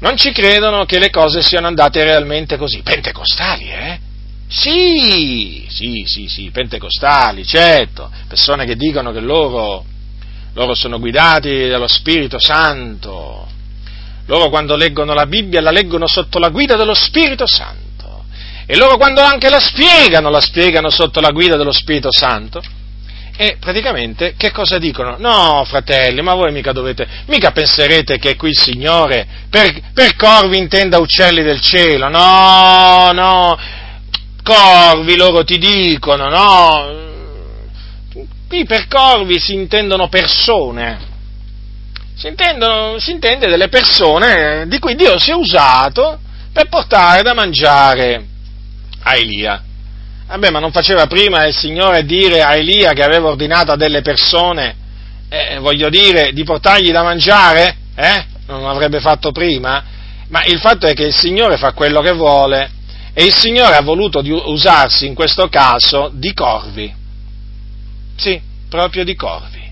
non 0.00 0.16
ci 0.16 0.32
credono 0.32 0.84
che 0.86 0.98
le 0.98 1.10
cose 1.10 1.40
siano 1.40 1.68
andate 1.68 2.02
realmente 2.02 2.56
così. 2.56 2.82
Pentecostali, 2.82 3.70
eh? 3.70 3.98
Sì, 4.48 5.66
sì, 5.68 6.02
sì, 6.04 6.26
sì, 6.26 6.50
pentecostali, 6.50 7.44
certo, 7.44 8.10
persone 8.26 8.66
che 8.66 8.74
dicono 8.74 9.12
che 9.12 9.20
loro, 9.20 9.84
loro 10.54 10.74
sono 10.74 10.98
guidati 10.98 11.68
dallo 11.68 11.86
Spirito 11.86 12.40
Santo. 12.40 13.46
Loro 14.26 14.48
quando 14.48 14.74
leggono 14.74 15.14
la 15.14 15.26
Bibbia 15.26 15.60
la 15.60 15.70
leggono 15.70 16.08
sotto 16.08 16.40
la 16.40 16.48
guida 16.48 16.74
dello 16.74 16.94
Spirito 16.94 17.46
Santo. 17.46 17.89
E 18.70 18.76
loro 18.76 18.98
quando 18.98 19.20
anche 19.20 19.48
la 19.48 19.58
spiegano, 19.58 20.30
la 20.30 20.40
spiegano 20.40 20.90
sotto 20.90 21.18
la 21.18 21.30
guida 21.30 21.56
dello 21.56 21.72
Spirito 21.72 22.12
Santo. 22.12 22.62
E 23.36 23.56
praticamente 23.58 24.34
che 24.36 24.52
cosa 24.52 24.78
dicono? 24.78 25.16
No, 25.18 25.64
fratelli, 25.66 26.22
ma 26.22 26.34
voi 26.34 26.52
mica 26.52 26.70
dovete, 26.70 27.04
mica 27.26 27.50
penserete 27.50 28.18
che 28.18 28.36
qui 28.36 28.50
il 28.50 28.56
Signore 28.56 29.26
per, 29.50 29.74
per 29.92 30.14
corvi 30.14 30.56
intenda 30.56 31.00
uccelli 31.00 31.42
del 31.42 31.60
cielo. 31.60 32.08
No, 32.08 33.10
no, 33.12 33.58
corvi 34.40 35.16
loro 35.16 35.42
ti 35.42 35.58
dicono, 35.58 36.28
no. 36.28 37.08
Qui 38.46 38.64
per 38.66 38.86
corvi 38.86 39.40
si 39.40 39.52
intendono 39.52 40.08
persone. 40.08 41.08
Si, 42.14 42.28
intendono, 42.28 43.00
si 43.00 43.10
intende 43.10 43.48
delle 43.48 43.68
persone 43.68 44.68
di 44.68 44.78
cui 44.78 44.94
Dio 44.94 45.18
si 45.18 45.32
è 45.32 45.34
usato 45.34 46.20
per 46.52 46.68
portare 46.68 47.22
da 47.22 47.34
mangiare 47.34 48.28
a 49.02 49.16
Elia. 49.16 49.62
Vabbè, 50.26 50.50
ma 50.50 50.60
non 50.60 50.70
faceva 50.70 51.06
prima 51.06 51.44
il 51.44 51.54
Signore 51.54 52.04
dire 52.04 52.42
a 52.42 52.54
Elia 52.54 52.92
che 52.92 53.02
aveva 53.02 53.28
ordinato 53.28 53.72
a 53.72 53.76
delle 53.76 54.00
persone, 54.00 54.76
eh, 55.28 55.58
voglio 55.58 55.88
dire, 55.88 56.32
di 56.32 56.44
portargli 56.44 56.92
da 56.92 57.02
mangiare? 57.02 57.76
Eh? 57.96 58.24
Non 58.46 58.62
l'avrebbe 58.62 59.00
fatto 59.00 59.32
prima? 59.32 59.82
Ma 60.28 60.44
il 60.44 60.60
fatto 60.60 60.86
è 60.86 60.94
che 60.94 61.04
il 61.04 61.14
Signore 61.14 61.56
fa 61.56 61.72
quello 61.72 62.00
che 62.00 62.12
vuole 62.12 62.70
e 63.12 63.24
il 63.24 63.34
Signore 63.34 63.74
ha 63.74 63.82
voluto 63.82 64.22
usarsi 64.48 65.06
in 65.06 65.14
questo 65.14 65.48
caso 65.48 66.10
di 66.14 66.32
corvi. 66.32 66.94
Sì, 68.16 68.40
proprio 68.68 69.02
di 69.02 69.16
corvi. 69.16 69.68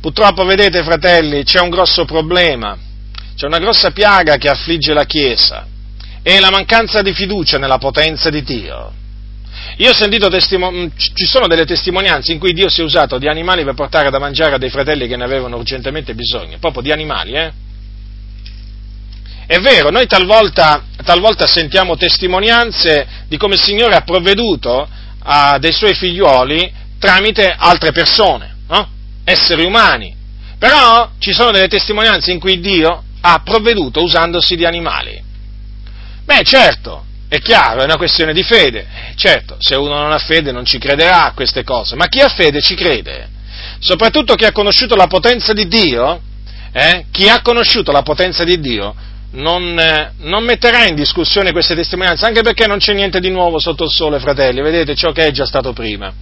Purtroppo, 0.00 0.44
vedete, 0.44 0.84
fratelli, 0.84 1.42
c'è 1.42 1.58
un 1.58 1.70
grosso 1.70 2.04
problema, 2.04 2.78
c'è 3.34 3.46
una 3.46 3.58
grossa 3.58 3.90
piaga 3.90 4.36
che 4.36 4.48
affligge 4.48 4.94
la 4.94 5.04
Chiesa 5.04 5.66
è 6.22 6.38
la 6.40 6.50
mancanza 6.50 7.02
di 7.02 7.12
fiducia 7.12 7.58
nella 7.58 7.78
potenza 7.78 8.30
di 8.30 8.42
Dio. 8.42 8.92
Io 9.76 9.90
ho 9.90 9.94
sentito 9.94 10.28
testimo- 10.28 10.70
mm, 10.70 10.86
ci 11.14 11.26
sono 11.26 11.46
delle 11.46 11.64
testimonianze 11.64 12.32
in 12.32 12.38
cui 12.38 12.52
Dio 12.52 12.68
si 12.68 12.80
è 12.80 12.84
usato 12.84 13.18
di 13.18 13.28
animali 13.28 13.64
per 13.64 13.74
portare 13.74 14.10
da 14.10 14.18
mangiare 14.18 14.54
a 14.54 14.58
dei 14.58 14.70
fratelli 14.70 15.06
che 15.06 15.16
ne 15.16 15.24
avevano 15.24 15.56
urgentemente 15.56 16.14
bisogno, 16.14 16.58
proprio 16.58 16.82
di 16.82 16.92
animali, 16.92 17.32
eh? 17.32 17.52
È 19.46 19.58
vero, 19.60 19.90
noi 19.90 20.06
talvolta, 20.06 20.84
talvolta 21.04 21.46
sentiamo 21.46 21.96
testimonianze 21.96 23.06
di 23.28 23.38
come 23.38 23.54
il 23.54 23.62
Signore 23.62 23.94
ha 23.94 24.02
provveduto 24.02 24.86
a 25.20 25.58
dei 25.58 25.72
suoi 25.72 25.94
figlioli 25.94 26.70
tramite 26.98 27.54
altre 27.56 27.92
persone, 27.92 28.56
no? 28.68 28.88
esseri 29.24 29.64
umani. 29.64 30.14
Però 30.58 31.12
ci 31.18 31.32
sono 31.32 31.50
delle 31.50 31.68
testimonianze 31.68 32.30
in 32.30 32.40
cui 32.40 32.60
Dio 32.60 33.04
ha 33.20 33.40
provveduto 33.42 34.02
usandosi 34.02 34.56
di 34.56 34.66
animali. 34.66 35.22
Beh, 36.28 36.42
certo, 36.42 37.06
è 37.26 37.38
chiaro, 37.38 37.80
è 37.80 37.84
una 37.84 37.96
questione 37.96 38.34
di 38.34 38.42
fede. 38.42 38.86
Certo, 39.16 39.56
se 39.60 39.76
uno 39.76 39.98
non 39.98 40.12
ha 40.12 40.18
fede 40.18 40.52
non 40.52 40.66
ci 40.66 40.76
crederà 40.76 41.24
a 41.24 41.32
queste 41.32 41.64
cose, 41.64 41.96
ma 41.96 42.06
chi 42.06 42.20
ha 42.20 42.28
fede 42.28 42.60
ci 42.60 42.74
crede. 42.74 43.30
Soprattutto 43.78 44.34
chi 44.34 44.44
ha 44.44 44.52
conosciuto 44.52 44.94
la 44.94 45.06
potenza 45.06 45.54
di 45.54 45.66
Dio, 45.66 46.20
eh, 46.70 47.06
chi 47.10 47.30
ha 47.30 47.40
conosciuto 47.40 47.92
la 47.92 48.02
potenza 48.02 48.44
di 48.44 48.60
Dio, 48.60 48.94
non, 49.30 49.78
eh, 49.78 50.12
non, 50.18 50.44
metterà 50.44 50.84
in 50.84 50.96
discussione 50.96 51.50
queste 51.50 51.74
testimonianze, 51.74 52.26
anche 52.26 52.42
perché 52.42 52.66
non 52.66 52.76
c'è 52.76 52.92
niente 52.92 53.20
di 53.20 53.30
nuovo 53.30 53.58
sotto 53.58 53.84
il 53.84 53.90
sole, 53.90 54.18
fratelli, 54.18 54.60
vedete 54.60 54.94
ciò 54.94 55.12
che 55.12 55.28
è 55.28 55.30
già 55.30 55.46
stato 55.46 55.72
prima. 55.72 56.12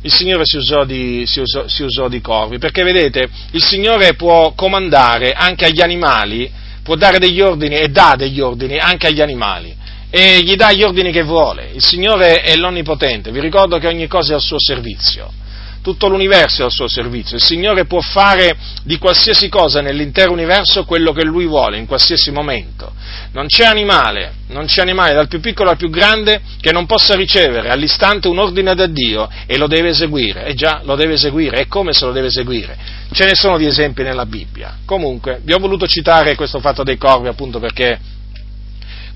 Il 0.00 0.12
Signore 0.12 0.46
si 0.46 0.56
usò, 0.56 0.86
di, 0.86 1.24
si, 1.26 1.40
usò, 1.40 1.68
si 1.68 1.82
usò 1.82 2.08
di 2.08 2.22
corvi, 2.22 2.56
perché 2.56 2.82
vedete, 2.84 3.28
il 3.50 3.62
Signore 3.62 4.14
può 4.14 4.54
comandare 4.54 5.32
anche 5.32 5.66
agli 5.66 5.82
animali, 5.82 6.50
può 6.82 6.96
dare 6.96 7.18
degli 7.18 7.40
ordini 7.40 7.76
e 7.76 7.88
dà 7.88 8.14
degli 8.16 8.40
ordini 8.40 8.78
anche 8.78 9.08
agli 9.08 9.20
animali. 9.20 9.74
E 10.10 10.42
gli 10.42 10.56
dà 10.56 10.72
gli 10.72 10.82
ordini 10.82 11.10
che 11.10 11.22
vuole. 11.22 11.70
Il 11.72 11.82
Signore 11.82 12.42
è 12.42 12.54
l'Onnipotente, 12.56 13.30
vi 13.30 13.40
ricordo 13.40 13.78
che 13.78 13.86
ogni 13.86 14.06
cosa 14.06 14.32
è 14.32 14.34
al 14.34 14.42
suo 14.42 14.58
servizio 14.58 15.40
tutto 15.82 16.08
l'universo 16.08 16.62
è 16.62 16.64
al 16.64 16.70
suo 16.70 16.88
servizio. 16.88 17.36
Il 17.36 17.42
Signore 17.42 17.84
può 17.84 18.00
fare 18.00 18.56
di 18.84 18.98
qualsiasi 18.98 19.48
cosa 19.48 19.80
nell'intero 19.80 20.32
universo 20.32 20.84
quello 20.84 21.12
che 21.12 21.24
Lui 21.24 21.46
vuole, 21.46 21.76
in 21.76 21.86
qualsiasi 21.86 22.30
momento. 22.30 22.92
Non 23.32 23.46
c'è 23.46 23.64
animale, 23.64 24.34
non 24.48 24.66
c'è 24.66 24.80
animale, 24.80 25.12
dal 25.12 25.28
più 25.28 25.40
piccolo 25.40 25.70
al 25.70 25.76
più 25.76 25.90
grande, 25.90 26.40
che 26.60 26.72
non 26.72 26.86
possa 26.86 27.14
ricevere 27.14 27.68
all'istante 27.68 28.28
un 28.28 28.38
ordine 28.38 28.74
da 28.74 28.86
Dio 28.86 29.28
e 29.46 29.58
lo 29.58 29.66
deve 29.66 29.88
eseguire. 29.88 30.46
E 30.46 30.54
già, 30.54 30.80
lo 30.84 30.94
deve 30.94 31.14
eseguire. 31.14 31.58
E 31.58 31.66
come 31.66 31.92
se 31.92 32.06
lo 32.06 32.12
deve 32.12 32.28
eseguire? 32.28 32.76
Ce 33.12 33.24
ne 33.24 33.34
sono 33.34 33.58
di 33.58 33.66
esempi 33.66 34.02
nella 34.02 34.24
Bibbia. 34.24 34.78
Comunque, 34.86 35.40
vi 35.42 35.52
ho 35.52 35.58
voluto 35.58 35.86
citare 35.86 36.36
questo 36.36 36.60
fatto 36.60 36.82
dei 36.82 36.96
corvi 36.96 37.28
appunto 37.28 37.58
perché 37.58 37.98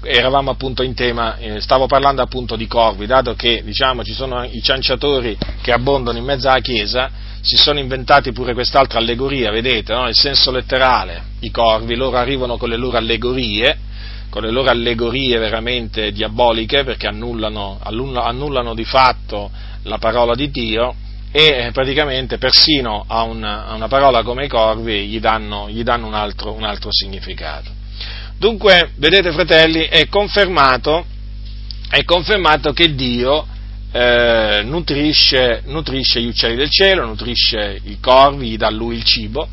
eravamo 0.02 0.50
appunto 0.50 0.82
in 0.82 0.94
tema, 0.94 1.36
eh, 1.36 1.60
stavo 1.60 1.86
parlando 1.86 2.22
appunto 2.22 2.56
di 2.56 2.66
corvi, 2.66 3.06
dato 3.06 3.34
che 3.34 3.62
diciamo, 3.64 4.04
ci 4.04 4.12
sono 4.12 4.44
i 4.44 4.60
cianciatori 4.62 5.36
che 5.60 5.72
abbondano 5.72 6.18
in 6.18 6.24
mezzo 6.24 6.48
alla 6.48 6.60
Chiesa, 6.60 7.10
si 7.40 7.56
sono 7.56 7.78
inventati 7.78 8.32
pure 8.32 8.54
quest'altra 8.54 8.98
allegoria, 8.98 9.50
vedete, 9.50 9.92
no? 9.92 10.08
il 10.08 10.16
senso 10.16 10.50
letterale, 10.50 11.22
i 11.40 11.50
corvi, 11.50 11.94
loro 11.94 12.16
arrivano 12.16 12.56
con 12.56 12.68
le 12.68 12.76
loro 12.76 12.96
allegorie, 12.96 13.78
con 14.30 14.42
le 14.42 14.50
loro 14.50 14.70
allegorie 14.70 15.38
veramente 15.38 16.10
diaboliche, 16.10 16.82
perché 16.84 17.06
annullano, 17.06 17.78
annullano 17.80 18.74
di 18.74 18.84
fatto 18.84 19.50
la 19.82 19.98
parola 19.98 20.34
di 20.34 20.50
Dio, 20.50 20.94
e 21.30 21.70
praticamente 21.72 22.38
persino 22.38 23.04
a 23.06 23.22
una, 23.22 23.66
a 23.66 23.74
una 23.74 23.88
parola 23.88 24.22
come 24.22 24.46
i 24.46 24.48
corvi 24.48 25.06
gli 25.06 25.20
danno, 25.20 25.68
gli 25.68 25.82
danno 25.82 26.06
un, 26.06 26.14
altro, 26.14 26.52
un 26.52 26.64
altro 26.64 26.90
significato. 26.90 27.75
Dunque, 28.38 28.90
vedete 28.96 29.32
fratelli, 29.32 29.84
è 29.84 30.08
confermato, 30.08 31.06
è 31.88 32.04
confermato 32.04 32.72
che 32.72 32.94
Dio 32.94 33.46
eh, 33.92 34.62
nutrisce, 34.62 35.62
nutrisce, 35.64 36.20
gli 36.20 36.28
uccelli 36.28 36.56
del 36.56 36.68
cielo, 36.68 37.06
nutrisce 37.06 37.80
i 37.84 37.98
corvi, 37.98 38.50
gli 38.50 38.56
dà 38.58 38.68
lui 38.68 38.96
il 38.96 39.04
cibo. 39.04 39.48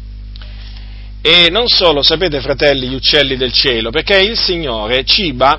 E 1.21 1.49
non 1.49 1.67
solo, 1.67 2.01
sapete 2.01 2.41
fratelli, 2.41 2.89
gli 2.89 2.95
uccelli 2.95 3.37
del 3.37 3.53
cielo, 3.53 3.89
perché 3.89 4.19
il 4.19 4.37
Signore 4.37 5.05
ciba, 5.05 5.57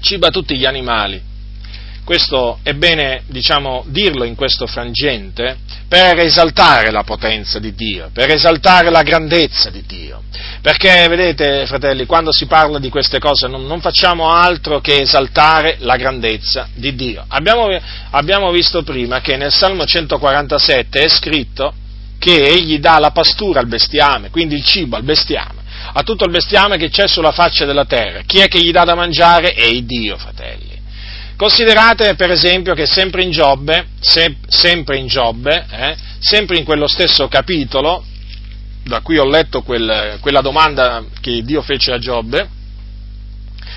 ciba 0.00 0.30
tutti 0.30 0.56
gli 0.56 0.64
animali. 0.64 1.20
Questo 2.08 2.60
è 2.62 2.72
bene, 2.72 3.24
diciamo, 3.26 3.84
dirlo 3.88 4.24
in 4.24 4.34
questo 4.34 4.66
frangente 4.66 5.58
per 5.86 6.18
esaltare 6.20 6.90
la 6.90 7.02
potenza 7.02 7.58
di 7.58 7.74
Dio, 7.74 8.08
per 8.14 8.30
esaltare 8.30 8.88
la 8.88 9.02
grandezza 9.02 9.68
di 9.68 9.84
Dio. 9.86 10.22
Perché, 10.62 11.06
vedete, 11.06 11.66
fratelli, 11.66 12.06
quando 12.06 12.32
si 12.32 12.46
parla 12.46 12.78
di 12.78 12.88
queste 12.88 13.18
cose 13.18 13.46
non, 13.46 13.66
non 13.66 13.82
facciamo 13.82 14.30
altro 14.30 14.80
che 14.80 15.02
esaltare 15.02 15.76
la 15.80 15.96
grandezza 15.96 16.70
di 16.72 16.94
Dio. 16.94 17.26
Abbiamo, 17.28 17.68
abbiamo 18.12 18.50
visto 18.52 18.82
prima 18.82 19.20
che 19.20 19.36
nel 19.36 19.52
Salmo 19.52 19.84
147 19.84 21.00
è 21.00 21.08
scritto 21.10 21.74
che 22.18 22.46
egli 22.46 22.78
dà 22.78 22.98
la 22.98 23.10
pastura 23.10 23.60
al 23.60 23.68
bestiame, 23.68 24.30
quindi 24.30 24.54
il 24.54 24.64
cibo 24.64 24.96
al 24.96 25.02
bestiame, 25.02 25.60
a 25.92 26.02
tutto 26.02 26.24
il 26.24 26.30
bestiame 26.30 26.78
che 26.78 26.88
c'è 26.88 27.06
sulla 27.06 27.32
faccia 27.32 27.66
della 27.66 27.84
terra. 27.84 28.22
Chi 28.24 28.38
è 28.38 28.48
che 28.48 28.62
gli 28.62 28.70
dà 28.70 28.84
da 28.84 28.94
mangiare? 28.94 29.52
È 29.52 29.66
il 29.66 29.84
Dio, 29.84 30.16
fratelli. 30.16 30.67
Considerate 31.38 32.16
per 32.16 32.32
esempio 32.32 32.74
che 32.74 32.84
sempre 32.84 33.22
in 33.22 33.30
Giobbe, 33.30 33.90
se, 34.00 34.38
sempre 34.48 34.96
in 34.96 35.06
Giobbe, 35.06 35.66
eh, 35.70 35.96
sempre 36.18 36.58
in 36.58 36.64
quello 36.64 36.88
stesso 36.88 37.28
capitolo, 37.28 38.04
da 38.82 39.02
cui 39.02 39.18
ho 39.18 39.24
letto 39.24 39.62
quel, 39.62 40.18
quella 40.20 40.40
domanda 40.40 41.04
che 41.20 41.42
Dio 41.44 41.62
fece 41.62 41.92
a 41.92 41.98
Giobbe, 41.98 42.48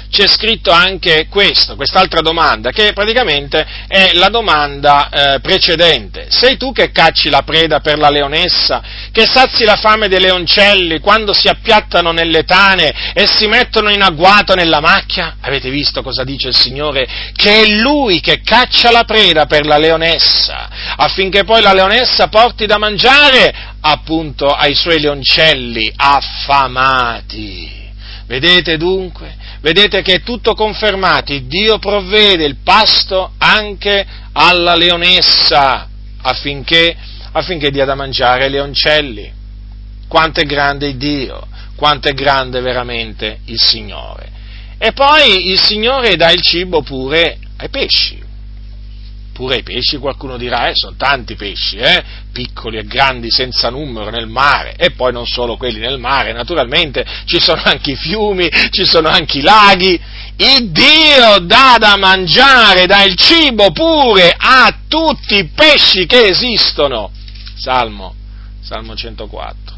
c'è 0.10 0.27
scritto 0.27 0.71
anche 0.71 1.27
questo, 1.30 1.75
quest'altra 1.75 2.21
domanda, 2.21 2.71
che 2.71 2.91
praticamente 2.93 3.65
è 3.88 4.12
la 4.13 4.30
domanda 4.30 5.10
eh, 5.10 5.39
precedente. 5.39 6.27
Sei 6.30 6.58
tu 6.58 6.71
che 6.71 6.91
cacci 6.91 7.30
la 7.30 7.43
preda 7.43 7.80
per 7.80 7.97
la 7.97 8.10
leonessa, 8.10 8.82
che 9.12 9.25
sazi 9.25 9.63
la 9.63 9.77
fame 9.77 10.08
dei 10.08 10.19
leoncelli 10.19 10.99
quando 10.99 11.34
si 11.34 11.47
appiattano 11.47 12.12
nelle 12.12 12.43
tane 12.43 13.13
e 13.13 13.25
si 13.27 13.47
mettono 13.47 13.89
in 13.89 14.01
agguato 14.01 14.54
nella 14.54 14.82
macchia? 14.82 15.38
Avete 15.41 15.69
visto 15.69 16.01
cosa 16.01 16.23
dice 16.23 16.49
il 16.49 16.56
Signore? 16.56 17.08
Che 17.34 17.62
è 17.62 17.67
Lui 17.67 18.19
che 18.19 18.41
caccia 18.41 18.91
la 18.91 19.04
preda 19.04 19.45
per 19.45 19.65
la 19.65 19.77
leonessa, 19.77 20.69
affinché 20.97 21.43
poi 21.43 21.62
la 21.62 21.73
leonessa 21.73 22.27
porti 22.27 22.65
da 22.65 22.77
mangiare 22.77 23.54
appunto 23.82 24.47
ai 24.47 24.75
suoi 24.75 24.99
leoncelli 24.99 25.91
affamati. 25.95 27.80
Vedete 28.25 28.77
dunque? 28.77 29.36
Vedete 29.62 30.02
che 30.02 30.15
è 30.15 30.21
tutto 30.24 30.56
confermato, 30.56 31.38
Dio 31.38 31.78
provvede 31.78 32.45
il 32.45 32.58
pasto 32.63 33.34
anche 33.38 34.06
alla 34.34 34.74
leonessa 34.76 35.88
affinché, 36.24 36.97
affinché 37.32 37.69
dia 37.69 37.86
da 37.86 37.93
mangiare 37.93 38.45
ai 38.45 38.50
leoncelli. 38.50 39.32
Quanto 40.08 40.41
è 40.41 40.45
grande 40.45 40.97
Dio, 40.97 41.47
quanto 41.76 42.10
è 42.10 42.13
grande 42.13 42.60
veramente 42.60 43.41
il 43.45 43.60
Signore. 43.60 44.30
E 44.80 44.93
poi 44.93 45.52
il 45.52 45.62
Signore 45.62 46.15
dà 46.15 46.32
il 46.32 46.41
cibo 46.41 46.82
pure 46.82 47.38
ai 47.58 47.69
pesci 47.69 48.20
pure 49.41 49.58
i 49.58 49.63
pesci, 49.63 49.97
qualcuno 49.97 50.38
dirà, 50.38 50.67
eh, 50.67 50.73
sono 50.75 50.93
tanti 50.95 51.34
pesci, 51.34 51.77
eh, 51.77 52.04
piccoli 52.32 52.77
e 52.77 52.84
grandi 52.84 53.32
senza 53.32 53.71
numero 53.71 54.12
nel 54.12 54.27
mare, 54.27 54.75
e 54.77 54.91
poi 54.91 55.12
non 55.12 55.25
solo 55.25 55.58
quelli 55.58 55.80
nel 55.80 55.97
mare, 55.97 56.32
naturalmente 56.32 57.04
ci 57.25 57.39
sono 57.39 57.60
anche 57.65 57.93
i 57.93 57.95
fiumi, 57.95 58.47
ci 58.69 58.86
sono 58.86 59.08
anche 59.10 59.39
i 59.39 59.41
laghi, 59.41 59.99
il 60.36 60.69
Dio 60.69 61.39
dà 61.39 61.77
da 61.80 61.97
mangiare, 61.97 62.86
dà 62.86 63.01
il 63.01 63.15
cibo 63.15 63.71
pure 63.71 64.32
a 64.38 64.71
tutti 64.88 65.38
i 65.38 65.45
pesci 65.45 66.06
che 66.06 66.27
esistono. 66.27 67.10
Salmo, 67.58 68.13
Salmo 68.62 68.95
104, 68.95 69.75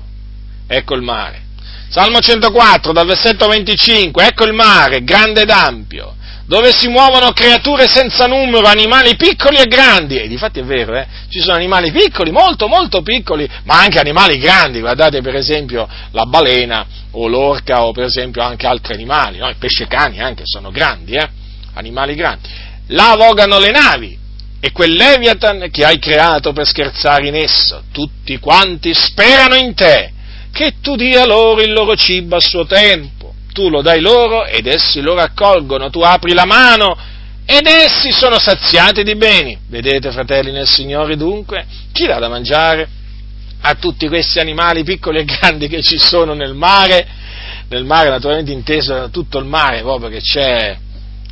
ecco 0.68 0.94
il 0.94 1.04
mare. 1.04 1.42
Salmo 1.88 2.20
104, 2.20 2.92
dal 2.92 3.08
versetto 3.08 3.48
25, 3.48 4.26
ecco 4.26 4.44
il 4.44 4.54
mare, 4.54 5.06
grande 5.06 5.44
ed 5.44 5.50
ampio 5.50 6.16
dove 6.46 6.72
si 6.72 6.88
muovono 6.88 7.32
creature 7.32 7.88
senza 7.88 8.26
numero, 8.26 8.68
animali 8.68 9.16
piccoli 9.16 9.58
e 9.58 9.66
grandi, 9.66 10.20
e 10.20 10.28
difatti 10.28 10.60
è 10.60 10.64
vero, 10.64 10.96
eh? 10.96 11.08
ci 11.30 11.40
sono 11.40 11.56
animali 11.56 11.92
piccoli, 11.92 12.32
molto 12.32 12.68
molto 12.68 13.02
piccoli, 13.02 13.50
ma 13.64 13.80
anche 13.80 14.00
animali 14.00 14.38
grandi, 14.38 14.80
guardate 14.82 15.22
per 15.22 15.36
esempio 15.36 15.88
la 16.12 16.26
balena 16.26 16.86
o 17.12 17.28
l'orca 17.28 17.86
o 17.86 17.92
per 17.92 18.06
esempio 18.06 18.42
anche 18.42 18.68
altri 18.68 18.94
animali, 18.94 19.38
no? 19.38 19.50
i 19.50 19.56
pesce 19.58 19.88
cani 19.88 20.20
anche 20.20 20.44
sono 20.46 20.70
grandi, 20.70 21.14
eh? 21.14 21.30
animali 21.76 22.16
grandi. 22.16 22.50
Là 22.88 23.16
vogano 23.18 23.60
le 23.60 23.72
navi, 23.72 24.18
e 24.60 24.72
quel 24.72 24.94
Leviathan 24.94 25.70
che 25.72 25.86
hai 25.86 26.00
creato 26.00 26.52
per 26.52 26.68
scherzare 26.68 27.28
in 27.28 27.36
esso, 27.36 27.84
tutti 27.92 28.38
quanti 28.40 28.94
sperano 28.94 29.56
in 29.56 29.74
te, 29.74 30.12
che 30.52 30.76
tu 30.82 30.96
dia 30.96 31.26
loro 31.26 31.62
il 31.62 31.72
loro 31.72 31.96
cibo 31.96 32.36
a 32.36 32.42
suo 32.42 32.66
tempo 32.66 33.24
tu 33.54 33.70
lo 33.70 33.82
dai 33.82 34.02
loro 34.02 34.46
ed 34.46 34.68
essi 34.68 35.00
lo 35.00 35.14
raccolgono, 35.14 35.90
tu 35.90 36.02
apri 36.02 36.34
la 36.34 36.46
mano 36.46 36.98
ed 37.46 37.66
essi 37.68 38.12
sono 38.12 38.40
saziati 38.40 39.04
di 39.04 39.16
beni. 39.16 39.58
Vedete, 39.68 40.12
fratelli 40.12 40.52
nel 40.52 40.68
Signore, 40.68 41.16
dunque, 41.16 41.66
chi 41.94 42.06
dà 42.06 42.20
da 42.20 42.28
mangiare 42.28 42.88
a 43.62 43.76
tutti 43.76 44.08
questi 44.08 44.40
animali 44.40 44.84
piccoli 44.84 45.20
e 45.20 45.26
grandi 45.26 45.68
che 45.68 45.82
ci 45.82 45.98
sono 45.98 46.34
nel 46.34 46.54
mare? 46.54 47.08
Nel 47.70 47.86
mare, 47.86 48.10
naturalmente 48.10 48.52
inteso 48.52 49.10
tutto 49.10 49.40
il 49.40 49.46
mare, 49.46 49.82
proprio 49.82 50.10
che 50.10 50.20
c'è 50.20 50.78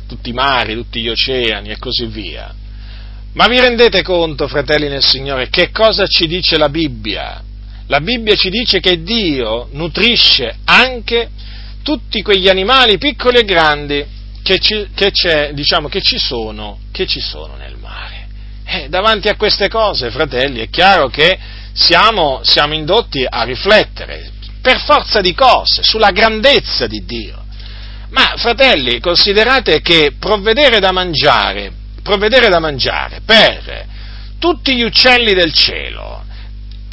tutti 0.08 0.30
i 0.30 0.32
mari, 0.32 0.74
tutti 0.74 1.00
gli 1.00 1.08
oceani 1.08 1.70
e 1.70 1.78
così 1.78 2.06
via. 2.06 2.54
Ma 3.34 3.46
vi 3.46 3.58
rendete 3.58 4.02
conto, 4.02 4.46
fratelli 4.48 4.88
nel 4.88 5.02
Signore, 5.02 5.48
che 5.48 5.70
cosa 5.70 6.06
ci 6.06 6.26
dice 6.26 6.58
la 6.58 6.68
Bibbia? 6.68 7.42
La 7.86 8.00
Bibbia 8.00 8.34
ci 8.34 8.50
dice 8.50 8.80
che 8.80 9.02
Dio 9.02 9.68
nutrisce 9.72 10.56
anche 10.64 11.30
tutti 11.82 12.22
quegli 12.22 12.48
animali 12.48 12.98
piccoli 12.98 13.38
e 13.38 13.44
grandi 13.44 14.06
che 14.42 14.58
ci, 14.58 14.88
che 14.94 15.12
diciamo, 15.52 15.88
che 15.88 16.00
ci, 16.02 16.18
sono, 16.18 16.78
che 16.90 17.06
ci 17.06 17.20
sono, 17.20 17.56
nel 17.56 17.76
mare. 17.76 18.26
Eh, 18.64 18.88
davanti 18.88 19.28
a 19.28 19.36
queste 19.36 19.68
cose, 19.68 20.10
fratelli, 20.10 20.60
è 20.60 20.68
chiaro 20.68 21.08
che 21.08 21.38
siamo, 21.72 22.40
siamo 22.42 22.74
indotti 22.74 23.24
a 23.28 23.42
riflettere, 23.44 24.30
per 24.60 24.80
forza 24.80 25.20
di 25.20 25.34
cose, 25.34 25.82
sulla 25.82 26.10
grandezza 26.10 26.86
di 26.86 27.04
Dio. 27.04 27.44
Ma, 28.10 28.34
fratelli, 28.36 29.00
considerate 29.00 29.80
che 29.80 30.14
provvedere 30.18 30.78
da 30.80 30.92
mangiare, 30.92 31.72
provvedere 32.02 32.48
da 32.48 32.58
mangiare 32.58 33.20
per 33.24 33.86
tutti 34.38 34.74
gli 34.74 34.82
uccelli 34.82 35.32
del 35.32 35.52
cielo, 35.52 36.24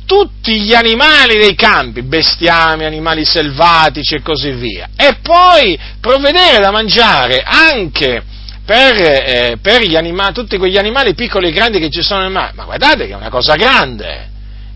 tutti 0.09 0.59
gli 0.61 0.73
animali 0.73 1.37
dei 1.37 1.53
campi, 1.53 2.01
bestiame, 2.01 2.87
animali 2.87 3.25
selvatici 3.25 4.15
e 4.15 4.23
così 4.23 4.49
via, 4.53 4.89
e 4.95 5.17
poi 5.21 5.77
provvedere 6.01 6.57
da 6.57 6.71
mangiare 6.71 7.43
anche 7.45 8.23
per, 8.65 8.95
eh, 8.95 9.57
per 9.61 9.83
anima- 9.95 10.31
tutti 10.31 10.57
quegli 10.57 10.77
animali 10.77 11.13
piccoli 11.13 11.49
e 11.49 11.51
grandi 11.51 11.77
che 11.77 11.91
ci 11.91 12.01
sono 12.01 12.21
nel 12.21 12.31
mare, 12.31 12.53
ma 12.55 12.63
guardate 12.63 13.05
che 13.05 13.13
è 13.13 13.15
una 13.15 13.29
cosa 13.29 13.53
grande, 13.53 14.29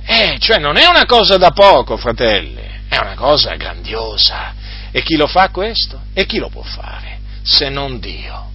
eh, 0.06 0.36
cioè 0.38 0.60
non 0.60 0.78
è 0.78 0.86
una 0.86 1.08
cosa 1.08 1.38
da 1.38 1.50
poco, 1.50 1.98
fratelli, 1.98 2.62
è 2.88 2.98
una 3.00 3.16
cosa 3.16 3.56
grandiosa. 3.56 4.54
E 4.92 5.02
chi 5.02 5.16
lo 5.16 5.26
fa 5.26 5.50
questo? 5.50 6.00
E 6.14 6.28
chi 6.28 6.38
lo 6.38 6.50
può 6.50 6.62
fare? 6.62 7.18
Se 7.42 7.70
non 7.70 8.00
Dio, 8.00 8.52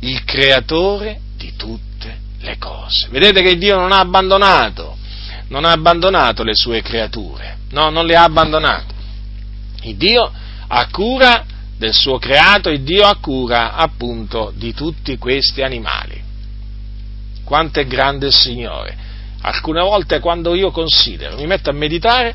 il 0.00 0.24
creatore 0.24 1.20
di 1.36 1.54
tutte 1.54 2.16
le 2.40 2.56
cose. 2.56 3.08
Vedete 3.10 3.42
che 3.42 3.58
Dio 3.58 3.76
non 3.76 3.92
ha 3.92 3.98
abbandonato 3.98 4.97
non 5.48 5.64
ha 5.64 5.72
abbandonato 5.72 6.42
le 6.42 6.54
sue 6.54 6.82
creature, 6.82 7.58
no, 7.70 7.90
non 7.90 8.06
le 8.06 8.16
ha 8.16 8.24
abbandonate. 8.24 8.94
Il 9.82 9.96
Dio 9.96 10.30
ha 10.66 10.88
cura 10.90 11.44
del 11.76 11.92
suo 11.92 12.18
creato, 12.18 12.68
il 12.68 12.82
Dio 12.82 13.06
ha 13.06 13.16
cura 13.16 13.74
appunto 13.74 14.52
di 14.54 14.74
tutti 14.74 15.16
questi 15.16 15.62
animali. 15.62 16.20
Quanto 17.44 17.80
è 17.80 17.86
grande 17.86 18.26
il 18.26 18.34
Signore. 18.34 19.06
Alcune 19.40 19.80
volte 19.80 20.18
quando 20.18 20.54
io 20.54 20.70
considero, 20.70 21.36
mi 21.36 21.46
metto 21.46 21.70
a 21.70 21.72
meditare 21.72 22.34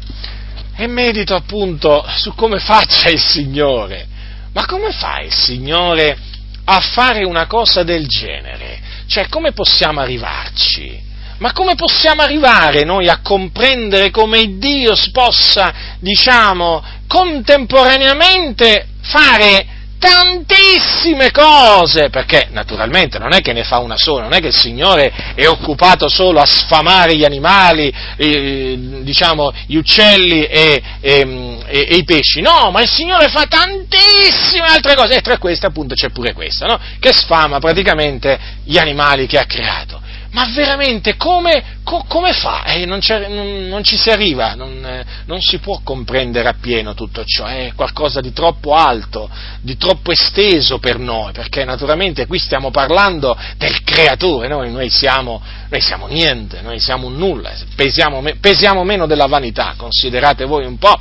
e 0.76 0.88
medito 0.88 1.36
appunto 1.36 2.04
su 2.16 2.34
come 2.34 2.60
faccia 2.60 3.10
il 3.10 3.20
Signore. 3.20 4.08
Ma 4.54 4.66
come 4.66 4.92
fa 4.92 5.20
il 5.20 5.34
Signore 5.34 6.18
a 6.66 6.80
fare 6.80 7.26
una 7.26 7.46
cosa 7.46 7.84
del 7.84 8.08
genere? 8.08 8.82
Cioè, 9.06 9.28
come 9.28 9.52
possiamo 9.52 10.00
arrivarci? 10.00 11.12
Ma 11.44 11.52
come 11.52 11.76
possiamo 11.76 12.22
arrivare 12.22 12.86
noi 12.86 13.10
a 13.10 13.20
comprendere 13.22 14.12
come 14.12 14.58
Dio 14.60 14.96
possa, 15.12 15.74
diciamo, 16.00 16.82
contemporaneamente 17.06 18.88
fare 19.02 19.68
tantissime 20.00 21.32
cose, 21.32 22.10
perché 22.10 22.48
naturalmente 22.52 23.20
non 23.20 23.34
è 23.34 23.42
che 23.42 23.52
ne 23.52 23.66
fa 23.66 23.80
una 23.80 23.98
sola, 23.98 24.24
non 24.24 24.32
è 24.32 24.40
che 24.40 24.48
il 24.48 24.56
Signore 24.56 25.12
è 25.36 25.46
occupato 25.46 26.08
solo 26.08 26.40
a 26.40 26.46
sfamare 26.46 27.14
gli 27.18 27.26
animali, 27.26 27.94
eh, 28.16 29.02
diciamo, 29.02 29.52
gli 29.68 29.76
uccelli 29.76 30.46
e, 30.46 30.82
e, 31.02 31.60
e, 31.68 31.88
e, 31.90 31.96
i 31.98 32.06
pesci, 32.06 32.40
no, 32.40 32.72
ma 32.72 32.82
il 32.82 32.90
Signore 32.90 33.28
fa 33.28 33.44
tantissime 33.50 34.68
altre 34.68 34.96
cose, 34.96 35.18
e 35.18 35.22
tra 35.22 35.38
queste 35.38 35.66
appunto 35.66 35.94
c'è 35.94 36.10
pure 36.10 36.32
questa, 36.32 36.68
no? 36.68 36.80
che 37.02 37.12
sfama 37.12 37.60
praticamente 37.60 38.40
gli 38.64 38.78
animali 38.78 39.28
che 39.28 39.40
ha 39.40 39.46
creato 39.46 40.03
ma 40.34 40.50
veramente 40.54 41.16
come, 41.16 41.80
co, 41.84 42.06
come 42.08 42.34
fa? 42.34 42.64
Eh, 42.64 42.86
non, 42.86 43.00
non, 43.08 43.68
non, 43.68 43.84
ci 43.84 43.98
si 43.98 44.10
arriva, 44.10 44.56
non, 44.56 44.84
eh, 44.84 45.06
non, 45.26 45.42
si 45.42 45.60
può 45.60 45.82
comprendere 45.84 46.48
appieno 46.48 46.96
tutto 46.96 47.24
ciò, 47.24 47.46
è 47.46 47.74
qualcosa 47.76 48.20
di 48.20 48.34
troppo 48.34 48.74
alto, 48.74 49.30
di 49.62 49.78
troppo 49.78 50.12
esteso 50.12 50.80
per 50.80 50.98
noi, 50.98 51.34
perché 51.34 51.64
naturalmente 51.66 52.26
qui 52.26 52.40
stiamo 52.40 52.72
parlando 52.72 53.38
del 53.58 53.84
creatore, 53.84 54.48
noi, 54.48 54.72
noi, 54.72 54.90
siamo, 54.90 55.42
noi 55.70 55.82
siamo, 55.82 56.08
niente, 56.08 56.62
noi 56.62 56.80
siamo 56.80 57.08
un 57.08 57.16
nulla, 57.16 57.52
pesiamo, 57.76 58.24
pesiamo 58.40 58.84
meno 58.84 59.06
della 59.06 59.28
vanità, 59.28 59.76
considerate 59.78 60.46
voi 60.46 60.66
un 60.66 60.80
po', 60.80 60.98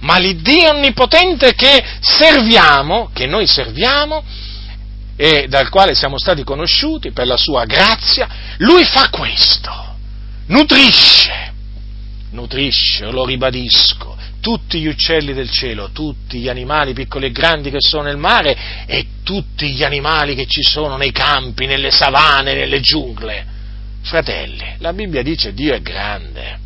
ma 0.00 0.18
l'Iddio 0.18 0.70
onnipotente 0.70 1.54
che 1.54 1.84
serviamo, 2.00 3.10
che 3.12 3.26
noi 3.26 3.46
serviamo, 3.46 4.24
e 5.24 5.46
dal 5.46 5.68
quale 5.68 5.94
siamo 5.94 6.18
stati 6.18 6.42
conosciuti 6.42 7.12
per 7.12 7.28
la 7.28 7.36
sua 7.36 7.64
grazia, 7.64 8.28
lui 8.56 8.84
fa 8.84 9.08
questo, 9.08 9.94
nutrisce, 10.46 11.52
nutrisce, 12.30 13.08
lo 13.08 13.24
ribadisco, 13.24 14.16
tutti 14.40 14.80
gli 14.80 14.88
uccelli 14.88 15.32
del 15.32 15.48
cielo, 15.48 15.90
tutti 15.92 16.40
gli 16.40 16.48
animali 16.48 16.92
piccoli 16.92 17.26
e 17.26 17.30
grandi 17.30 17.70
che 17.70 17.76
sono 17.78 18.02
nel 18.02 18.16
mare 18.16 18.84
e 18.84 19.06
tutti 19.22 19.72
gli 19.72 19.84
animali 19.84 20.34
che 20.34 20.46
ci 20.46 20.64
sono 20.64 20.96
nei 20.96 21.12
campi, 21.12 21.66
nelle 21.66 21.92
savane, 21.92 22.54
nelle 22.54 22.80
giungle. 22.80 23.46
Fratelli, 24.02 24.74
la 24.78 24.92
Bibbia 24.92 25.22
dice 25.22 25.54
Dio 25.54 25.72
è 25.72 25.80
grande, 25.82 26.58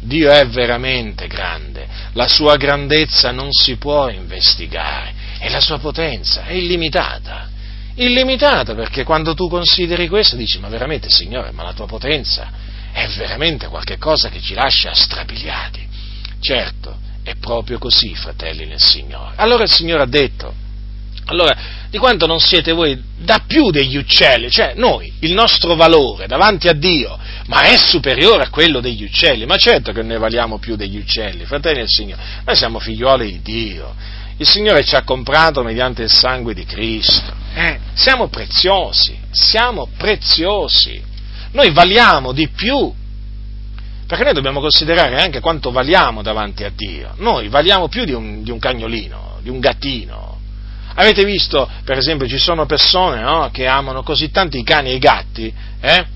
Dio 0.00 0.30
è 0.30 0.46
veramente 0.46 1.26
grande, 1.26 1.86
la 2.14 2.26
sua 2.26 2.56
grandezza 2.56 3.32
non 3.32 3.52
si 3.52 3.76
può 3.76 4.08
investigare 4.08 5.12
e 5.40 5.50
la 5.50 5.60
sua 5.60 5.76
potenza 5.76 6.44
è 6.44 6.54
illimitata 6.54 7.56
illimitata, 7.98 8.74
perché 8.74 9.04
quando 9.04 9.34
tu 9.34 9.48
consideri 9.48 10.08
questo 10.08 10.36
dici, 10.36 10.58
ma 10.58 10.68
veramente 10.68 11.08
Signore, 11.08 11.50
ma 11.52 11.62
la 11.62 11.72
tua 11.72 11.86
potenza 11.86 12.50
è 12.92 13.06
veramente 13.16 13.66
qualcosa 13.68 14.28
che 14.28 14.40
ci 14.40 14.54
lascia 14.54 14.94
strabiliati. 14.94 15.86
Certo, 16.40 16.96
è 17.22 17.34
proprio 17.36 17.78
così, 17.78 18.14
fratelli 18.14 18.66
nel 18.66 18.80
Signore. 18.80 19.34
Allora 19.36 19.64
il 19.64 19.70
Signore 19.70 20.02
ha 20.02 20.06
detto, 20.06 20.54
allora, 21.26 21.56
di 21.90 21.98
quanto 21.98 22.26
non 22.26 22.40
siete 22.40 22.72
voi 22.72 22.98
da 23.18 23.42
più 23.46 23.70
degli 23.70 23.96
uccelli, 23.96 24.50
cioè 24.50 24.72
noi, 24.76 25.12
il 25.20 25.32
nostro 25.32 25.74
valore 25.74 26.26
davanti 26.26 26.68
a 26.68 26.72
Dio, 26.72 27.18
ma 27.46 27.62
è 27.62 27.76
superiore 27.76 28.44
a 28.44 28.48
quello 28.48 28.80
degli 28.80 29.04
uccelli, 29.04 29.44
ma 29.44 29.56
certo 29.56 29.92
che 29.92 30.02
noi 30.02 30.18
valiamo 30.18 30.58
più 30.58 30.74
degli 30.74 30.96
uccelli, 30.96 31.44
fratelli 31.44 31.80
del 31.80 31.88
Signore, 31.88 32.22
noi 32.44 32.56
siamo 32.56 32.78
figlioli 32.78 33.26
di 33.26 33.42
Dio, 33.42 33.94
il 34.38 34.46
Signore 34.46 34.84
ci 34.84 34.94
ha 34.94 35.02
comprato 35.02 35.62
mediante 35.62 36.02
il 36.02 36.10
sangue 36.10 36.54
di 36.54 36.64
Cristo. 36.64 37.32
Eh, 37.54 37.78
siamo 37.94 38.28
preziosi, 38.28 39.18
siamo 39.30 39.88
preziosi. 39.96 41.02
Noi 41.52 41.70
valiamo 41.72 42.32
di 42.32 42.48
più. 42.48 42.92
Perché 44.06 44.24
noi 44.24 44.32
dobbiamo 44.32 44.60
considerare 44.60 45.20
anche 45.20 45.40
quanto 45.40 45.70
valiamo 45.70 46.22
davanti 46.22 46.64
a 46.64 46.70
Dio. 46.74 47.14
Noi 47.16 47.48
valiamo 47.48 47.88
più 47.88 48.04
di 48.04 48.12
un, 48.12 48.42
di 48.42 48.50
un 48.50 48.58
cagnolino, 48.58 49.38
di 49.42 49.50
un 49.50 49.58
gattino. 49.58 50.38
Avete 50.94 51.24
visto, 51.24 51.68
per 51.84 51.98
esempio, 51.98 52.26
ci 52.26 52.38
sono 52.38 52.64
persone 52.64 53.20
no, 53.20 53.50
che 53.52 53.66
amano 53.66 54.02
così 54.02 54.30
tanto 54.30 54.56
i 54.56 54.62
cani 54.62 54.90
e 54.90 54.94
i 54.94 54.98
gatti, 54.98 55.52
eh? 55.80 56.06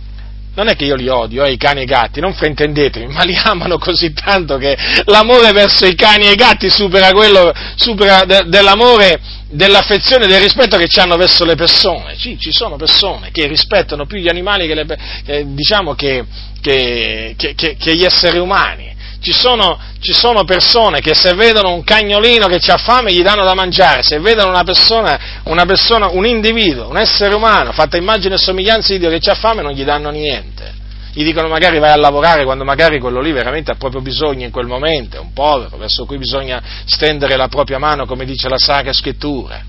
Non 0.55 0.69
è 0.69 0.77
che 0.77 0.85
io 0.85 0.95
li 0.95 1.09
odio, 1.09 1.45
eh, 1.45 1.53
i 1.53 1.57
cani 1.57 1.81
e 1.81 1.83
i 1.85 1.87
gatti, 1.87 2.21
non 2.21 2.35
fraintendetemi, 2.35 3.13
ma 3.13 3.23
li 3.23 3.37
amano 3.43 3.79
così 3.79 4.13
tanto 4.13 4.59
che 4.59 4.77
l'amore 5.07 5.53
verso 5.53 5.87
i 5.87 5.95
cani 5.95 6.27
e 6.27 6.33
i 6.33 6.37
gatti 6.37 6.69
supera 6.69 7.11
quello, 7.13 7.53
supera 7.77 8.25
de, 8.25 8.45
dell'amore, 8.47 9.21
dell'affezione, 9.49 10.27
del 10.27 10.41
rispetto 10.41 10.77
che 10.77 10.89
ci 10.89 11.01
hanno 11.01 11.17
verso 11.17 11.45
le 11.45 11.55
persone. 11.55 12.17
Sì, 12.19 12.39
ci 12.39 12.53
sono 12.53 12.77
persone 12.77 13.31
che 13.31 13.47
rispettano 13.47 14.07
più 14.07 14.19
gli 14.19 14.29
animali 14.29 14.67
che, 14.67 14.75
le, 14.75 14.99
eh, 15.27 15.45
diciamo 15.47 15.95
che, 15.95 16.25
che, 16.61 17.35
che 17.37 17.95
gli 17.97 18.05
esseri 18.05 18.39
umani 18.39 18.92
ci 19.23 19.33
sono, 19.33 19.79
ci 20.01 20.13
sono, 20.13 20.45
persone 20.45 21.01
che 21.01 21.15
se 21.15 21.33
vedono 21.35 21.73
un 21.73 21.85
cagnolino 21.85 22.49
che 22.49 22.59
ha 22.71 22.77
fame 22.77 23.13
gli 23.13 23.23
danno 23.23 23.45
da 23.45 23.55
mangiare, 23.55 24.03
se 24.03 24.19
vedono 24.19 24.51
una 24.51 24.65
persona, 24.65 25.41
una 25.45 25.65
persona, 25.65 26.09
un 26.09 26.27
individuo, 26.27 26.89
un 26.89 26.99
essere 26.99 27.35
umano, 27.35 27.71
fatta 27.73 27.97
immagine 27.97 28.35
e 28.35 28.39
somiglianza 28.39 28.93
di 28.93 28.99
Dio 28.99 29.09
che 29.11 29.31
ha 29.31 29.35
fame 29.35 29.63
non 29.63 29.73
gli 29.73 29.85
danno 29.85 30.11
niente. 30.11 30.81
Gli 31.15 31.25
dicono 31.25 31.47
magari 31.47 31.79
vai 31.79 31.93
a 31.93 31.97
lavorare 31.97 32.45
quando 32.45 32.65
magari 32.65 32.99
quello 32.99 33.21
lì 33.21 33.33
veramente 33.33 33.71
ha 33.71 33.77
proprio 33.77 34.01
bisogno 34.01 34.45
in 34.45 34.51
quel 34.51 34.67
momento, 34.67 35.17
è 35.17 35.21
un 35.21 35.33
povero, 35.33 35.77
verso 35.77 36.05
cui 36.05 36.19
bisogna 36.19 36.61
stendere 36.85 37.37
la 37.37 37.49
propria 37.49 37.79
mano 37.79 38.07
come 38.07 38.25
dice 38.25 38.49
la 38.49 38.59
Sacra 38.59 38.93
Scrittura. 38.93 39.63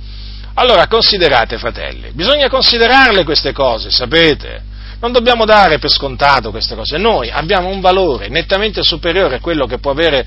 Allora 0.55 0.87
considerate 0.87 1.57
fratelli, 1.57 2.11
bisogna 2.13 2.49
considerarle 2.49 3.23
queste 3.23 3.51
cose, 3.51 3.91
sapete? 3.91 4.71
Non 5.03 5.11
dobbiamo 5.11 5.43
dare 5.43 5.79
per 5.79 5.89
scontato 5.89 6.49
queste 6.49 6.75
cose. 6.75 6.97
Noi 6.97 7.29
abbiamo 7.29 7.67
un 7.67 7.81
valore 7.81 8.29
nettamente 8.29 8.83
superiore 8.83 9.35
a 9.35 9.39
quello 9.41 9.65
che 9.65 9.77
può 9.77 9.91
avere 9.91 10.25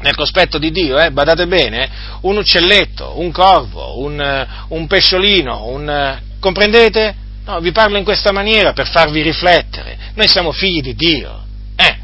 nel 0.00 0.14
cospetto 0.14 0.58
di 0.58 0.70
Dio, 0.70 0.98
eh? 0.98 1.10
badate 1.10 1.46
bene, 1.46 1.84
eh? 1.84 1.88
un 2.20 2.36
uccelletto, 2.36 3.18
un 3.18 3.32
corvo, 3.32 3.98
un, 3.98 4.46
un 4.68 4.86
pesciolino, 4.86 5.64
un, 5.68 6.18
comprendete? 6.38 7.14
No, 7.46 7.60
vi 7.60 7.72
parlo 7.72 7.96
in 7.96 8.04
questa 8.04 8.32
maniera 8.32 8.74
per 8.74 8.86
farvi 8.86 9.22
riflettere. 9.22 9.96
Noi 10.14 10.28
siamo 10.28 10.52
figli 10.52 10.82
di 10.82 10.94
Dio. 10.94 11.44
Eh? 11.74 11.96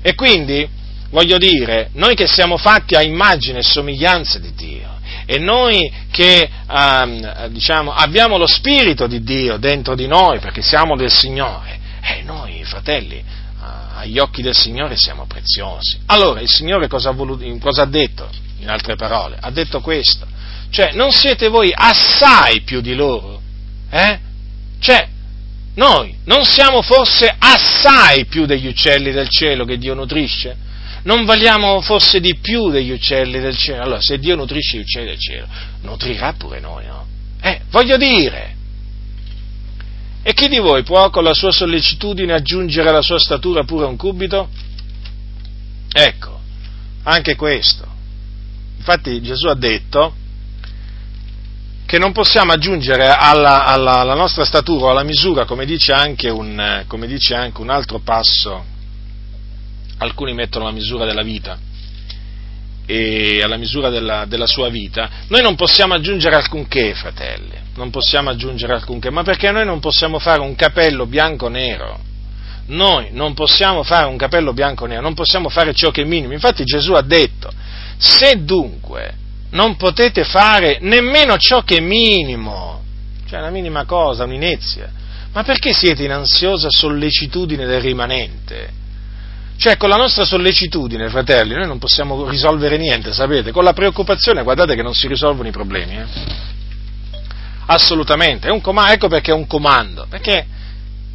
E 0.00 0.14
quindi, 0.14 0.68
voglio 1.10 1.38
dire, 1.38 1.90
noi 1.94 2.14
che 2.14 2.28
siamo 2.28 2.56
fatti 2.56 2.94
a 2.94 3.02
immagine 3.02 3.58
e 3.58 3.62
somiglianza 3.64 4.38
di 4.38 4.54
Dio, 4.54 5.00
e 5.26 5.38
noi 5.38 5.90
che 6.10 6.48
um, 6.68 7.48
diciamo, 7.48 7.92
abbiamo 7.92 8.38
lo 8.38 8.46
Spirito 8.46 9.06
di 9.06 9.22
Dio 9.22 9.56
dentro 9.56 9.94
di 9.94 10.06
noi 10.06 10.38
perché 10.38 10.62
siamo 10.62 10.96
del 10.96 11.10
Signore, 11.10 11.78
e 12.02 12.22
noi 12.22 12.62
fratelli 12.64 13.40
agli 14.02 14.18
occhi 14.18 14.42
del 14.42 14.56
Signore 14.56 14.96
siamo 14.96 15.26
preziosi. 15.26 15.98
Allora 16.06 16.40
il 16.40 16.48
Signore 16.48 16.88
cosa 16.88 17.10
ha, 17.10 17.12
voluto, 17.12 17.44
cosa 17.58 17.82
ha 17.82 17.86
detto? 17.86 18.28
In 18.58 18.68
altre 18.68 18.96
parole, 18.96 19.36
ha 19.40 19.50
detto 19.50 19.80
questo. 19.80 20.26
Cioè, 20.70 20.92
non 20.92 21.12
siete 21.12 21.48
voi 21.48 21.72
assai 21.74 22.62
più 22.62 22.80
di 22.80 22.94
loro? 22.94 23.40
Eh? 23.90 24.18
Cioè, 24.80 25.08
noi 25.74 26.16
non 26.24 26.44
siamo 26.44 26.82
forse 26.82 27.34
assai 27.38 28.26
più 28.26 28.46
degli 28.46 28.66
uccelli 28.66 29.12
del 29.12 29.28
cielo 29.28 29.64
che 29.64 29.78
Dio 29.78 29.94
nutrisce? 29.94 30.56
Non 31.04 31.24
valiamo 31.24 31.80
forse 31.80 32.20
di 32.20 32.36
più 32.36 32.70
degli 32.70 32.90
uccelli 32.90 33.40
del 33.40 33.56
cielo? 33.56 33.82
Allora, 33.82 34.00
se 34.00 34.18
Dio 34.18 34.36
nutrisce 34.36 34.78
gli 34.78 34.82
uccelli 34.82 35.06
del 35.06 35.18
cielo, 35.18 35.46
nutrirà 35.82 36.34
pure 36.34 36.60
noi, 36.60 36.86
no? 36.86 37.06
Eh, 37.40 37.62
voglio 37.70 37.96
dire, 37.96 38.54
e 40.22 40.32
chi 40.34 40.48
di 40.48 40.58
voi 40.58 40.84
può 40.84 41.10
con 41.10 41.24
la 41.24 41.34
sua 41.34 41.50
sollecitudine 41.50 42.32
aggiungere 42.32 42.88
alla 42.88 43.02
sua 43.02 43.18
statura 43.18 43.64
pure 43.64 43.86
un 43.86 43.96
cubito? 43.96 44.48
Ecco, 45.92 46.40
anche 47.02 47.34
questo. 47.34 47.84
Infatti 48.76 49.20
Gesù 49.20 49.48
ha 49.48 49.56
detto 49.56 50.14
che 51.84 51.98
non 51.98 52.12
possiamo 52.12 52.52
aggiungere 52.52 53.08
alla, 53.08 53.66
alla, 53.66 53.98
alla 53.98 54.14
nostra 54.14 54.44
statura 54.44 54.86
o 54.86 54.90
alla 54.90 55.02
misura, 55.02 55.44
come 55.44 55.66
dice, 55.66 55.92
un, 56.30 56.84
come 56.86 57.06
dice 57.08 57.34
anche 57.34 57.60
un 57.60 57.70
altro 57.70 57.98
passo, 57.98 58.64
alcuni 60.02 60.34
mettono 60.34 60.66
la 60.66 60.72
misura 60.72 61.04
della 61.04 61.22
vita, 61.22 61.58
e 62.86 63.40
alla 63.42 63.56
misura 63.56 63.88
della, 63.90 64.24
della, 64.26 64.46
sua 64.46 64.68
vita, 64.68 65.08
noi 65.28 65.42
non 65.42 65.54
possiamo 65.54 65.94
aggiungere 65.94 66.34
alcunché, 66.34 66.94
fratelli, 66.94 67.56
non 67.76 67.90
possiamo 67.90 68.30
aggiungere 68.30 68.74
alcunché, 68.74 69.10
ma 69.10 69.22
perché 69.22 69.50
noi 69.50 69.64
non 69.64 69.80
possiamo 69.80 70.18
fare 70.18 70.40
un 70.40 70.54
capello 70.54 71.06
bianco-nero? 71.06 72.10
Noi 72.66 73.08
non 73.12 73.34
possiamo 73.34 73.82
fare 73.82 74.06
un 74.06 74.16
capello 74.16 74.52
bianco-nero, 74.52 75.00
non 75.00 75.14
possiamo 75.14 75.48
fare 75.48 75.72
ciò 75.74 75.90
che 75.90 76.02
è 76.02 76.04
minimo. 76.04 76.32
Infatti 76.32 76.64
Gesù 76.64 76.92
ha 76.92 77.02
detto, 77.02 77.50
se 77.96 78.44
dunque 78.44 79.14
non 79.50 79.76
potete 79.76 80.24
fare 80.24 80.78
nemmeno 80.80 81.36
ciò 81.38 81.62
che 81.62 81.76
è 81.76 81.80
minimo, 81.80 82.82
cioè 83.28 83.40
la 83.40 83.50
minima 83.50 83.84
cosa, 83.84 84.24
un'inezia, 84.24 84.90
ma 85.32 85.42
perché 85.44 85.72
siete 85.72 86.04
in 86.04 86.12
ansiosa 86.12 86.68
sollecitudine 86.70 87.64
del 87.64 87.80
rimanente? 87.80 88.80
Cioè, 89.62 89.76
con 89.76 89.90
la 89.90 89.96
nostra 89.96 90.24
sollecitudine, 90.24 91.08
fratelli, 91.08 91.54
noi 91.54 91.68
non 91.68 91.78
possiamo 91.78 92.28
risolvere 92.28 92.76
niente, 92.78 93.12
sapete? 93.12 93.52
Con 93.52 93.62
la 93.62 93.72
preoccupazione, 93.72 94.42
guardate 94.42 94.74
che 94.74 94.82
non 94.82 94.92
si 94.92 95.06
risolvono 95.06 95.46
i 95.46 95.52
problemi, 95.52 95.98
eh? 95.98 96.04
Assolutamente, 97.66 98.48
è 98.48 98.60
com- 98.60 98.84
ecco 98.88 99.06
perché 99.06 99.30
è 99.30 99.34
un 99.34 99.46
comando, 99.46 100.06
perché 100.10 100.44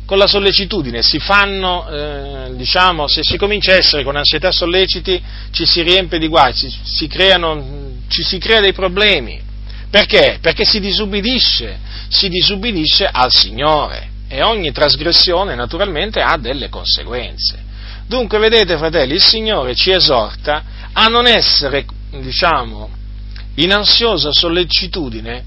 con 0.06 0.18
la 0.18 0.28
sollecitudine 0.28 1.02
si 1.02 1.20
fanno, 1.20 1.90
eh, 1.90 2.56
diciamo, 2.56 3.10
se 3.10 3.20
si 3.22 3.36
comincia 3.36 3.74
a 3.74 3.76
essere 3.76 4.06
con 4.06 4.16
ansietà 4.16 4.50
solleciti, 4.54 5.22
ci 5.52 5.66
si 5.66 5.82
riempie 5.82 6.18
di 6.18 6.30
guai, 6.30 6.54
ci 6.54 6.74
si, 6.84 7.08
creano, 7.08 7.98
ci 8.08 8.24
si 8.24 8.38
crea 8.38 8.62
dei 8.62 8.72
problemi. 8.72 9.42
Perché? 9.90 10.38
Perché 10.40 10.64
si 10.64 10.80
disubbidisce, 10.80 11.80
si 12.08 12.30
disubbidisce 12.30 13.10
al 13.12 13.30
Signore 13.30 14.08
e 14.30 14.42
ogni 14.42 14.72
trasgressione 14.72 15.54
naturalmente 15.54 16.22
ha 16.22 16.38
delle 16.38 16.70
conseguenze. 16.70 17.66
Dunque, 18.08 18.40
vedete, 18.40 18.78
fratelli, 18.78 19.16
il 19.16 19.22
Signore 19.22 19.76
ci 19.76 19.92
esorta 19.92 20.64
a 20.94 21.08
non 21.08 21.28
essere, 21.28 21.86
diciamo, 22.12 22.90
in 23.56 23.74
ansiosa 23.74 24.32
sollecitudine 24.32 25.44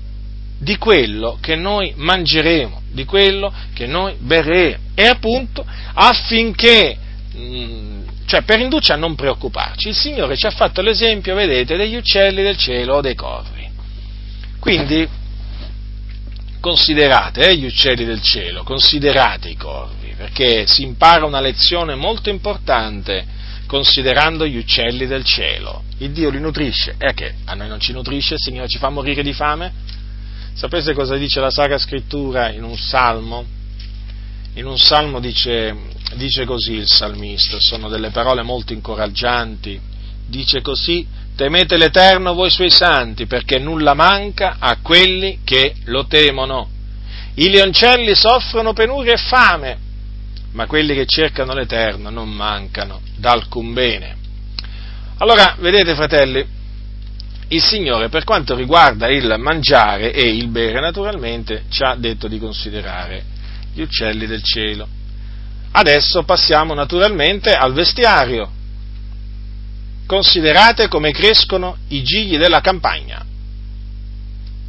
di 0.58 0.76
quello 0.76 1.38
che 1.40 1.56
noi 1.56 1.94
mangeremo, 1.96 2.82
di 2.90 3.06
quello 3.06 3.50
che 3.72 3.86
noi 3.86 4.14
berremo, 4.18 4.76
e 4.94 5.06
appunto 5.06 5.64
affinché, 5.94 6.98
mm, 7.34 8.02
cioè 8.26 8.42
per 8.42 8.60
indurci 8.60 8.92
a 8.92 8.96
non 8.96 9.14
preoccuparci, 9.14 9.88
il 9.88 9.96
Signore 9.96 10.36
ci 10.36 10.44
ha 10.44 10.50
fatto 10.50 10.82
l'esempio, 10.82 11.34
vedete, 11.34 11.78
degli 11.78 11.96
uccelli 11.96 12.42
del 12.42 12.58
cielo 12.58 12.96
o 12.96 13.00
dei 13.00 13.14
corvi. 13.14 13.68
Quindi, 14.58 15.08
considerate 16.60 17.48
eh, 17.48 17.56
gli 17.56 17.64
uccelli 17.64 18.04
del 18.04 18.20
cielo, 18.20 18.64
considerate 18.64 19.48
i 19.48 19.56
corvi 19.56 19.99
perché 20.20 20.66
si 20.66 20.82
impara 20.82 21.24
una 21.24 21.40
lezione 21.40 21.94
molto 21.94 22.28
importante 22.28 23.24
considerando 23.66 24.46
gli 24.46 24.58
uccelli 24.58 25.06
del 25.06 25.24
cielo. 25.24 25.84
Il 25.96 26.10
Dio 26.10 26.28
li 26.28 26.38
nutrisce, 26.38 26.96
e 26.98 27.06
a 27.06 27.12
che? 27.14 27.36
A 27.46 27.54
noi 27.54 27.68
non 27.68 27.80
ci 27.80 27.94
nutrisce, 27.94 28.34
il 28.34 28.40
Signore 28.40 28.68
ci 28.68 28.76
fa 28.76 28.90
morire 28.90 29.22
di 29.22 29.32
fame? 29.32 29.72
Sapete 30.52 30.92
cosa 30.92 31.16
dice 31.16 31.40
la 31.40 31.50
Sacra 31.50 31.78
Scrittura 31.78 32.50
in 32.50 32.64
un 32.64 32.76
salmo? 32.76 33.46
In 34.56 34.66
un 34.66 34.76
salmo 34.76 35.20
dice, 35.20 35.74
dice 36.16 36.44
così 36.44 36.74
il 36.74 36.86
salmista, 36.86 37.56
sono 37.58 37.88
delle 37.88 38.10
parole 38.10 38.42
molto 38.42 38.74
incoraggianti, 38.74 39.80
dice 40.26 40.60
così, 40.60 41.06
temete 41.34 41.78
l'Eterno 41.78 42.34
voi 42.34 42.50
suoi 42.50 42.70
santi, 42.70 43.24
perché 43.24 43.58
nulla 43.58 43.94
manca 43.94 44.56
a 44.58 44.76
quelli 44.82 45.38
che 45.44 45.76
lo 45.84 46.04
temono. 46.04 46.68
I 47.36 47.48
lioncelli 47.48 48.14
soffrono 48.14 48.74
penuria 48.74 49.14
e 49.14 49.16
fame, 49.16 49.88
ma 50.52 50.66
quelli 50.66 50.94
che 50.94 51.06
cercano 51.06 51.54
l'Eterno 51.54 52.10
non 52.10 52.30
mancano 52.30 53.00
d'alcun 53.16 53.72
bene. 53.72 54.16
Allora, 55.18 55.56
vedete 55.58 55.94
fratelli, 55.94 56.44
il 57.48 57.62
Signore 57.62 58.08
per 58.08 58.24
quanto 58.24 58.54
riguarda 58.54 59.08
il 59.08 59.34
mangiare 59.38 60.12
e 60.12 60.28
il 60.34 60.48
bere, 60.48 60.80
naturalmente 60.80 61.64
ci 61.68 61.82
ha 61.82 61.94
detto 61.94 62.28
di 62.28 62.38
considerare 62.38 63.24
gli 63.72 63.82
uccelli 63.82 64.26
del 64.26 64.42
cielo. 64.42 64.86
Adesso 65.72 66.24
passiamo 66.24 66.74
naturalmente 66.74 67.52
al 67.52 67.72
vestiario. 67.72 68.50
Considerate 70.06 70.88
come 70.88 71.12
crescono 71.12 71.76
i 71.88 72.02
gigli 72.02 72.36
della 72.36 72.60
campagna. 72.60 73.24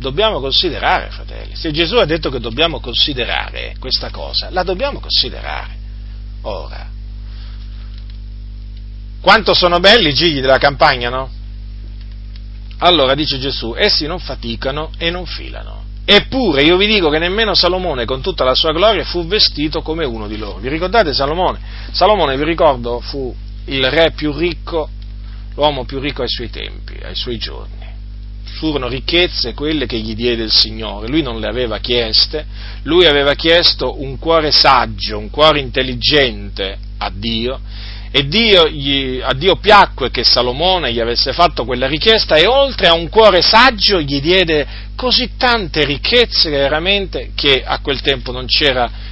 Dobbiamo 0.02 0.39
considerare, 0.39 1.12
fratelli. 1.12 1.56
Se 1.56 1.70
Gesù 1.70 1.97
ha 1.97 2.06
detto 2.06 2.32
che 2.32 2.39
dobbiamo 2.39 2.80
considerare 2.80 3.76
questa 3.78 4.10
cosa, 4.10 4.49
la 4.49 4.64
dobbiamo 4.64 4.99
considerare. 4.99 5.78
Ora, 6.41 6.89
quanto 9.22 9.54
sono 9.54 9.80
belli 9.80 10.10
i 10.10 10.14
gigli 10.16 10.41
della 10.41 10.58
campagna, 10.58 11.10
no? 11.10 11.30
Allora 12.80 13.14
dice 13.14 13.38
Gesù, 13.38 13.76
essi 13.78 14.08
non 14.08 14.18
faticano 14.18 14.89
e 14.97 15.12
non 15.12 15.28
filano. 15.28 15.84
Eppure 16.04 16.64
io 16.64 16.78
vi 16.78 16.88
dico 16.88 17.12
che 17.12 17.20
nemmeno 17.20 17.54
Salomone 17.54 18.06
con 18.06 18.22
tutta 18.22 18.43
la 18.43 18.56
sua 18.56 18.72
gloria 18.72 19.04
fu 19.04 19.28
vestito 19.28 19.84
come 19.84 20.04
uno 20.04 20.28
di 20.28 20.38
loro. 20.38 20.58
Vi 20.58 20.68
ricordate 20.68 21.14
Salomone? 21.14 21.60
Salomone, 21.91 22.36
vi 22.38 22.43
ricordo, 22.43 23.02
fu 23.02 23.32
il 23.66 23.88
re 23.88 24.14
più 24.14 24.36
ricco, 24.36 24.89
l'uomo 25.54 25.86
più 25.86 25.99
ricco 25.99 26.24
ai 26.24 26.30
suoi 26.30 26.49
tempi, 26.49 26.97
ai 27.04 27.14
suoi 27.14 27.38
giorni 27.38 27.81
furono 28.44 28.88
ricchezze 28.88 29.54
quelle 29.54 29.86
che 29.86 29.98
gli 30.00 30.16
diede 30.16 30.44
il 30.44 30.52
Signore, 30.52 31.08
lui 31.08 31.22
non 31.22 31.39
le 31.39 31.48
aveva 31.48 31.80
chieste, 31.80 32.46
lui 32.84 33.06
aveva 33.06 33.34
chiesto 33.34 34.02
un 34.02 34.18
cuore 34.18 34.52
saggio, 34.52 35.18
un 35.18 35.30
cuore 35.30 35.60
intelligente 35.60 36.78
a 36.98 37.12
Dio. 37.14 37.60
E 38.14 38.28
Dio 38.28 38.68
gli, 38.68 39.22
a 39.24 39.34
Dio 39.34 39.56
piacque 39.56 40.12
che 40.12 40.26
Salomone 40.26 40.92
gli 40.92 41.00
avesse 41.00 41.32
fatto 41.32 41.64
quella 41.64 41.88
richiesta 41.88 42.36
e 42.36 42.46
oltre 42.46 42.88
a 42.88 42.94
un 42.94 43.08
cuore 43.08 43.42
saggio 43.42 44.02
gli 44.02 44.20
diede 44.20 44.68
così 44.98 45.32
tante 45.38 45.86
ricchezze 45.86 46.50
veramente 46.50 47.32
che 47.36 47.64
a 47.66 47.80
quel 47.80 48.02
tempo 48.02 48.34
non, 48.34 48.48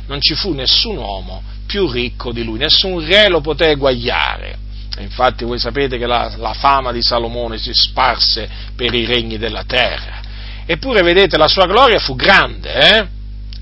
non 0.08 0.22
ci 0.22 0.36
fu 0.36 0.52
nessun 0.52 0.98
uomo 0.98 1.42
più 1.66 1.90
ricco 1.90 2.34
di 2.34 2.44
lui, 2.44 2.58
nessun 2.58 3.06
re 3.06 3.30
lo 3.30 3.42
poté 3.42 3.70
eguagliare. 3.70 4.68
Infatti 5.00 5.46
voi 5.46 5.60
sapete 5.60 5.98
che 5.98 6.06
la, 6.06 6.34
la 6.38 6.54
fama 6.54 6.92
di 6.92 7.02
Salomone 7.02 7.58
si 7.58 7.72
sparse 7.74 8.50
per 8.76 8.94
i 8.94 9.06
regni 9.06 9.38
della 9.38 9.64
terra. 9.64 10.20
Eppure 10.66 11.02
vedete 11.02 11.38
la 11.38 11.48
sua 11.48 11.66
gloria 11.66 12.00
fu 12.00 12.16
grande, 12.16 12.74
eh? 12.74 13.08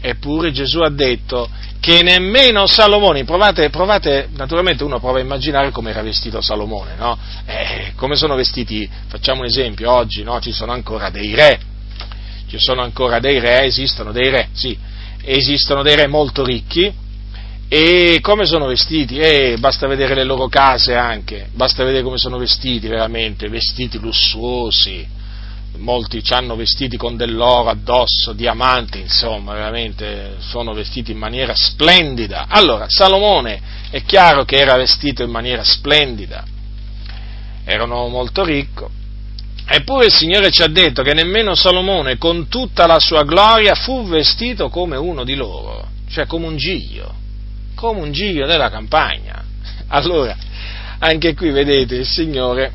Eppure 0.01 0.51
Gesù 0.51 0.79
ha 0.79 0.89
detto 0.89 1.49
che 1.79 2.01
nemmeno 2.01 2.67
Salomone, 2.67 3.23
provate, 3.23 3.69
provate, 3.69 4.29
naturalmente 4.35 4.83
uno 4.83 4.99
prova 4.99 5.19
a 5.19 5.21
immaginare 5.21 5.71
come 5.71 5.91
era 5.91 6.01
vestito 6.01 6.41
Salomone, 6.41 6.95
no? 6.97 7.17
Eh, 7.45 7.93
come 7.95 8.15
sono 8.15 8.35
vestiti, 8.35 8.89
facciamo 9.07 9.41
un 9.41 9.45
esempio, 9.45 9.91
oggi 9.91 10.23
no? 10.23 10.39
ci 10.39 10.51
sono 10.51 10.73
ancora 10.73 11.09
dei 11.09 11.33
re, 11.33 11.59
ci 12.47 12.57
sono 12.59 12.81
ancora 12.81 13.19
dei 13.19 13.39
re, 13.39 13.63
esistono 13.63 14.11
dei 14.11 14.29
re, 14.29 14.49
sì, 14.53 14.77
esistono 15.23 15.83
dei 15.83 15.95
re 15.95 16.07
molto 16.07 16.43
ricchi, 16.43 16.93
e 17.70 18.20
come 18.22 18.45
sono 18.45 18.68
vestiti? 18.68 19.18
Eh, 19.18 19.57
basta 19.59 19.88
vedere 19.88 20.15
le 20.15 20.24
loro 20.24 20.47
case 20.47 20.95
anche, 20.95 21.49
basta 21.53 21.84
vedere 21.84 22.03
come 22.03 22.18
sono 22.18 22.38
vestiti 22.38 22.88
veramente, 22.88 23.49
vestiti 23.49 23.99
lussuosi, 23.99 25.05
molti 25.78 26.24
ci 26.24 26.32
hanno 26.32 26.55
vestiti 26.55 26.95
con 26.95 27.18
dell'oro 27.18 27.70
addosso, 27.70 28.32
diamanti, 28.32 28.99
insomma, 28.99 29.53
veramente 29.53 30.36
sono 30.39 30.74
vestiti 30.74 31.11
in 31.11 31.18
maniera 31.18 31.53
splendida. 31.55 32.45
Allora, 32.47 32.86
Salomone 32.88 33.59
è 33.89 34.01
chiaro 34.03 34.45
che 34.45 34.55
era 34.55 34.78
vestito 34.78 35.24
in 35.24 35.30
maniera 35.30 35.63
splendida, 35.63 36.45
era 37.65 37.84
un 37.84 37.91
uomo 37.91 38.07
molto 38.07 38.45
ricco, 38.45 38.91
Eppure 39.70 40.05
il 40.05 40.13
Signore 40.13 40.49
ci 40.49 40.61
ha 40.61 40.68
detto 40.68 41.03
che 41.03 41.13
nemmeno 41.13 41.53
Salomone 41.53 42.18
con 42.18 42.47
tutta 42.47 42.88
la 42.88 42.99
sua 42.99 43.24
gloria 43.24 43.76
fu 43.76 44.07
vestito 44.07 44.70
come 44.70 44.95
uno 44.95 45.26
di 45.26 45.36
loro, 45.36 45.89
cioè 46.09 46.26
come 46.26 46.47
un 46.47 46.55
giglio, 46.55 47.13
come 47.78 48.01
un 48.01 48.11
giglio 48.11 48.47
della 48.47 48.69
campagna. 48.69 49.45
Allora, 49.89 50.36
anche 50.99 51.34
qui 51.34 51.51
vedete 51.51 51.95
il 51.95 52.05
Signore 52.05 52.73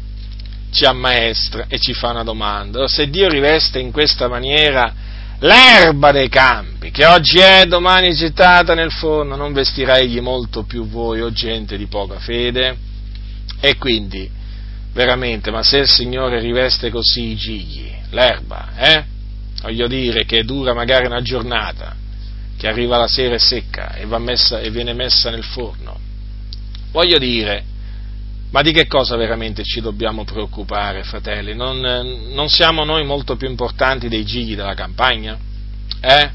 ci 0.70 0.86
ammaestra 0.86 1.66
e 1.68 1.78
ci 1.78 1.92
fa 1.92 2.11
una 2.11 2.22
domanda. 2.22 2.86
Se 2.86 3.11
Dio 3.11 3.28
riveste 3.28 3.78
in 3.78 3.92
questa 3.92 4.28
maniera 4.28 4.94
l'erba 5.40 6.12
dei 6.12 6.28
campi, 6.28 6.90
che 6.90 7.05
oggi 7.05 7.38
è, 7.38 7.66
domani 7.66 8.14
gettata 8.14 8.74
nel 8.74 8.90
forno, 8.90 9.36
non 9.36 9.53
vestirà 9.53 9.98
egli 9.98 10.20
molto 10.20 10.62
più 10.62 10.88
voi, 10.88 11.20
o 11.20 11.32
gente 11.32 11.76
di 11.76 11.86
poca 11.86 12.18
fede? 12.18 12.76
E 13.61 13.76
quindi, 13.76 14.30
veramente, 14.94 15.50
ma 15.50 15.62
se 15.62 15.78
il 15.78 15.88
Signore 15.88 16.40
riveste 16.40 16.90
così 16.90 17.32
i 17.32 17.36
gigli, 17.36 17.92
l'erba, 18.11 18.70
eh? 18.76 19.05
Voglio 19.62 19.86
dire 19.86 20.24
che 20.24 20.44
dura 20.44 20.72
magari 20.72 21.07
una 21.07 21.20
giornata, 21.20 21.94
che 22.62 22.68
arriva 22.68 22.96
la 22.96 23.08
sera 23.08 23.36
secca 23.38 23.94
e, 23.94 24.06
messa, 24.20 24.60
e 24.60 24.70
viene 24.70 24.92
messa 24.92 25.30
nel 25.30 25.42
forno. 25.42 25.98
Voglio 26.92 27.18
dire, 27.18 27.64
ma 28.52 28.62
di 28.62 28.70
che 28.70 28.86
cosa 28.86 29.16
veramente 29.16 29.64
ci 29.64 29.80
dobbiamo 29.80 30.22
preoccupare, 30.22 31.02
fratelli? 31.02 31.56
Non, 31.56 31.80
non 31.80 32.48
siamo 32.48 32.84
noi 32.84 33.04
molto 33.04 33.34
più 33.34 33.48
importanti 33.48 34.08
dei 34.08 34.24
gigli 34.24 34.54
della 34.54 34.74
campagna? 34.74 35.36
Eh? 36.00 36.30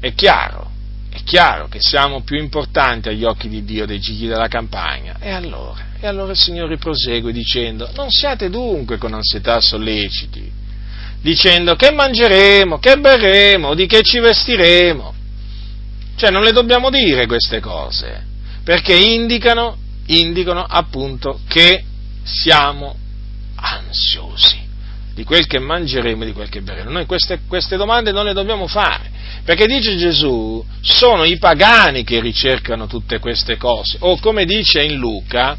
È 0.00 0.12
chiaro, 0.12 0.70
è 1.08 1.22
chiaro 1.24 1.66
che 1.66 1.78
siamo 1.80 2.20
più 2.20 2.36
importanti 2.36 3.08
agli 3.08 3.24
occhi 3.24 3.48
di 3.48 3.64
Dio 3.64 3.86
dei 3.86 4.00
gigli 4.00 4.28
della 4.28 4.48
campagna. 4.48 5.16
E 5.18 5.30
allora? 5.30 5.82
E 5.98 6.06
allora 6.06 6.32
il 6.32 6.38
Signore 6.38 6.76
prosegue 6.76 7.32
dicendo, 7.32 7.88
non 7.94 8.10
siate 8.10 8.50
dunque 8.50 8.98
con 8.98 9.14
ansietà 9.14 9.62
solleciti, 9.62 10.52
dicendo 11.22 11.74
che 11.74 11.90
mangeremo, 11.90 12.78
che 12.78 12.98
berremo, 12.98 13.72
di 13.74 13.86
che 13.86 14.02
ci 14.02 14.18
vestiremo. 14.18 15.11
Cioè 16.16 16.30
non 16.30 16.42
le 16.42 16.52
dobbiamo 16.52 16.90
dire 16.90 17.26
queste 17.26 17.60
cose, 17.60 18.24
perché 18.64 18.94
indicano 18.94 19.78
indicano 20.06 20.64
appunto 20.64 21.40
che 21.46 21.84
siamo 22.24 22.96
ansiosi 23.54 24.60
di 25.14 25.24
quel 25.24 25.46
che 25.46 25.58
mangeremo 25.58 26.22
e 26.22 26.26
di 26.26 26.32
quel 26.32 26.48
che 26.48 26.62
berremo. 26.62 26.90
Noi 26.90 27.06
queste, 27.06 27.40
queste 27.46 27.76
domande 27.76 28.12
non 28.12 28.24
le 28.24 28.32
dobbiamo 28.32 28.66
fare, 28.66 29.10
perché 29.44 29.66
dice 29.66 29.96
Gesù, 29.96 30.64
sono 30.80 31.24
i 31.24 31.38
pagani 31.38 32.02
che 32.02 32.20
ricercano 32.20 32.86
tutte 32.86 33.18
queste 33.18 33.56
cose, 33.56 33.98
o 34.00 34.18
come 34.18 34.44
dice 34.44 34.82
in 34.82 34.96
Luca, 34.96 35.56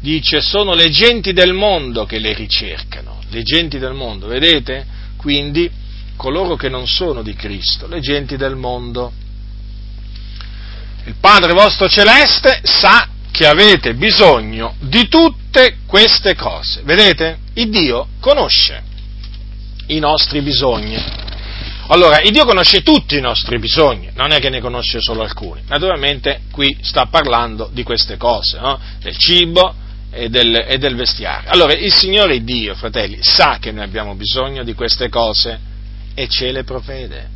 dice 0.00 0.40
sono 0.40 0.74
le 0.74 0.88
genti 0.90 1.32
del 1.32 1.52
mondo 1.52 2.04
che 2.06 2.18
le 2.18 2.32
ricercano, 2.32 3.20
le 3.30 3.42
genti 3.42 3.78
del 3.78 3.94
mondo, 3.94 4.28
vedete? 4.28 4.86
Quindi 5.16 5.68
coloro 6.14 6.54
che 6.54 6.68
non 6.68 6.86
sono 6.86 7.22
di 7.22 7.34
Cristo, 7.34 7.88
le 7.88 8.00
genti 8.00 8.36
del 8.36 8.54
mondo. 8.54 9.12
Il 11.06 11.14
Padre 11.20 11.52
vostro 11.52 11.88
celeste 11.88 12.60
sa 12.64 13.08
che 13.30 13.46
avete 13.46 13.94
bisogno 13.94 14.74
di 14.80 15.06
tutte 15.08 15.78
queste 15.86 16.34
cose. 16.34 16.82
Vedete? 16.82 17.38
Il 17.54 17.70
Dio 17.70 18.08
conosce 18.18 18.82
i 19.86 20.00
nostri 20.00 20.40
bisogni. 20.40 21.00
Allora, 21.88 22.20
il 22.22 22.32
Dio 22.32 22.44
conosce 22.44 22.82
tutti 22.82 23.16
i 23.16 23.20
nostri 23.20 23.60
bisogni, 23.60 24.10
non 24.14 24.32
è 24.32 24.40
che 24.40 24.48
ne 24.48 24.60
conosce 24.60 25.00
solo 25.00 25.22
alcuni. 25.22 25.62
Naturalmente 25.68 26.40
qui 26.50 26.76
sta 26.80 27.06
parlando 27.06 27.70
di 27.72 27.84
queste 27.84 28.16
cose, 28.16 28.58
no? 28.58 28.80
del 29.00 29.16
cibo 29.16 29.74
e 30.10 30.28
del, 30.28 30.64
e 30.66 30.78
del 30.78 30.96
vestiario. 30.96 31.48
Allora, 31.50 31.72
il 31.74 31.92
Signore 31.92 32.42
Dio, 32.42 32.74
fratelli, 32.74 33.18
sa 33.20 33.58
che 33.60 33.70
noi 33.70 33.84
abbiamo 33.84 34.16
bisogno 34.16 34.64
di 34.64 34.74
queste 34.74 35.08
cose 35.08 35.60
e 36.14 36.26
ce 36.26 36.50
le 36.50 36.64
provvede. 36.64 37.35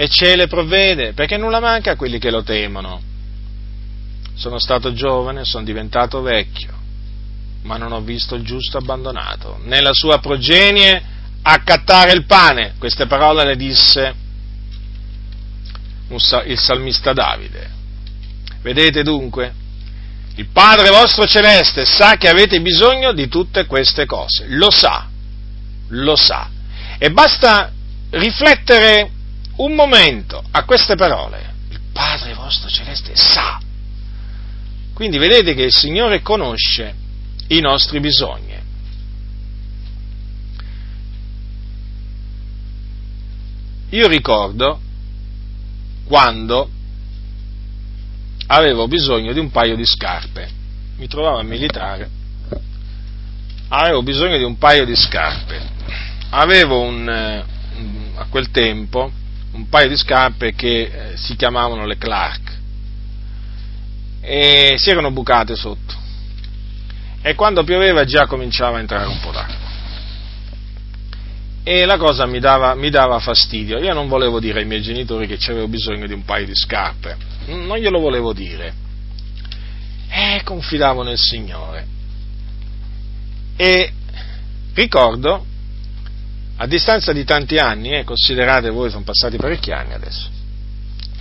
E 0.00 0.08
ce 0.08 0.34
le 0.34 0.46
provvede, 0.46 1.12
perché 1.12 1.36
nulla 1.36 1.60
manca 1.60 1.90
a 1.90 1.96
quelli 1.96 2.18
che 2.18 2.30
lo 2.30 2.42
temono 2.42 3.02
sono 4.32 4.58
stato 4.58 4.94
giovane, 4.94 5.44
sono 5.44 5.62
diventato 5.62 6.22
vecchio, 6.22 6.72
ma 7.64 7.76
non 7.76 7.92
ho 7.92 8.00
visto 8.00 8.34
il 8.34 8.42
giusto 8.42 8.78
abbandonato, 8.78 9.58
né 9.64 9.82
la 9.82 9.92
sua 9.92 10.18
progenie 10.18 11.02
accattare 11.42 12.12
il 12.12 12.24
pane. 12.24 12.76
Queste 12.78 13.04
parole 13.04 13.44
le 13.44 13.56
disse 13.56 14.14
il 16.46 16.58
salmista 16.58 17.12
Davide. 17.12 17.70
Vedete 18.62 19.02
dunque? 19.02 19.52
Il 20.36 20.46
Padre 20.46 20.88
vostro 20.88 21.26
celeste 21.26 21.84
sa 21.84 22.16
che 22.16 22.30
avete 22.30 22.62
bisogno 22.62 23.12
di 23.12 23.28
tutte 23.28 23.66
queste 23.66 24.06
cose, 24.06 24.46
lo 24.48 24.70
sa, 24.70 25.06
lo 25.88 26.16
sa. 26.16 26.48
E 26.96 27.10
basta 27.10 27.70
riflettere 28.12 29.18
un 29.56 29.74
momento 29.74 30.42
a 30.50 30.64
queste 30.64 30.94
parole. 30.96 31.54
Il 31.70 31.80
Padre 31.92 32.34
vostro 32.34 32.68
celeste 32.68 33.12
sa 33.14 33.60
quindi 35.00 35.16
vedete 35.16 35.54
che 35.54 35.62
il 35.62 35.72
Signore 35.72 36.20
conosce 36.20 36.94
i 37.46 37.60
nostri 37.60 38.00
bisogni. 38.00 38.54
Io 43.88 44.06
ricordo 44.08 44.78
quando 46.04 46.68
avevo 48.48 48.86
bisogno 48.88 49.32
di 49.32 49.38
un 49.38 49.50
paio 49.50 49.74
di 49.74 49.86
scarpe, 49.86 50.50
mi 50.98 51.08
trovavo 51.08 51.38
a 51.38 51.44
militare, 51.44 52.10
avevo 53.68 54.02
bisogno 54.02 54.36
di 54.36 54.44
un 54.44 54.58
paio 54.58 54.84
di 54.84 54.94
scarpe, 54.94 55.66
avevo 56.28 56.82
un, 56.82 57.08
eh, 57.08 57.44
a 58.16 58.26
quel 58.28 58.50
tempo 58.50 59.10
un 59.52 59.68
paio 59.68 59.88
di 59.88 59.96
scarpe 59.96 60.54
che 60.54 60.80
eh, 60.82 61.16
si 61.16 61.36
chiamavano 61.36 61.86
le 61.86 61.96
Clark, 61.96 62.58
e 64.20 64.74
si 64.76 64.90
erano 64.90 65.10
bucate 65.10 65.56
sotto. 65.56 65.94
E 67.22 67.34
quando 67.34 67.64
pioveva 67.64 68.04
già 68.04 68.26
cominciava 68.26 68.76
a 68.76 68.80
entrare 68.80 69.06
un 69.06 69.20
po' 69.20 69.30
d'acqua. 69.30 69.68
E 71.62 71.84
la 71.84 71.98
cosa 71.98 72.26
mi 72.26 72.38
dava, 72.38 72.74
mi 72.74 72.88
dava 72.90 73.18
fastidio. 73.18 73.78
Io 73.78 73.92
non 73.92 74.08
volevo 74.08 74.40
dire 74.40 74.60
ai 74.60 74.66
miei 74.66 74.80
genitori 74.80 75.26
che 75.26 75.38
avevo 75.50 75.68
bisogno 75.68 76.06
di 76.06 76.14
un 76.14 76.24
paio 76.24 76.46
di 76.46 76.54
scarpe. 76.54 77.16
Non 77.46 77.76
glielo 77.76 78.00
volevo 78.00 78.32
dire. 78.32 78.72
E 80.08 80.40
confidavo 80.42 81.02
nel 81.02 81.18
Signore. 81.18 81.86
E 83.56 83.92
ricordo, 84.74 85.44
a 86.62 86.66
distanza 86.66 87.14
di 87.14 87.24
tanti 87.24 87.56
anni, 87.56 87.96
eh, 87.96 88.04
considerate 88.04 88.68
voi, 88.68 88.90
sono 88.90 89.02
passati 89.02 89.38
parecchi 89.38 89.72
anni 89.72 89.94
adesso, 89.94 90.28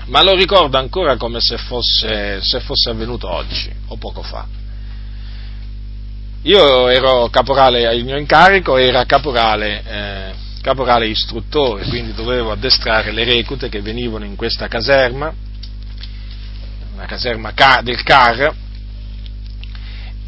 ma 0.07 0.21
lo 0.21 0.35
ricordo 0.35 0.77
ancora 0.77 1.15
come 1.15 1.39
se 1.39 1.55
fosse, 1.57 2.41
se 2.41 2.59
fosse 2.59 2.89
avvenuto 2.89 3.29
oggi 3.31 3.71
o 3.87 3.95
poco 3.95 4.21
fa. 4.21 4.45
Io 6.41 6.89
ero 6.89 7.29
caporale, 7.29 7.93
il 7.95 8.03
mio 8.03 8.17
incarico 8.17 8.75
era 8.75 9.05
caporale, 9.05 9.83
eh, 9.85 10.33
caporale 10.61 11.07
istruttore, 11.07 11.85
quindi 11.85 12.13
dovevo 12.13 12.51
addestrare 12.51 13.13
le 13.13 13.23
reclute 13.23 13.69
che 13.69 13.81
venivano 13.81 14.25
in 14.25 14.35
questa 14.35 14.67
caserma, 14.67 15.33
una 16.95 17.05
caserma 17.05 17.53
del 17.81 18.03
CAR, 18.03 18.53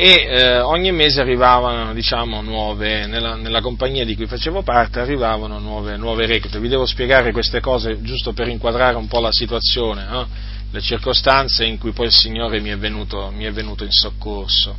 e 0.01 0.25
eh, 0.27 0.59
ogni 0.61 0.91
mese 0.91 1.21
arrivavano 1.21 1.93
diciamo, 1.93 2.41
nuove, 2.41 3.05
nella, 3.05 3.35
nella, 3.35 3.61
compagnia 3.61 4.03
di 4.03 4.15
cui 4.15 4.25
facevo 4.25 4.63
parte 4.63 4.99
arrivavano 4.99 5.59
nuove, 5.59 5.95
nuove, 5.95 6.25
reclute. 6.25 6.59
Vi 6.59 6.69
devo 6.69 6.87
spiegare 6.87 7.31
queste 7.31 7.59
cose 7.59 8.01
giusto 8.01 8.33
per 8.33 8.47
inquadrare 8.47 8.95
un 8.95 9.07
po' 9.07 9.19
la 9.19 9.31
situazione, 9.31 10.05
no? 10.09 10.27
le 10.71 10.81
circostanze 10.81 11.65
in 11.65 11.77
cui 11.77 11.91
poi 11.91 12.07
il 12.07 12.13
Signore 12.13 12.59
mi 12.61 12.69
è 12.69 12.77
venuto, 12.77 13.31
mi 13.31 13.43
è 13.43 13.51
venuto 13.51 13.83
in 13.83 13.91
soccorso. 13.91 14.75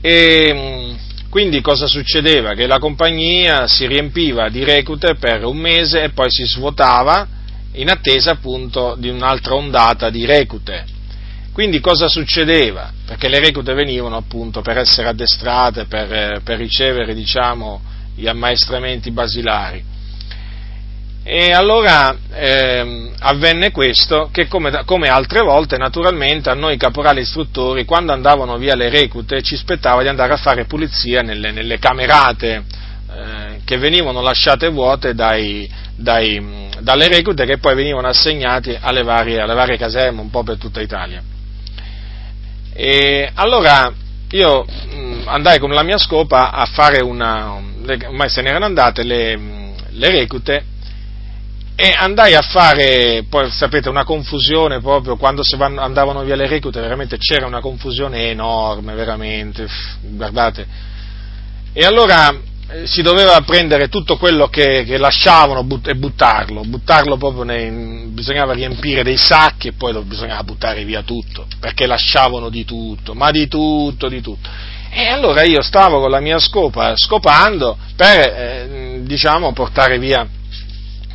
E, 0.00 0.50
mm, 0.50 0.94
quindi 1.28 1.60
cosa 1.60 1.86
succedeva? 1.86 2.54
Che 2.54 2.66
la 2.66 2.78
compagnia 2.78 3.66
si 3.66 3.86
riempiva 3.86 4.48
di 4.48 4.64
reclute 4.64 5.16
per 5.16 5.44
un 5.44 5.58
mese 5.58 6.04
e 6.04 6.08
poi 6.08 6.30
si 6.30 6.46
svuotava 6.46 7.28
in 7.72 7.90
attesa 7.90 8.30
appunto 8.30 8.96
di 8.98 9.10
un'altra 9.10 9.56
ondata 9.56 10.08
di 10.08 10.24
reclute 10.24 10.96
quindi 11.52 11.80
cosa 11.80 12.08
succedeva? 12.08 12.92
Perché 13.10 13.28
le 13.28 13.40
reclute 13.40 13.74
venivano 13.74 14.16
appunto 14.16 14.60
per 14.60 14.78
essere 14.78 15.08
addestrate, 15.08 15.86
per, 15.86 16.12
eh, 16.12 16.40
per 16.44 16.58
ricevere 16.58 17.12
diciamo, 17.12 17.80
gli 18.14 18.28
ammaestramenti 18.28 19.10
basilari. 19.10 19.82
E 21.24 21.50
allora 21.50 22.16
eh, 22.32 23.10
avvenne 23.18 23.72
questo, 23.72 24.28
che 24.30 24.46
come, 24.46 24.84
come, 24.84 25.08
altre 25.08 25.40
volte 25.40 25.76
naturalmente 25.76 26.50
a 26.50 26.54
noi 26.54 26.76
caporali 26.76 27.22
istruttori, 27.22 27.84
quando 27.84 28.12
andavano 28.12 28.56
via 28.58 28.76
le 28.76 28.90
reclute, 28.90 29.42
ci 29.42 29.56
spettava 29.56 30.02
di 30.02 30.08
andare 30.08 30.34
a 30.34 30.36
fare 30.36 30.66
pulizia 30.66 31.20
nelle, 31.22 31.50
nelle 31.50 31.80
camerate 31.80 32.62
eh, 33.12 33.60
che 33.64 33.76
venivano 33.78 34.20
lasciate 34.20 34.68
vuote 34.68 35.14
dai, 35.14 35.68
dai, 35.96 36.68
dalle 36.78 37.08
reclute 37.08 37.44
che 37.44 37.58
poi 37.58 37.74
venivano 37.74 38.06
assegnate 38.06 38.78
alle 38.80 39.02
varie, 39.02 39.40
alle 39.40 39.54
varie 39.54 39.76
caserme 39.76 40.20
un 40.20 40.30
po' 40.30 40.44
per 40.44 40.58
tutta 40.58 40.80
Italia. 40.80 41.29
E 42.82 43.30
allora 43.34 43.92
io 44.30 44.64
mm, 44.64 45.28
andai 45.28 45.58
con 45.58 45.68
la 45.68 45.82
mia 45.82 45.98
scopa 45.98 46.50
a 46.50 46.64
fare 46.64 47.02
una, 47.02 47.60
ormai 48.06 48.30
se 48.30 48.40
ne 48.40 48.48
erano 48.48 48.64
andate 48.64 49.02
le, 49.02 49.38
le 49.90 50.10
reclute 50.10 50.64
e 51.76 51.94
andai 51.94 52.34
a 52.34 52.40
fare, 52.40 53.26
poi 53.28 53.50
sapete, 53.50 53.90
una 53.90 54.04
confusione 54.04 54.80
proprio, 54.80 55.16
quando 55.16 55.42
vanno, 55.58 55.82
andavano 55.82 56.22
via 56.22 56.36
le 56.36 56.46
reclute, 56.46 56.80
veramente 56.80 57.18
c'era 57.18 57.44
una 57.44 57.60
confusione 57.60 58.30
enorme, 58.30 58.94
veramente, 58.94 59.66
guardate. 60.00 60.66
E 61.74 61.84
allora 61.84 62.34
si 62.84 63.02
doveva 63.02 63.40
prendere 63.40 63.88
tutto 63.88 64.16
quello 64.16 64.48
che, 64.48 64.84
che 64.84 64.96
lasciavano 64.96 65.64
but, 65.64 65.88
e 65.88 65.94
buttarlo, 65.94 66.62
buttarlo 66.62 67.16
proprio 67.16 67.42
nei, 67.42 68.06
bisognava 68.08 68.52
riempire 68.52 69.02
dei 69.02 69.16
sacchi 69.16 69.68
e 69.68 69.72
poi 69.72 69.92
lo 69.92 70.02
bisognava 70.02 70.42
buttare 70.44 70.84
via 70.84 71.02
tutto, 71.02 71.46
perché 71.58 71.86
lasciavano 71.86 72.48
di 72.48 72.64
tutto, 72.64 73.14
ma 73.14 73.30
di 73.30 73.48
tutto, 73.48 74.08
di 74.08 74.20
tutto. 74.20 74.48
E 74.92 75.06
allora 75.06 75.42
io 75.42 75.62
stavo 75.62 76.00
con 76.00 76.10
la 76.10 76.20
mia 76.20 76.38
scopa 76.38 76.96
scopando 76.96 77.76
per, 77.96 78.18
eh, 78.18 79.00
diciamo, 79.02 79.52
portare 79.52 79.98
via 79.98 80.26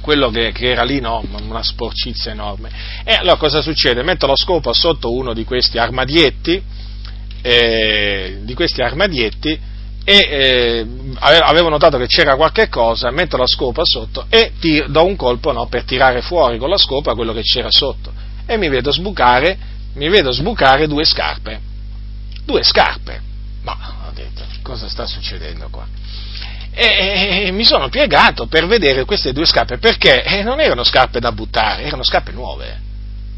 quello 0.01 0.29
che, 0.29 0.51
che, 0.51 0.71
era 0.71 0.83
lì, 0.83 0.99
no, 0.99 1.23
una 1.47 1.63
sporcizia 1.63 2.31
enorme. 2.31 2.69
E 3.03 3.13
allora 3.13 3.37
cosa 3.37 3.61
succede? 3.61 4.03
Metto 4.03 4.27
la 4.27 4.35
scopa 4.35 4.71
sotto 4.73 5.11
uno 5.11 5.33
di 5.33 5.43
questi 5.43 5.77
armadietti, 5.77 6.61
eh, 7.41 8.39
di 8.41 8.53
questi 8.53 8.81
armadietti 8.81 9.73
e 10.07 10.17
eh, 10.17 10.87
avevo 11.19 11.69
notato 11.69 11.97
che 11.97 12.05
c'era 12.05 12.35
qualche 12.35 12.69
cosa, 12.69 13.09
metto 13.09 13.37
la 13.37 13.47
scopa 13.47 13.81
sotto 13.83 14.27
e 14.29 14.53
tiro, 14.59 14.87
do 14.87 15.03
un 15.03 15.15
colpo 15.15 15.51
no, 15.51 15.65
per 15.65 15.83
tirare 15.83 16.21
fuori 16.21 16.57
con 16.59 16.69
la 16.69 16.77
scopa 16.77 17.15
quello 17.15 17.33
che 17.33 17.41
c'era 17.41 17.71
sotto 17.71 18.13
e 18.45 18.57
mi 18.57 18.69
vedo 18.69 18.91
sbucare, 18.91 19.57
mi 19.95 20.07
vedo 20.07 20.31
sbucare 20.31 20.87
due 20.87 21.03
scarpe. 21.03 21.59
Due 22.45 22.63
scarpe. 22.63 23.19
Ma 23.63 23.75
ho 24.07 24.11
detto, 24.13 24.43
cosa 24.61 24.87
sta 24.87 25.07
succedendo 25.07 25.67
qua? 25.71 25.87
e, 26.75 27.49
mi 27.53 27.63
sono 27.63 27.87
piegato 27.87 28.47
per 28.47 28.67
vedere 28.67 29.05
queste 29.05 29.31
due 29.31 29.45
scarpe 29.45 29.77
perché 29.77 30.23
eh, 30.23 30.43
non 30.43 30.59
erano 30.59 30.83
scarpe 30.83 31.19
da 31.19 31.31
buttare, 31.31 31.83
erano 31.83 32.03
scarpe 32.03 32.31
nuove, 32.31 32.79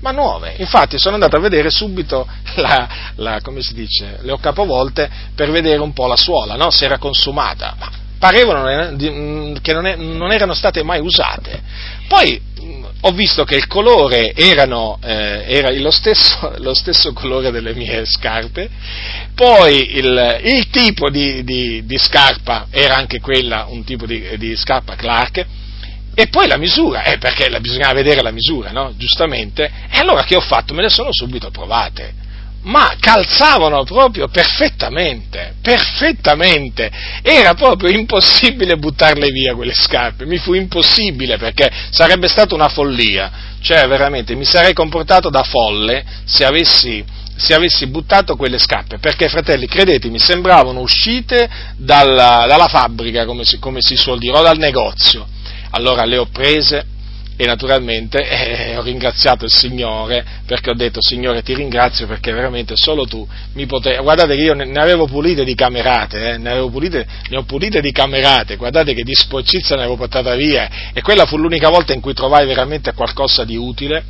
ma 0.02 0.12
nuove. 0.12 0.56
Infatti 0.58 0.98
sono 0.98 1.16
andato 1.16 1.38
a 1.38 1.40
vedere 1.40 1.70
subito 1.70 2.28
la, 2.56 2.88
la, 3.16 3.40
come 3.42 3.62
si 3.62 3.74
dice, 3.74 4.20
le 4.22 4.32
ho 4.32 4.38
capovolte 4.38 5.10
per 5.36 5.52
vedere 5.52 5.82
un 5.82 5.94
po' 5.94 6.08
la 6.08 6.18
suola, 6.18 6.56
no? 6.56 6.70
se 6.70 6.86
era 6.86 6.98
consumata. 6.98 7.76
Ma 7.80 8.06
parevano 8.18 8.92
mm, 8.92 9.56
che 9.62 9.74
non, 9.74 9.94
non 10.18 10.32
erano 10.32 10.54
state 10.54 10.84
mai 10.84 11.00
usate. 11.00 11.62
Poi 12.08 12.42
ho 13.02 13.12
visto 13.12 13.44
che 13.44 13.56
il 13.56 13.68
colore 13.68 14.34
erano, 14.34 14.98
eh, 15.04 15.46
era 15.48 15.72
lo 15.72 15.92
stesso, 15.92 16.54
lo 16.58 16.74
stesso, 16.74 17.14
colore 17.14 17.52
delle 17.52 17.74
mie 17.74 18.06
scarpe, 18.06 18.70
poi 19.36 19.98
il, 19.98 20.40
il 20.44 20.70
tipo 20.70 21.10
di, 21.10 21.44
di, 21.44 21.86
di, 21.86 21.98
scarpa 21.98 22.68
era 22.70 22.96
anche 22.96 23.20
quella, 23.20 23.68
un 23.70 23.84
tipo 23.84 24.06
di, 24.06 24.38
di 24.38 24.56
scarpa 24.56 24.96
Clark, 24.96 25.46
e 26.20 26.30
poi 26.30 26.48
la 26.48 26.58
misura, 26.58 27.04
eh, 27.04 27.20
perché 27.20 27.48
bisognava 27.60 27.94
vedere 27.94 28.24
la 28.24 28.32
misura, 28.32 28.72
no? 28.72 28.92
giustamente, 28.98 29.72
e 29.88 30.00
allora 30.00 30.24
che 30.24 30.36
ho 30.36 30.42
fatto? 30.42 30.74
Me 30.74 30.82
le 30.82 30.90
sono 30.90 31.10
subito 31.12 31.52
provate 31.52 32.26
ma 32.64 32.96
calzavano 33.00 33.84
proprio 33.84 34.28
perfettamente, 34.28 35.54
perfettamente. 35.62 36.92
Era 37.22 37.54
proprio 37.54 37.90
impossibile 37.90 38.78
buttarle 38.78 39.30
via 39.30 39.54
quelle 39.54 39.76
scarpe, 39.76 40.26
mi 40.26 40.38
fu 40.38 40.54
impossibile 40.54 41.38
perché 41.38 41.70
sarebbe 41.92 42.28
stata 42.28 42.56
una 42.56 42.68
follia, 42.68 43.32
cioè 43.62 43.88
veramente 43.88 44.34
mi 44.34 44.44
sarei 44.44 44.74
comportato 44.74 45.30
da 45.30 45.44
folle 45.44 46.04
se 46.26 46.44
avessi, 46.44 47.06
se 47.38 47.54
avessi 47.54 47.86
buttato 47.88 48.36
quelle 48.36 48.58
scarpe, 48.58 48.98
perché 48.98 49.30
fratelli, 49.30 49.68
credetemi, 49.68 50.20
sembravano 50.20 50.80
uscite 50.80 51.48
dalla, 51.78 52.46
dalla 52.48 52.68
fabbrica, 52.68 53.26
come 53.26 53.46
si, 53.46 53.60
come 53.60 53.82
si 53.82 53.96
suol 53.96 54.18
dire, 54.18 54.36
o 54.36 54.42
dal 54.42 54.58
negozio. 54.58 55.36
Allora 55.72 56.06
le 56.06 56.18
ho 56.18 56.26
prese, 56.26 56.86
e 57.40 57.46
naturalmente 57.46 58.28
eh, 58.28 58.76
ho 58.78 58.82
ringraziato 58.82 59.46
il 59.46 59.52
Signore 59.52 60.26
perché 60.48 60.72
ho 60.72 60.74
detto 60.74 61.00
Signore 61.04 61.44
ti 61.44 61.54
ringrazio 61.54 62.08
perché 62.08 62.32
veramente 62.32 62.74
solo 62.76 63.06
tu 63.06 63.26
mi 63.54 63.68
potevi, 63.68 64.02
guardate 64.02 64.36
che 64.36 64.42
io 64.42 64.56
ne, 64.56 64.72
avevo 64.82 65.06
pulite 65.06 65.44
di 65.44 65.54
camerate, 65.54 66.32
eh, 66.32 66.38
ne, 66.40 66.68
pulite, 66.72 67.08
ne 67.30 67.38
ho 67.38 67.44
pulite 67.44 67.80
di 67.80 67.92
camerate, 67.92 68.56
guardate 68.56 68.96
che 68.96 69.04
di 69.04 69.14
sporcizia 69.14 69.76
ne 69.76 69.84
avevo 69.84 69.98
portata 69.98 70.34
via. 70.34 70.92
E 70.92 71.02
quella 71.02 71.26
fu 71.26 71.38
l'unica 71.38 71.70
volta 71.70 71.94
in 71.94 72.02
cui 72.02 72.14
trovai 72.14 72.48
veramente 72.48 72.92
qualcosa 72.94 73.44
di 73.46 73.56
utile 73.56 74.04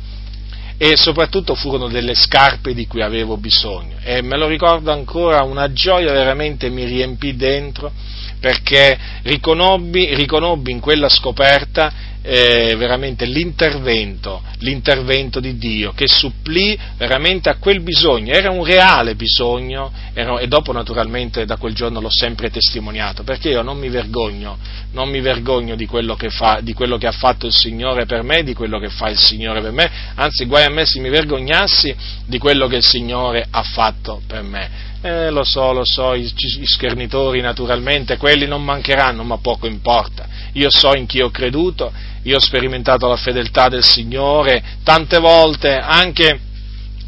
e 0.78 0.96
soprattutto 0.96 1.54
furono 1.54 1.88
delle 1.88 2.14
scarpe 2.14 2.72
di 2.72 2.86
cui 2.86 3.02
avevo 3.02 3.36
bisogno. 3.36 3.96
E 4.02 4.22
me 4.22 4.38
lo 4.38 4.46
ricordo 4.46 4.90
ancora, 4.90 5.42
una 5.42 5.70
gioia 5.70 6.12
veramente 6.12 6.70
mi 6.70 6.84
riempì 6.84 7.36
dentro 7.36 7.92
perché 8.40 8.98
riconobbi, 9.22 10.14
riconobbi 10.14 10.70
in 10.70 10.80
quella 10.80 11.08
scoperta 11.08 11.92
eh, 12.22 12.74
veramente 12.76 13.24
l'intervento, 13.24 14.42
l'intervento 14.58 15.40
di 15.40 15.56
Dio 15.56 15.92
che 15.92 16.06
supplì 16.06 16.78
veramente 16.96 17.48
a 17.48 17.56
quel 17.56 17.80
bisogno, 17.80 18.32
era 18.32 18.50
un 18.50 18.64
reale 18.64 19.14
bisogno 19.14 19.92
era, 20.12 20.38
e 20.38 20.48
dopo 20.48 20.72
naturalmente 20.72 21.44
da 21.44 21.56
quel 21.56 21.74
giorno 21.74 22.00
l'ho 22.00 22.10
sempre 22.10 22.50
testimoniato 22.50 23.22
perché 23.22 23.50
io 23.50 23.62
non 23.62 23.78
mi 23.78 23.88
vergogno, 23.88 24.58
non 24.92 25.08
mi 25.08 25.20
vergogno 25.20 25.76
di 25.76 25.86
quello 25.86 26.16
che, 26.16 26.30
fa, 26.30 26.60
di 26.62 26.72
quello 26.72 26.98
che 26.98 27.06
ha 27.06 27.12
fatto 27.12 27.46
il 27.46 27.52
Signore 27.52 28.04
per 28.04 28.22
me, 28.22 28.42
di 28.42 28.54
quello 28.54 28.78
che 28.78 28.88
fa 28.88 29.08
il 29.08 29.18
Signore 29.18 29.60
per 29.60 29.72
me, 29.72 29.90
anzi 30.14 30.44
guai 30.44 30.64
a 30.64 30.70
me 30.70 30.84
se 30.84 31.00
mi 31.00 31.08
vergognassi 31.08 31.94
di 32.26 32.38
quello 32.38 32.66
che 32.66 32.76
il 32.76 32.84
Signore 32.84 33.46
ha 33.50 33.62
fatto 33.62 34.22
per 34.26 34.42
me. 34.42 34.86
Eh, 35.00 35.30
lo 35.30 35.44
so, 35.44 35.72
lo 35.72 35.84
so, 35.84 36.14
i, 36.14 36.24
i 36.24 36.66
schernitori 36.66 37.40
naturalmente, 37.40 38.16
quelli 38.16 38.46
non 38.48 38.64
mancheranno, 38.64 39.22
ma 39.22 39.38
poco 39.38 39.68
importa. 39.68 40.26
Io 40.54 40.70
so 40.70 40.92
in 40.96 41.06
chi 41.06 41.20
ho 41.20 41.30
creduto, 41.30 41.92
io 42.28 42.36
ho 42.36 42.40
sperimentato 42.40 43.08
la 43.08 43.16
fedeltà 43.16 43.70
del 43.70 43.82
Signore 43.82 44.62
tante 44.84 45.18
volte, 45.18 45.78
anche, 45.78 46.38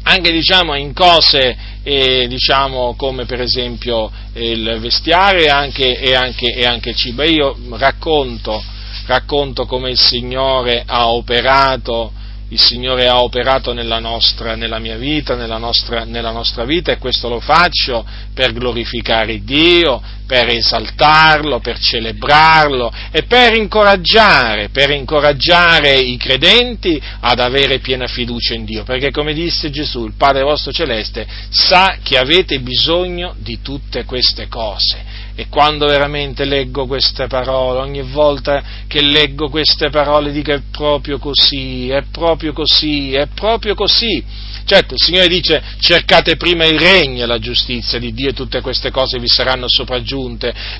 anche 0.01 0.31
diciamo, 0.31 0.73
in 0.73 0.93
cose 0.93 1.55
eh, 1.83 2.25
diciamo, 2.27 2.95
come 2.95 3.25
per 3.25 3.39
esempio 3.39 4.11
il 4.33 4.79
vestiario 4.79 5.41
e 5.41 5.49
anche, 5.49 5.99
e 5.99 6.15
anche, 6.15 6.51
e 6.55 6.65
anche 6.65 6.89
il 6.89 6.95
cibo. 6.95 7.21
io 7.21 7.55
racconto, 7.73 8.63
racconto 9.05 9.67
come 9.67 9.91
il 9.91 9.99
Signore 9.99 10.83
ha 10.87 11.09
operato 11.09 12.13
il 12.51 12.59
Signore 12.59 13.07
ha 13.07 13.21
operato 13.21 13.71
nella, 13.71 13.99
nostra, 13.99 14.55
nella 14.55 14.77
mia 14.77 14.97
vita, 14.97 15.35
nella 15.35 15.57
nostra, 15.57 16.03
nella 16.03 16.31
nostra, 16.31 16.65
vita 16.65 16.91
e 16.91 16.97
questo 16.97 17.29
lo 17.29 17.39
faccio 17.39 18.05
per 18.33 18.51
glorificare 18.51 19.41
Dio, 19.41 20.01
per 20.31 20.47
esaltarlo, 20.47 21.59
per 21.59 21.77
celebrarlo 21.77 22.89
e 23.11 23.23
per 23.23 23.53
incoraggiare, 23.53 24.69
per 24.69 24.89
incoraggiare 24.91 25.97
i 25.97 26.15
credenti 26.15 27.01
ad 27.19 27.41
avere 27.41 27.79
piena 27.79 28.07
fiducia 28.07 28.53
in 28.53 28.63
Dio, 28.63 28.85
perché 28.85 29.11
come 29.11 29.33
disse 29.33 29.69
Gesù, 29.69 30.05
il 30.05 30.13
Padre 30.15 30.43
vostro 30.43 30.71
celeste 30.71 31.27
sa 31.49 31.97
che 32.01 32.17
avete 32.17 32.61
bisogno 32.61 33.35
di 33.39 33.59
tutte 33.61 34.05
queste 34.05 34.47
cose. 34.47 35.19
E 35.35 35.47
quando 35.49 35.87
veramente 35.87 36.45
leggo 36.45 36.87
queste 36.87 37.27
parole, 37.27 37.79
ogni 37.79 38.01
volta 38.01 38.63
che 38.87 39.01
leggo 39.01 39.49
queste 39.49 39.89
parole 39.89 40.31
dico 40.31 40.53
è 40.53 40.61
proprio 40.71 41.17
così, 41.17 41.89
è 41.89 42.03
proprio 42.09 42.53
così, 42.53 43.13
è 43.13 43.27
proprio 43.33 43.75
così. 43.75 44.23
Certo, 44.63 44.93
il 44.93 44.99
Signore 44.99 45.27
dice 45.27 45.61
cercate 45.79 46.35
prima 46.35 46.65
il 46.65 46.79
regno 46.79 47.23
e 47.23 47.25
la 47.25 47.39
giustizia 47.39 47.97
di 47.97 48.13
Dio 48.13 48.29
e 48.29 48.33
tutte 48.33 48.61
queste 48.61 48.91
cose 48.91 49.19
vi 49.19 49.27
saranno 49.27 49.65
sopraggiunte, 49.67 50.20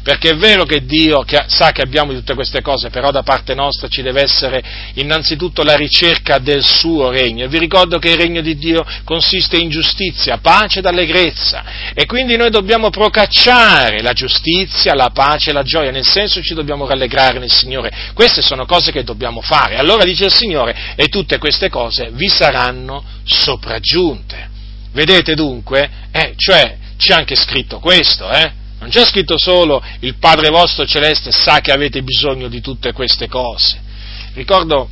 perché 0.03 0.31
è 0.31 0.35
vero 0.35 0.63
che 0.65 0.85
Dio 0.85 1.23
sa 1.47 1.71
che 1.71 1.81
abbiamo 1.81 2.13
tutte 2.13 2.33
queste 2.33 2.61
cose, 2.61 2.89
però 2.89 3.11
da 3.11 3.23
parte 3.23 3.53
nostra 3.53 3.87
ci 3.87 4.01
deve 4.01 4.21
essere 4.21 4.63
innanzitutto 4.95 5.63
la 5.63 5.75
ricerca 5.75 6.37
del 6.37 6.63
suo 6.63 7.09
regno. 7.09 7.45
E 7.45 7.47
vi 7.47 7.57
ricordo 7.57 7.97
che 7.97 8.11
il 8.11 8.17
regno 8.17 8.41
di 8.41 8.57
Dio 8.57 8.85
consiste 9.03 9.57
in 9.57 9.69
giustizia, 9.69 10.37
pace 10.37 10.79
ed 10.79 10.85
allegrezza 10.85 11.63
e 11.93 12.05
quindi 12.05 12.35
noi 12.37 12.49
dobbiamo 12.49 12.89
procacciare 12.89 14.01
la 14.01 14.13
giustizia, 14.13 14.93
la 14.93 15.09
pace 15.13 15.49
e 15.49 15.53
la 15.53 15.63
gioia, 15.63 15.91
nel 15.91 16.05
senso 16.05 16.41
ci 16.41 16.53
dobbiamo 16.53 16.87
rallegrare 16.87 17.39
nel 17.39 17.51
Signore. 17.51 17.91
Queste 18.13 18.41
sono 18.41 18.65
cose 18.65 18.91
che 18.91 19.03
dobbiamo 19.03 19.41
fare. 19.41 19.77
Allora 19.77 20.03
dice 20.03 20.25
il 20.25 20.33
Signore 20.33 20.93
e 20.95 21.07
tutte 21.07 21.37
queste 21.37 21.69
cose 21.69 22.09
vi 22.11 22.27
saranno 22.27 23.03
sopraggiunte. 23.23 24.49
Vedete 24.93 25.35
dunque? 25.35 25.89
Eh, 26.11 26.33
cioè, 26.35 26.77
c'è 26.97 27.13
anche 27.13 27.35
scritto 27.35 27.79
questo, 27.79 28.29
eh? 28.29 28.59
Non 28.81 28.89
c'è 28.89 29.05
scritto 29.05 29.37
solo 29.37 29.79
il 29.99 30.15
Padre 30.15 30.49
vostro 30.49 30.85
celeste 30.87 31.31
sa 31.31 31.61
che 31.61 31.71
avete 31.71 32.01
bisogno 32.01 32.47
di 32.47 32.61
tutte 32.61 32.93
queste 32.93 33.27
cose. 33.27 33.79
Ricordo, 34.33 34.89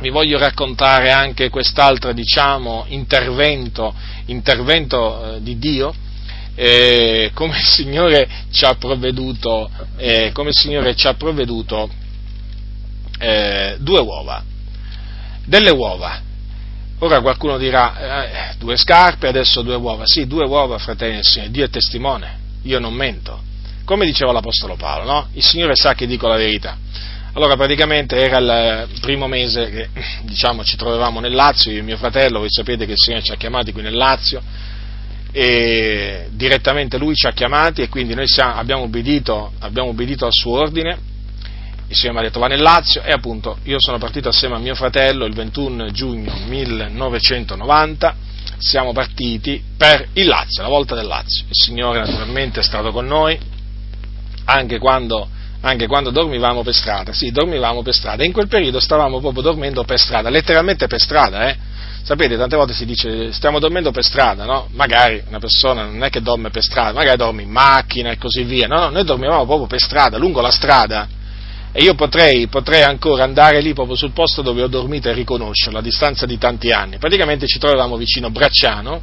vi 0.00 0.08
voglio 0.10 0.38
raccontare 0.38 1.10
anche 1.10 1.48
quest'altro, 1.50 2.12
diciamo, 2.12 2.84
intervento, 2.88 3.92
intervento 4.26 5.34
eh, 5.34 5.42
di 5.42 5.58
Dio, 5.58 5.92
eh, 6.54 7.32
come 7.34 7.58
il 7.58 7.64
Signore 7.64 8.28
ci 8.52 8.64
ha 8.64 8.74
provveduto, 8.74 9.68
eh, 9.96 10.32
ci 10.94 11.06
ha 11.08 11.14
provveduto 11.14 11.90
eh, 13.18 13.76
due 13.80 14.00
uova, 14.00 14.44
delle 15.44 15.70
uova 15.70 16.22
Ora 17.00 17.20
qualcuno 17.20 17.58
dirà, 17.58 18.50
eh, 18.50 18.54
due 18.58 18.76
scarpe, 18.76 19.28
adesso 19.28 19.62
due 19.62 19.76
uova. 19.76 20.04
Sì, 20.04 20.26
due 20.26 20.44
uova, 20.44 20.78
fratelli 20.78 21.14
del 21.14 21.24
Signore, 21.24 21.52
Dio 21.52 21.64
è 21.64 21.70
testimone, 21.70 22.38
io 22.62 22.78
non 22.78 22.94
mento. 22.94 23.42
come 23.84 24.04
diceva 24.04 24.32
l'Apostolo 24.32 24.76
Paolo, 24.76 25.10
no? 25.10 25.28
Il 25.32 25.42
Signore 25.42 25.74
sa 25.74 25.94
che 25.94 26.06
dico 26.06 26.28
la 26.28 26.36
verità. 26.36 26.76
Allora 27.32 27.56
praticamente 27.56 28.16
era 28.16 28.38
il 28.82 29.00
primo 29.00 29.26
mese 29.28 29.70
che 29.70 29.88
diciamo, 30.22 30.62
ci 30.64 30.76
trovavamo 30.76 31.20
nel 31.20 31.32
Lazio, 31.32 31.70
io 31.70 31.78
e 31.78 31.82
mio 31.82 31.96
fratello, 31.96 32.40
voi 32.40 32.50
sapete 32.50 32.84
che 32.84 32.92
il 32.92 32.98
Signore 32.98 33.22
ci 33.22 33.32
ha 33.32 33.36
chiamati 33.36 33.72
qui 33.72 33.80
nel 33.82 33.94
Lazio 33.94 34.42
e 35.30 36.26
direttamente 36.32 36.98
Lui 36.98 37.14
ci 37.14 37.26
ha 37.26 37.32
chiamati 37.32 37.82
e 37.82 37.88
quindi 37.88 38.14
noi 38.14 38.26
siamo, 38.26 38.54
abbiamo, 38.54 38.82
obbedito, 38.82 39.52
abbiamo 39.60 39.90
obbedito 39.90 40.26
al 40.26 40.32
suo 40.32 40.58
ordine, 40.58 40.98
il 41.86 41.96
Signore 41.96 42.18
mi 42.18 42.24
ha 42.24 42.28
detto 42.28 42.40
va 42.40 42.48
nel 42.48 42.60
Lazio 42.60 43.02
e 43.02 43.12
appunto 43.12 43.58
io 43.64 43.76
sono 43.78 43.98
partito 43.98 44.28
assieme 44.28 44.56
a 44.56 44.58
mio 44.58 44.74
fratello 44.74 45.24
il 45.24 45.34
21 45.34 45.90
giugno 45.92 46.34
1990, 46.46 48.16
siamo 48.58 48.92
partiti 48.92 49.62
per 49.76 50.08
il 50.14 50.26
Lazio, 50.26 50.62
la 50.62 50.68
volta 50.68 50.94
del 50.94 51.06
Lazio, 51.06 51.44
il 51.48 51.54
Signore 51.54 52.00
naturalmente 52.00 52.60
è 52.60 52.62
stato 52.62 52.90
con 52.90 53.06
noi 53.06 53.38
anche 54.44 54.78
quando 54.78 55.28
anche 55.60 55.88
quando 55.88 56.10
dormivamo 56.10 56.62
per 56.62 56.74
strada, 56.74 57.12
sì, 57.12 57.30
dormivamo 57.30 57.82
per 57.82 57.92
strada, 57.92 58.24
in 58.24 58.32
quel 58.32 58.46
periodo 58.46 58.78
stavamo 58.78 59.18
proprio 59.18 59.42
dormendo 59.42 59.82
per 59.82 59.98
strada, 59.98 60.30
letteralmente 60.30 60.86
per 60.86 61.00
strada, 61.00 61.48
eh? 61.48 61.56
Sapete, 62.02 62.36
tante 62.36 62.56
volte 62.56 62.72
si 62.72 62.84
dice 62.84 63.32
stiamo 63.32 63.58
dormendo 63.58 63.90
per 63.90 64.04
strada, 64.04 64.44
no? 64.44 64.68
Magari 64.72 65.22
una 65.28 65.40
persona 65.40 65.84
non 65.84 66.02
è 66.04 66.10
che 66.10 66.22
dorme 66.22 66.50
per 66.50 66.62
strada, 66.62 66.92
magari 66.92 67.16
dorme 67.16 67.42
in 67.42 67.50
macchina 67.50 68.10
e 68.10 68.18
così 68.18 68.44
via, 68.44 68.68
no, 68.68 68.78
no, 68.78 68.90
noi 68.90 69.04
dormivamo 69.04 69.44
proprio 69.44 69.66
per 69.66 69.80
strada, 69.80 70.16
lungo 70.16 70.40
la 70.40 70.50
strada, 70.50 71.08
e 71.78 71.82
io 71.84 71.94
potrei, 71.94 72.48
potrei 72.48 72.82
ancora 72.82 73.22
andare 73.22 73.60
lì 73.60 73.72
proprio 73.72 73.94
sul 73.94 74.10
posto 74.10 74.42
dove 74.42 74.62
ho 74.62 74.66
dormito 74.66 75.08
e 75.08 75.12
riconoscerlo 75.12 75.78
a 75.78 75.80
distanza 75.80 76.26
di 76.26 76.36
tanti 76.36 76.72
anni. 76.72 76.98
Praticamente 76.98 77.46
ci 77.46 77.60
trovavamo 77.60 77.96
vicino 77.96 78.30
Bracciano, 78.30 79.00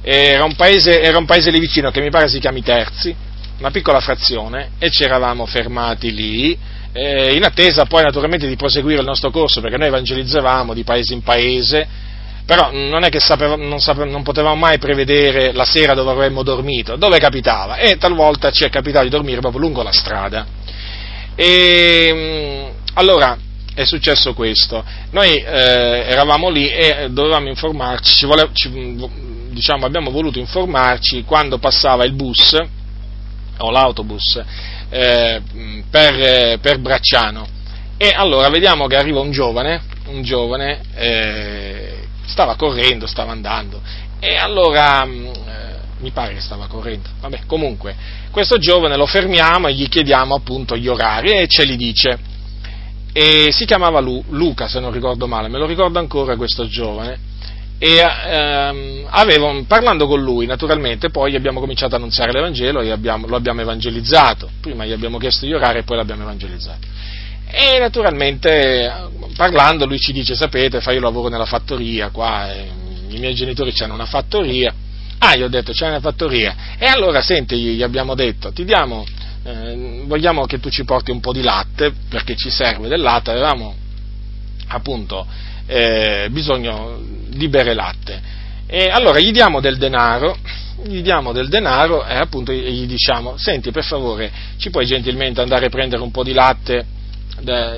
era 0.00 0.42
un 0.42 0.54
paese, 0.54 1.02
era 1.02 1.18
un 1.18 1.26
paese 1.26 1.50
lì 1.50 1.60
vicino 1.60 1.90
che 1.90 2.00
mi 2.00 2.08
pare 2.08 2.28
si 2.28 2.38
chiami 2.38 2.62
Terzi, 2.62 3.14
una 3.58 3.70
piccola 3.70 4.00
frazione 4.00 4.70
e 4.78 4.88
ci 4.88 5.02
eravamo 5.02 5.44
fermati 5.44 6.14
lì 6.14 6.58
in 6.94 7.44
attesa 7.44 7.84
poi 7.84 8.04
naturalmente 8.04 8.48
di 8.48 8.56
proseguire 8.56 9.00
il 9.00 9.06
nostro 9.06 9.30
corso 9.30 9.60
perché 9.60 9.76
noi 9.76 9.88
evangelizzavamo 9.88 10.72
di 10.72 10.82
paese 10.82 11.12
in 11.12 11.20
paese 11.20 11.86
però 12.46 12.70
non 12.72 13.04
è 13.04 13.10
che 13.10 13.20
sapeva, 13.20 13.54
non, 13.54 13.80
sape, 13.80 14.06
non, 14.06 14.22
potevamo 14.22 14.56
mai 14.56 14.78
prevedere 14.78 15.52
la 15.52 15.66
sera 15.66 15.92
dove 15.92 16.12
avremmo 16.12 16.42
dormito, 16.42 16.96
dove 16.96 17.18
capitava 17.18 17.76
e 17.76 17.98
talvolta 17.98 18.50
ci 18.50 18.64
è 18.64 18.70
capitato 18.70 19.04
di 19.04 19.10
dormire 19.10 19.40
proprio 19.40 19.60
lungo 19.60 19.82
la 19.82 19.92
strada. 19.92 20.55
E 21.36 22.10
mm, 22.12 22.76
allora 22.94 23.36
è 23.74 23.84
successo 23.84 24.32
questo, 24.32 24.82
noi 25.10 25.36
eh, 25.36 25.44
eravamo 25.44 26.48
lì 26.48 26.66
e 26.66 27.08
dovevamo 27.10 27.48
informarci, 27.48 28.14
ci 28.14 28.26
vole, 28.26 28.48
ci, 28.54 28.70
diciamo, 29.50 29.84
abbiamo 29.84 30.10
voluto 30.10 30.38
informarci 30.38 31.24
quando 31.24 31.58
passava 31.58 32.04
il 32.04 32.12
bus 32.12 32.56
o 33.58 33.70
l'autobus 33.70 34.42
eh, 34.88 35.42
per, 35.90 36.58
per, 36.58 36.78
Bracciano. 36.78 37.46
E 37.98 38.12
allora 38.14 38.48
vediamo 38.48 38.86
che 38.86 38.96
arriva 38.96 39.20
un 39.20 39.30
giovane, 39.30 39.82
un 40.06 40.22
giovane 40.22 40.80
eh, 40.94 42.06
stava 42.24 42.56
correndo, 42.56 43.06
stava 43.06 43.32
andando. 43.32 43.80
E 44.20 44.36
allora 44.36 45.04
mm, 45.04 45.26
mi 45.98 46.10
pare 46.10 46.34
che 46.34 46.40
stava 46.40 46.66
correndo, 46.66 47.08
vabbè 47.20 47.40
comunque 47.46 47.94
questo 48.30 48.58
giovane 48.58 48.96
lo 48.96 49.06
fermiamo 49.06 49.68
e 49.68 49.72
gli 49.72 49.88
chiediamo 49.88 50.34
appunto 50.34 50.76
gli 50.76 50.88
orari 50.88 51.30
e 51.30 51.46
ce 51.48 51.64
li 51.64 51.76
dice. 51.76 52.34
E 53.12 53.48
si 53.50 53.64
chiamava 53.64 53.98
Lu, 53.98 54.22
Luca 54.28 54.68
se 54.68 54.78
non 54.78 54.92
ricordo 54.92 55.26
male, 55.26 55.48
me 55.48 55.58
lo 55.58 55.64
ricordo 55.64 55.98
ancora 55.98 56.36
questo 56.36 56.66
giovane. 56.66 57.18
E 57.78 57.98
ehm, 57.98 59.06
avevo, 59.08 59.64
parlando 59.66 60.06
con 60.06 60.22
lui 60.22 60.46
naturalmente 60.46 61.10
poi 61.10 61.34
abbiamo 61.34 61.60
cominciato 61.60 61.94
a 61.94 61.98
annunziare 61.98 62.32
l'Evangelo 62.32 62.80
e 62.80 62.90
abbiamo, 62.90 63.26
lo 63.26 63.36
abbiamo 63.36 63.60
evangelizzato, 63.60 64.50
prima 64.60 64.84
gli 64.84 64.92
abbiamo 64.92 65.18
chiesto 65.18 65.46
di 65.46 65.52
orare 65.52 65.80
e 65.80 65.82
poi 65.82 65.96
l'abbiamo 65.96 66.22
evangelizzato. 66.22 66.86
E 67.48 67.78
naturalmente 67.78 69.10
parlando 69.36 69.86
lui 69.86 69.98
ci 69.98 70.12
dice, 70.12 70.34
sapete, 70.34 70.80
fa 70.80 70.92
io 70.92 71.00
lavoro 71.00 71.28
nella 71.28 71.46
fattoria 71.46 72.10
qua, 72.10 72.52
i 73.08 73.18
miei 73.18 73.34
genitori 73.34 73.72
hanno 73.78 73.94
una 73.94 74.06
fattoria, 74.06 74.74
ah 75.18 75.36
gli 75.36 75.42
ho 75.42 75.48
detto 75.48 75.72
c'è 75.72 75.88
una 75.88 76.00
fattoria, 76.00 76.76
e 76.78 76.86
allora 76.86 77.20
senti 77.20 77.56
gli 77.56 77.82
abbiamo 77.82 78.14
detto, 78.14 78.52
ti 78.52 78.64
diamo, 78.64 79.04
eh, 79.44 80.02
vogliamo 80.04 80.46
che 80.46 80.58
tu 80.60 80.68
ci 80.70 80.84
porti 80.84 81.10
un 81.10 81.20
po' 81.20 81.32
di 81.32 81.42
latte 81.42 81.92
perché 82.08 82.36
ci 82.36 82.50
serve 82.50 82.88
del 82.88 83.00
latte, 83.00 83.30
avevamo 83.30 83.74
appunto 84.68 85.26
eh, 85.66 86.28
bisogno 86.30 87.00
di 87.28 87.48
bere 87.48 87.74
latte. 87.74 88.34
E 88.66 88.88
allora 88.88 89.20
gli 89.20 89.30
diamo 89.30 89.60
del 89.60 89.76
denaro, 89.76 90.36
gli 90.84 91.00
diamo 91.00 91.32
del 91.32 91.48
denaro 91.48 92.04
e 92.04 92.16
appunto 92.16 92.52
gli 92.52 92.86
diciamo, 92.86 93.36
senti 93.36 93.70
per 93.70 93.84
favore 93.84 94.30
ci 94.58 94.70
puoi 94.70 94.86
gentilmente 94.86 95.40
andare 95.40 95.66
a 95.66 95.70
prendere 95.70 96.02
un 96.02 96.10
po' 96.10 96.24
di 96.24 96.32
latte 96.32 96.94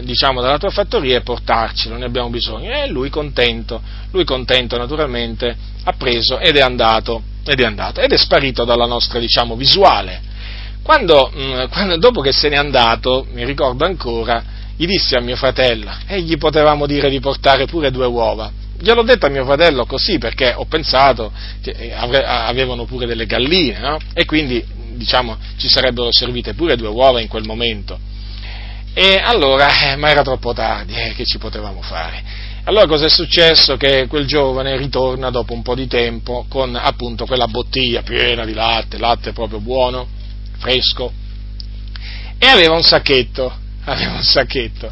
diciamo 0.02 0.40
dalla 0.40 0.58
tua 0.58 0.70
fattoria 0.70 1.16
e 1.16 1.22
portarcelo, 1.22 1.96
ne 1.96 2.04
abbiamo 2.04 2.28
bisogno. 2.30 2.70
E 2.70 2.88
lui 2.88 3.10
contento, 3.10 3.80
lui 4.12 4.24
contento 4.24 4.76
naturalmente 4.76 5.56
ha 5.84 5.92
preso 5.92 6.38
ed 6.38 6.56
è 6.56 6.60
andato, 6.60 7.22
ed 7.44 7.60
è 7.60 7.64
andato, 7.64 8.00
ed 8.00 8.12
è 8.12 8.16
sparito 8.16 8.64
dalla 8.64 8.86
nostra 8.86 9.18
diciamo 9.18 9.56
visuale. 9.56 10.20
Quando, 10.82 11.30
mm, 11.36 11.64
quando, 11.70 11.96
dopo 11.96 12.20
che 12.20 12.32
se 12.32 12.48
n'è 12.48 12.56
andato, 12.56 13.26
mi 13.32 13.44
ricordo 13.44 13.84
ancora, 13.84 14.42
gli 14.76 14.86
dissi 14.86 15.16
a 15.16 15.20
mio 15.20 15.36
fratello, 15.36 15.90
e 16.06 16.22
gli 16.22 16.38
potevamo 16.38 16.86
dire 16.86 17.10
di 17.10 17.20
portare 17.20 17.66
pure 17.66 17.90
due 17.90 18.06
uova. 18.06 18.50
Gliel'ho 18.80 19.02
detto 19.02 19.26
a 19.26 19.28
mio 19.28 19.44
fratello 19.44 19.84
così 19.86 20.18
perché 20.18 20.54
ho 20.54 20.64
pensato 20.66 21.32
che 21.60 21.72
eh, 21.72 21.92
avevano 21.92 22.84
pure 22.84 23.06
delle 23.06 23.26
galline, 23.26 23.80
no? 23.80 23.98
E 24.14 24.24
quindi, 24.24 24.64
diciamo, 24.94 25.36
ci 25.56 25.68
sarebbero 25.68 26.12
servite 26.12 26.54
pure 26.54 26.76
due 26.76 26.88
uova 26.88 27.20
in 27.20 27.26
quel 27.26 27.44
momento. 27.44 27.98
E 29.00 29.16
allora, 29.22 29.92
eh, 29.92 29.94
ma 29.94 30.10
era 30.10 30.22
troppo 30.22 30.52
tardi, 30.52 30.92
eh, 30.92 31.14
che 31.14 31.24
ci 31.24 31.38
potevamo 31.38 31.82
fare? 31.82 32.20
Allora 32.64 32.84
cosa 32.88 33.06
è 33.06 33.08
successo? 33.08 33.76
Che 33.76 34.08
quel 34.08 34.26
giovane 34.26 34.76
ritorna 34.76 35.30
dopo 35.30 35.52
un 35.52 35.62
po' 35.62 35.76
di 35.76 35.86
tempo 35.86 36.46
con 36.48 36.74
appunto 36.74 37.24
quella 37.24 37.46
bottiglia 37.46 38.02
piena 38.02 38.44
di 38.44 38.54
latte, 38.54 38.98
latte 38.98 39.32
proprio 39.32 39.60
buono, 39.60 40.08
fresco, 40.58 41.12
e 42.38 42.46
aveva 42.48 42.74
un 42.74 42.82
sacchetto 42.82 43.52
aveva 43.86 44.14
un 44.14 44.24
sacchetto, 44.24 44.90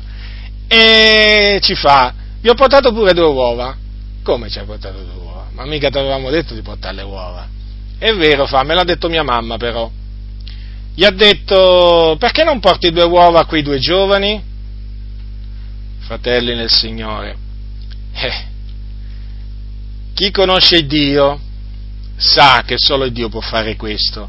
e 0.69 1.59
ci 1.61 1.75
fa, 1.75 2.15
vi 2.41 2.49
ho 2.49 2.55
portato 2.55 2.93
pure 2.93 3.13
due 3.13 3.27
uova. 3.27 3.77
Come 4.23 4.49
ci 4.49 4.61
hai 4.61 4.67
portato 4.67 4.99
due 4.99 5.21
uova? 5.21 5.49
Ma 5.51 5.67
mica 5.67 5.91
ti 5.91 5.99
avevamo 5.99 6.31
detto 6.31 6.55
di 6.55 6.63
portare 6.63 6.95
le 6.95 7.03
uova. 7.03 7.49
È 7.99 8.13
vero, 8.15 8.47
fa, 8.47 8.63
me 8.63 8.75
l'ha 8.75 8.85
detto 8.85 9.09
mia 9.09 9.25
mamma 9.25 9.57
però. 9.57 9.91
Gli 10.99 11.05
ha 11.05 11.11
detto, 11.11 12.17
perché 12.19 12.43
non 12.43 12.59
porti 12.59 12.91
due 12.91 13.05
uova 13.05 13.41
a 13.41 13.45
quei 13.45 13.61
due 13.61 13.79
giovani? 13.79 14.43
Fratelli 15.99 16.55
nel 16.55 16.71
Signore, 16.71 17.37
eh, 18.15 18.45
chi 20.15 20.31
conosce 20.31 20.87
Dio 20.87 21.39
sa 22.17 22.63
che 22.65 22.77
solo 22.79 23.11
Dio 23.11 23.29
può 23.29 23.41
fare 23.41 23.77
questo. 23.77 24.27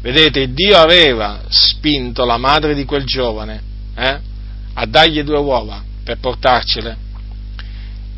Vedete, 0.00 0.54
Dio 0.54 0.78
aveva 0.78 1.42
spinto 1.50 2.24
la 2.24 2.38
madre 2.38 2.74
di 2.74 2.86
quel 2.86 3.04
giovane 3.04 3.62
eh, 3.94 4.18
a 4.72 4.86
dargli 4.86 5.22
due 5.22 5.38
uova 5.38 5.84
per 6.02 6.18
portarcele. 6.18 6.96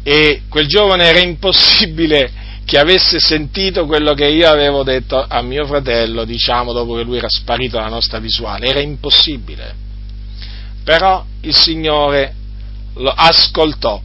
E 0.04 0.42
quel 0.48 0.68
giovane 0.68 1.04
era 1.04 1.18
impossibile 1.18 2.30
che 2.68 2.78
avesse 2.78 3.18
sentito 3.18 3.86
quello 3.86 4.12
che 4.12 4.26
io 4.26 4.46
avevo 4.46 4.82
detto 4.82 5.24
a 5.26 5.40
mio 5.40 5.64
fratello, 5.64 6.26
diciamo, 6.26 6.74
dopo 6.74 6.96
che 6.96 7.02
lui 7.02 7.16
era 7.16 7.30
sparito 7.30 7.78
dalla 7.78 7.88
nostra 7.88 8.18
visuale. 8.18 8.66
Era 8.66 8.80
impossibile. 8.80 9.74
Però 10.84 11.24
il 11.40 11.54
Signore 11.56 12.34
lo 12.96 13.08
ascoltò 13.08 14.02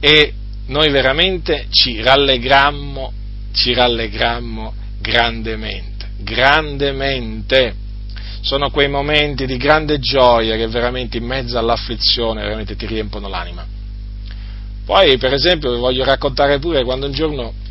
e 0.00 0.32
noi 0.68 0.88
veramente 0.88 1.66
ci 1.68 2.00
rallegrammo, 2.00 3.12
ci 3.52 3.74
rallegrammo 3.74 4.72
grandemente, 5.02 6.08
grandemente 6.16 7.74
sono 8.40 8.70
quei 8.70 8.88
momenti 8.88 9.44
di 9.44 9.58
grande 9.58 9.98
gioia 9.98 10.56
che 10.56 10.66
veramente 10.68 11.18
in 11.18 11.26
mezzo 11.26 11.58
all'afflizione 11.58 12.40
veramente 12.40 12.74
ti 12.74 12.86
riempono 12.86 13.28
l'anima. 13.28 13.66
Poi, 14.86 15.18
per 15.18 15.34
esempio, 15.34 15.74
vi 15.74 15.78
voglio 15.78 16.04
raccontare 16.04 16.58
pure 16.58 16.82
quando 16.84 17.04
un 17.04 17.12
giorno 17.12 17.66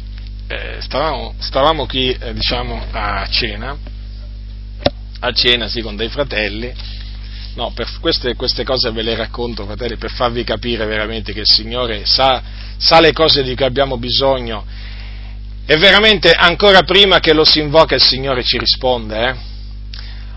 eh, 0.48 0.78
stavamo, 0.80 1.36
stavamo, 1.40 1.86
qui, 1.86 2.12
eh, 2.12 2.34
diciamo, 2.34 2.82
a 2.92 3.28
cena, 3.28 3.78
a 5.20 5.32
cena, 5.34 5.68
sì, 5.68 5.82
con 5.82 5.96
dei 5.96 6.08
fratelli, 6.08 6.74
no, 7.56 7.74
queste, 8.00 8.36
queste, 8.36 8.64
cose 8.64 8.92
ve 8.92 9.02
le 9.02 9.16
racconto, 9.16 9.66
fratelli, 9.66 9.98
per 9.98 10.12
farvi 10.12 10.44
capire 10.44 10.86
veramente 10.86 11.34
che 11.34 11.42
il 11.42 11.48
Signore 11.48 12.06
sa, 12.06 12.42
sa 12.78 13.00
le 13.02 13.12
cose 13.12 13.44
di 13.44 13.56
cui 13.56 13.66
abbiamo 13.66 13.98
bisogno. 13.98 14.66
E 15.70 15.76
veramente 15.76 16.32
ancora 16.32 16.84
prima 16.84 17.20
che 17.20 17.34
lo 17.34 17.44
si 17.44 17.60
invoca 17.60 17.96
il 17.96 18.02
Signore 18.02 18.42
ci 18.42 18.58
risponde, 18.58 19.28
eh? 19.28 19.36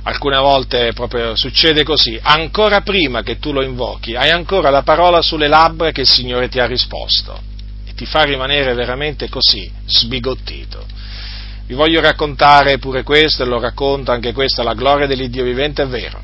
alcune 0.03 0.39
volte 0.39 0.93
proprio 0.93 1.37
succede 1.37 1.85
così, 1.85 2.19
ancora 2.21 2.81
prima 2.81 3.23
che 3.23 3.39
tu 3.39 3.53
lo 3.53 3.63
invochi, 3.63 4.17
hai 4.17 4.31
ancora 4.31 4.71
la 4.71 4.83
parola 4.83 5.23
sulle 5.23 5.47
labbra 5.47 5.93
che 5.93 6.01
il 6.01 6.09
Signore 6.09 6.49
ti 6.49 6.59
ha 6.59 6.67
risposto 6.67 7.50
ti 8.01 8.07
fa 8.07 8.23
rimanere 8.23 8.73
veramente 8.73 9.29
così, 9.29 9.71
sbigottito. 9.85 10.87
vi 11.67 11.75
voglio 11.75 12.01
raccontare 12.01 12.79
pure 12.79 13.03
questo, 13.03 13.43
e 13.43 13.47
lo 13.47 13.61
racconto 13.61 14.11
anche 14.11 14.33
questa, 14.33 14.63
la 14.63 14.73
gloria 14.73 15.07
dell'Iddio 15.07 15.45
vivente, 15.45 15.83
è 15.83 15.87
vero. 15.87 16.23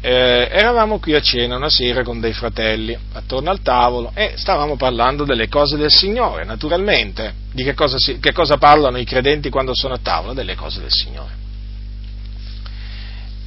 Eh, 0.00 0.48
eravamo 0.50 1.00
qui 1.00 1.14
a 1.14 1.20
cena 1.20 1.56
una 1.56 1.68
sera 1.68 2.02
con 2.02 2.18
dei 2.18 2.32
fratelli 2.32 2.96
attorno 3.12 3.50
al 3.50 3.60
tavolo 3.60 4.10
e 4.14 4.32
stavamo 4.36 4.76
parlando 4.76 5.24
delle 5.24 5.48
cose 5.48 5.76
del 5.76 5.90
Signore, 5.90 6.46
naturalmente. 6.46 7.34
Di 7.52 7.62
che 7.62 7.74
cosa, 7.74 7.98
si, 7.98 8.18
che 8.18 8.32
cosa 8.32 8.56
parlano 8.56 8.96
i 8.96 9.04
credenti 9.04 9.50
quando 9.50 9.74
sono 9.74 9.92
a 9.92 10.00
tavola? 10.00 10.32
Delle 10.32 10.54
cose 10.54 10.80
del 10.80 10.90
Signore. 10.90 11.47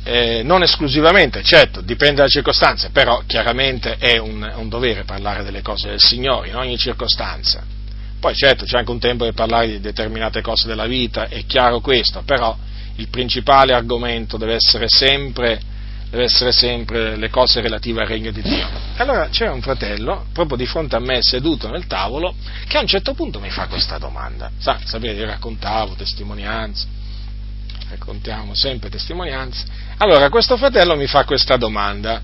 Eh, 0.03 0.41
non 0.43 0.63
esclusivamente, 0.63 1.43
certo, 1.43 1.81
dipende 1.81 2.15
dalle 2.15 2.29
circostanze, 2.29 2.89
però 2.89 3.21
chiaramente 3.27 3.97
è 3.97 4.17
un, 4.17 4.51
un, 4.55 4.67
dovere 4.67 5.03
parlare 5.03 5.43
delle 5.43 5.61
cose 5.61 5.89
del 5.89 5.99
Signore 5.99 6.49
in 6.49 6.55
ogni 6.55 6.77
circostanza. 6.77 7.63
Poi 8.19 8.33
certo 8.35 8.65
c'è 8.65 8.77
anche 8.77 8.91
un 8.91 8.99
tempo 8.99 9.25
per 9.25 9.33
parlare 9.33 9.67
di 9.67 9.79
determinate 9.79 10.41
cose 10.41 10.67
della 10.67 10.87
vita, 10.87 11.27
è 11.27 11.45
chiaro 11.45 11.81
questo, 11.81 12.23
però 12.23 12.57
il 12.95 13.09
principale 13.09 13.73
argomento 13.73 14.37
deve 14.37 14.55
essere 14.55 14.85
sempre, 14.87 15.59
deve 16.09 16.23
essere 16.23 16.51
sempre 16.51 17.15
le 17.15 17.29
cose 17.29 17.61
relative 17.61 18.01
al 18.01 18.07
regno 18.07 18.31
di 18.31 18.41
Dio. 18.41 18.67
Allora 18.97 19.29
c'era 19.29 19.53
un 19.53 19.61
fratello, 19.61 20.25
proprio 20.33 20.57
di 20.57 20.65
fronte 20.65 20.95
a 20.95 20.99
me, 20.99 21.21
seduto 21.21 21.69
nel 21.69 21.87
tavolo, 21.87 22.35
che 22.67 22.77
a 22.77 22.81
un 22.81 22.87
certo 22.87 23.13
punto 23.13 23.39
mi 23.39 23.49
fa 23.49 23.67
questa 23.67 23.97
domanda. 23.97 24.51
Sa, 24.57 24.79
sapete, 24.83 25.19
io 25.19 25.25
raccontavo 25.25 25.93
testimonianze, 25.93 26.87
raccontiamo 27.91 28.55
sempre 28.55 28.89
testimonianze. 28.89 29.65
Allora 29.97 30.29
questo 30.29 30.57
fratello 30.57 30.95
mi 30.95 31.07
fa 31.07 31.25
questa 31.25 31.57
domanda. 31.57 32.21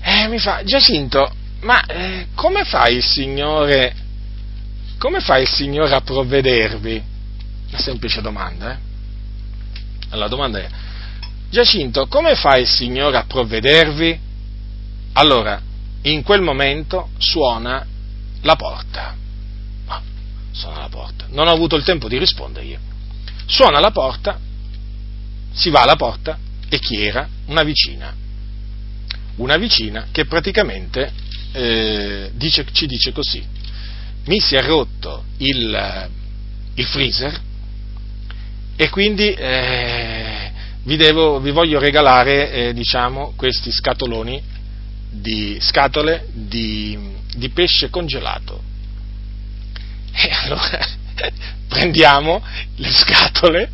Eh, 0.00 0.28
mi 0.28 0.38
fa, 0.38 0.62
Giacinto, 0.62 1.32
ma 1.62 1.84
eh, 1.86 2.26
come 2.34 2.64
fa 2.64 2.88
il 2.88 3.02
Signore 3.02 4.02
come 4.98 5.20
fa 5.20 5.36
il 5.36 5.48
Signore 5.48 5.94
a 5.94 6.00
provvedervi? 6.00 7.02
Una 7.68 7.78
semplice 7.78 8.22
domanda, 8.22 8.72
eh? 8.72 10.16
La 10.16 10.28
domanda 10.28 10.60
è, 10.60 10.68
Giacinto, 11.50 12.06
come 12.06 12.36
fa 12.36 12.56
il 12.56 12.66
Signore 12.66 13.16
a 13.18 13.24
provvedervi? 13.24 14.18
Allora, 15.14 15.60
in 16.02 16.22
quel 16.22 16.40
momento 16.40 17.10
suona 17.18 17.84
la 18.40 18.56
porta. 18.56 19.14
No, 19.86 20.02
suona 20.52 20.78
la 20.78 20.88
porta. 20.88 21.26
Non 21.28 21.48
ho 21.48 21.52
avuto 21.52 21.76
il 21.76 21.84
tempo 21.84 22.08
di 22.08 22.16
rispondergli. 22.16 22.78
Suona 23.44 23.80
la 23.80 23.90
porta, 23.90 24.38
si 25.54 25.70
va 25.70 25.82
alla 25.82 25.96
porta 25.96 26.38
e 26.68 26.78
chi 26.78 27.00
era? 27.00 27.28
Una 27.46 27.62
vicina. 27.62 28.14
Una 29.36 29.56
vicina 29.56 30.08
che 30.12 30.26
praticamente 30.26 31.12
eh, 31.52 32.30
dice, 32.34 32.66
ci 32.72 32.86
dice 32.86 33.12
così 33.12 33.54
mi 34.26 34.40
si 34.40 34.54
è 34.56 34.62
rotto 34.62 35.24
il, 35.38 36.08
il 36.74 36.84
freezer 36.86 37.40
e 38.76 38.88
quindi 38.88 39.32
eh, 39.32 40.50
vi, 40.84 40.96
devo, 40.96 41.40
vi, 41.40 41.50
voglio 41.50 41.78
regalare 41.78 42.50
eh, 42.50 42.72
diciamo, 42.72 43.34
questi 43.36 43.70
scatoloni 43.70 44.42
di 45.10 45.58
scatole 45.60 46.26
di, 46.32 46.98
di 47.36 47.50
pesce 47.50 47.90
congelato. 47.90 48.62
E 50.12 50.30
allora 50.30 50.86
prendiamo 51.68 52.42
le 52.76 52.90
scatole 52.90 53.70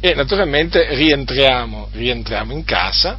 e 0.00 0.14
naturalmente 0.14 0.94
rientriamo, 0.94 1.88
rientriamo 1.92 2.52
in 2.52 2.64
casa 2.64 3.18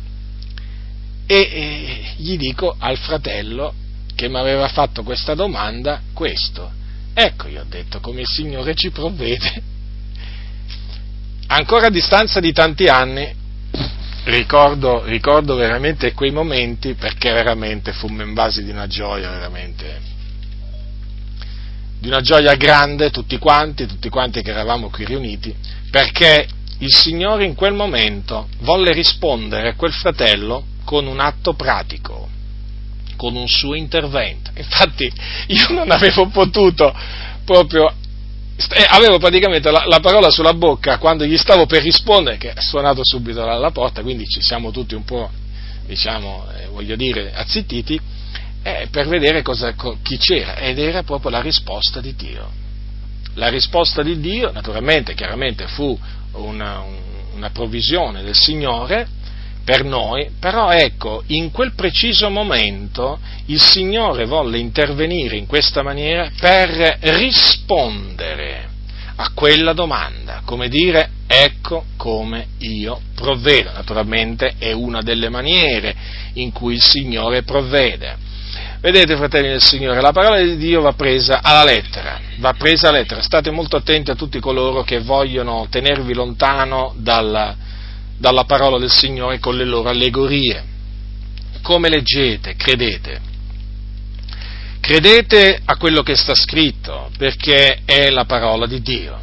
e, 1.26 1.36
e 1.36 2.14
gli 2.18 2.38
dico 2.38 2.76
al 2.78 2.98
fratello 2.98 3.74
che 4.16 4.30
mi 4.30 4.38
aveva 4.38 4.68
fatto 4.68 5.04
questa 5.04 5.36
domanda 5.36 6.02
questo. 6.14 6.72
Ecco, 7.14 7.48
io 7.48 7.62
ho 7.62 7.66
detto 7.68 8.00
come 8.00 8.22
il 8.22 8.28
Signore 8.28 8.74
ci 8.76 8.90
provvede. 8.90 9.76
Ancora 11.48 11.88
a 11.88 11.90
distanza 11.90 12.40
di 12.40 12.52
tanti 12.52 12.86
anni, 12.86 13.34
ricordo, 14.26 15.04
ricordo 15.06 15.56
veramente 15.56 16.14
quei 16.14 16.32
momenti 16.32 16.94
perché 16.94 17.32
veramente 17.32 17.94
fummo 17.94 18.22
invasi 18.22 18.64
di 18.64 18.70
una 18.70 18.88
gioia, 18.88 19.30
veramente, 19.30 20.02
di 22.00 22.08
una 22.08 22.22
gioia 22.22 22.56
grande 22.56 23.10
tutti 23.12 23.38
quanti, 23.38 23.86
tutti 23.86 24.10
quanti 24.10 24.42
che 24.42 24.52
eravamo 24.52 24.90
qui 24.90 25.06
riuniti, 25.06 25.56
perché 25.90 26.48
il 26.80 26.94
Signore 26.94 27.46
in 27.46 27.56
quel 27.56 27.74
momento 27.74 28.48
volle 28.60 28.94
rispondere 28.94 29.70
a 29.70 29.76
quel 29.76 29.92
fratello 29.92 30.64
con 30.84 31.08
un 31.08 31.20
atto 31.20 31.54
pratico 31.54 32.36
con 33.18 33.36
un 33.36 33.48
suo 33.50 33.74
intervento. 33.74 34.52
Infatti 34.56 35.12
io 35.48 35.70
non 35.72 35.92
avevo 35.92 36.28
potuto 36.28 36.96
proprio, 37.44 37.88
eh, 37.90 38.86
avevo 38.88 39.18
praticamente 39.18 39.70
la, 39.70 39.84
la, 39.86 40.00
parola 40.00 40.30
sulla 40.30 40.54
bocca 40.54 40.98
quando 41.00 41.26
gli 41.26 41.38
stavo 41.38 41.66
per 41.66 41.82
rispondere, 41.82 42.38
che 42.38 42.54
è 42.54 42.62
suonato 42.62 43.02
subito 43.04 43.44
alla 43.44 43.72
porta, 43.72 44.02
quindi 44.02 44.26
ci 44.26 44.42
siamo 44.42 44.72
tutti 44.72 44.96
un 44.96 45.04
po', 45.04 45.30
diciamo, 45.86 46.48
eh, 46.56 46.68
voglio 46.68 46.96
dire, 46.96 47.34
azzittiti, 47.34 48.00
eh, 48.64 48.88
per 48.90 49.08
vedere 49.08 49.42
cosa, 49.42 49.74
chi 50.02 50.18
c'era, 50.18 50.56
ed 50.58 50.80
era 50.80 51.04
proprio 51.04 51.32
la 51.32 51.42
risposta 51.42 52.00
di 52.00 52.16
Dio. 52.16 52.66
La 53.34 53.50
risposta 53.50 54.02
di 54.02 54.20
Dio, 54.20 54.52
naturalmente, 54.52 55.14
chiaramente 55.14 55.68
fu 55.68 55.98
una, 56.38 56.84
una 57.34 57.50
provvisione 57.50 58.24
del 58.24 58.36
Signore, 58.36 59.08
per 59.68 59.84
noi, 59.84 60.30
però 60.40 60.72
ecco, 60.72 61.24
in 61.28 61.52
quel 61.52 61.74
preciso 61.74 62.30
momento 62.30 63.20
il 63.48 63.60
Signore 63.60 64.26
volle 64.26 64.60
intervenire 64.60 65.36
in 65.36 65.46
questa 65.46 65.84
maniera 65.84 66.32
per 66.40 67.00
rispondere 67.02 68.70
a 69.18 69.32
quella 69.34 69.74
domanda, 69.74 70.42
come 70.46 70.70
dire 70.70 71.10
ecco 71.28 71.84
come 71.98 72.48
io 72.60 73.02
provvedo. 73.14 73.72
Naturalmente 73.74 74.56
è 74.58 74.72
una 74.72 75.02
delle 75.02 75.28
maniere 75.28 75.94
in 76.36 76.54
cui 76.54 76.76
il 76.76 76.82
Signore 76.82 77.44
provvede. 77.44 78.16
Vedete, 78.80 79.16
fratelli 79.16 79.48
del 79.48 79.62
Signore, 79.62 80.02
la 80.02 80.12
parola 80.12 80.40
di 80.40 80.56
Dio 80.56 80.82
va 80.82 80.94
presa 80.94 81.42
alla 81.42 81.64
lettera, 81.64 82.20
va 82.38 82.54
presa 82.54 82.90
alla 82.90 83.00
lettera. 83.00 83.22
State 83.22 83.50
molto 83.50 83.76
attenti 83.76 84.12
a 84.12 84.16
tutti 84.16 84.40
coloro 84.40 84.84
che 84.84 85.00
vogliono 85.00 85.68
tenervi 85.70 86.14
lontano 86.14 86.94
dal, 86.98 87.56
dalla 88.18 88.44
parola 88.44 88.78
del 88.78 88.92
Signore 88.92 89.40
con 89.40 89.58
le 89.58 89.66
loro 89.66 89.90
allegorie. 89.90 90.64
Come 91.64 91.90
leggete, 91.90 92.56
credete. 92.56 93.20
Credete 94.80 95.60
a 95.66 95.76
quello 95.76 96.04
che 96.04 96.16
sta 96.16 96.36
scritto, 96.36 97.10
perché 97.18 97.80
è 97.84 98.12
la 98.12 98.26
parola 98.26 98.68
di 98.68 98.82
Dio. 98.82 99.20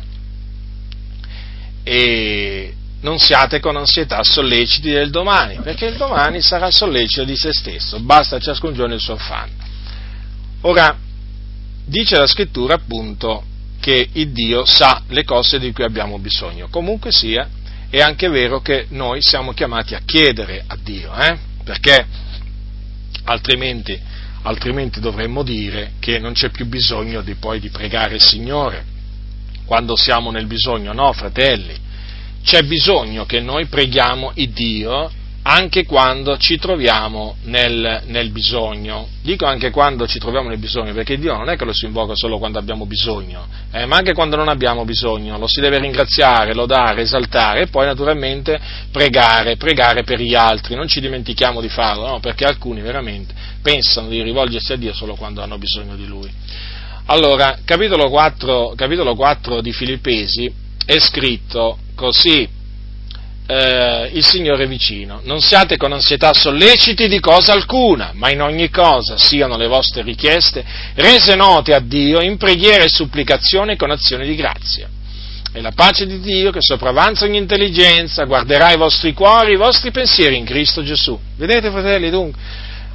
E 1.85 2.75
non 3.05 3.19
siate 3.19 3.61
con 3.61 3.77
ansietà 3.77 4.23
solleciti 4.23 4.91
del 4.91 5.11
domani, 5.11 5.61
perché 5.63 5.87
il 5.87 5.97
domani 5.97 6.41
sarà 6.41 6.71
sollecito 6.71 7.25
di 7.25 7.37
se 7.37 7.53
stesso, 7.53 8.01
basta 8.01 8.39
ciascun 8.39 8.73
giorno 8.73 8.95
il 8.95 9.01
suo 9.01 9.15
affanno. 9.15 9.53
Ora, 10.63 10.97
dice 11.85 12.17
la 12.17 12.27
scrittura 12.27 12.75
appunto 12.75 13.45
che 13.79 14.09
il 14.11 14.31
Dio 14.31 14.65
sa 14.65 15.03
le 15.09 15.25
cose 15.25 15.59
di 15.59 15.71
cui 15.73 15.85
abbiamo 15.85 16.19
bisogno. 16.19 16.69
Comunque 16.71 17.13
sia, 17.13 17.47
è 17.91 18.01
anche 18.01 18.29
vero 18.29 18.63
che 18.63 18.87
noi 18.89 19.21
siamo 19.21 19.53
chiamati 19.53 19.95
a 19.95 20.01
chiedere 20.03 20.65
a 20.67 20.77
Dio, 20.83 21.15
eh? 21.15 21.37
perché 21.63 22.07
altrimenti, 23.25 24.01
altrimenti, 24.43 25.01
dovremmo 25.01 25.43
dire 25.43 25.93
che 26.01 26.19
non 26.19 26.33
c'è 26.33 26.49
più 26.49 26.65
bisogno 26.65 27.21
di, 27.21 27.35
poi 27.35 27.61
di 27.61 27.69
pregare 27.69 28.15
il 28.15 28.25
Signore 28.25 28.93
quando 29.67 29.95
siamo 29.95 30.31
nel 30.31 30.47
bisogno, 30.47 30.95
no 30.95 31.13
fratelli, 31.13 31.85
c'è 32.45 32.63
bisogno 32.63 33.25
che 33.25 33.41
noi 33.41 33.67
preghiamo 33.67 34.33
il 34.35 34.51
Dio 34.51 35.11
anche 35.47 35.85
quando 35.85 36.39
ci 36.39 36.57
troviamo 36.57 37.37
nel, 37.45 38.03
nel, 38.07 38.31
bisogno. 38.31 39.09
Dico 39.21 39.45
anche 39.45 39.71
quando 39.71 40.07
ci 40.07 40.19
troviamo 40.19 40.49
nel 40.49 40.59
bisogno, 40.59 40.95
perché 40.95 41.19
Dio 41.19 41.37
non 41.37 41.51
è 41.51 41.57
che 41.57 41.67
lo 41.67 41.75
si 41.75 41.85
invoca 41.85 42.15
solo 42.15 42.39
quando 42.39 42.59
abbiamo 42.59 42.87
bisogno, 42.87 43.47
eh, 43.71 43.85
ma 43.85 43.97
anche 43.97 44.15
quando 44.15 44.37
non 44.37 44.49
abbiamo 44.49 44.85
bisogno, 44.85 45.37
lo 45.37 45.47
si 45.47 45.61
deve 45.61 45.81
ringraziare, 45.81 46.55
lodare, 46.55 47.03
esaltare 47.03 47.63
e 47.63 47.67
poi 47.67 47.85
naturalmente 47.85 48.59
pregare, 48.91 49.57
pregare 49.57 50.03
per 50.03 50.19
gli 50.19 50.35
altri, 50.35 50.77
non 50.77 50.89
ci 50.89 51.01
dimentichiamo 51.01 51.61
di 51.61 51.69
farlo, 51.69 52.07
no? 52.07 52.21
perché 52.21 52.45
alcuni 52.45 52.81
veramente 52.81 53.35
pensano 53.61 54.09
di 54.09 54.23
rivolgersi 54.23 54.73
a 54.73 54.77
Dio 54.77 54.95
solo 54.95 55.15
quando 55.15 55.43
hanno 55.43 55.59
bisogno 55.59 55.95
di 55.95 56.07
Lui. 56.07 56.31
Allora, 57.07 57.59
capitolo 57.67 58.09
4, 58.09 58.73
capitolo 58.77 59.15
4 59.15 59.61
di 59.61 59.73
Filippesi 59.73 60.51
è 60.87 60.99
scritto 60.99 61.79
così, 61.95 62.49
eh, 63.47 64.11
il 64.13 64.25
Signore 64.25 64.67
vicino. 64.67 65.21
Non 65.25 65.41
siate 65.41 65.77
con 65.77 65.93
ansietà 65.93 66.33
solleciti 66.33 67.09
di 67.09 67.21
cosa 67.21 67.53
alcuna, 67.53 68.13
ma 68.15 68.31
in 68.31 68.41
ogni 68.41 68.71
cosa 68.71 69.19
siano 69.19 69.57
le 69.57 69.67
vostre 69.67 70.03
richieste 70.03 70.65
rese 70.95 71.35
note 71.35 71.75
a 71.75 71.81
Dio 71.81 72.21
in 72.21 72.37
preghiera 72.37 72.85
e 72.85 72.89
supplicazione 72.89 73.77
con 73.77 73.91
azione 73.91 74.27
di 74.27 74.35
grazia. 74.35 74.89
E 75.57 75.61
la 75.61 75.71
pace 75.73 76.05
di 76.07 76.19
Dio, 76.19 76.51
che 76.51 76.61
sopravanza 76.61 77.27
ogni 77.27 77.39
intelligenza, 77.39 78.25
guarderà 78.25 78.73
i 78.73 78.77
vostri 78.77 79.13
cuori, 79.13 79.53
i 79.53 79.57
vostri 79.57 79.93
pensieri 79.93 80.37
in 80.37 80.45
Cristo 80.45 80.83
Gesù. 80.83 81.17
Vedete, 81.37 81.71
fratelli, 81.71 82.11
dunque? 82.11 82.41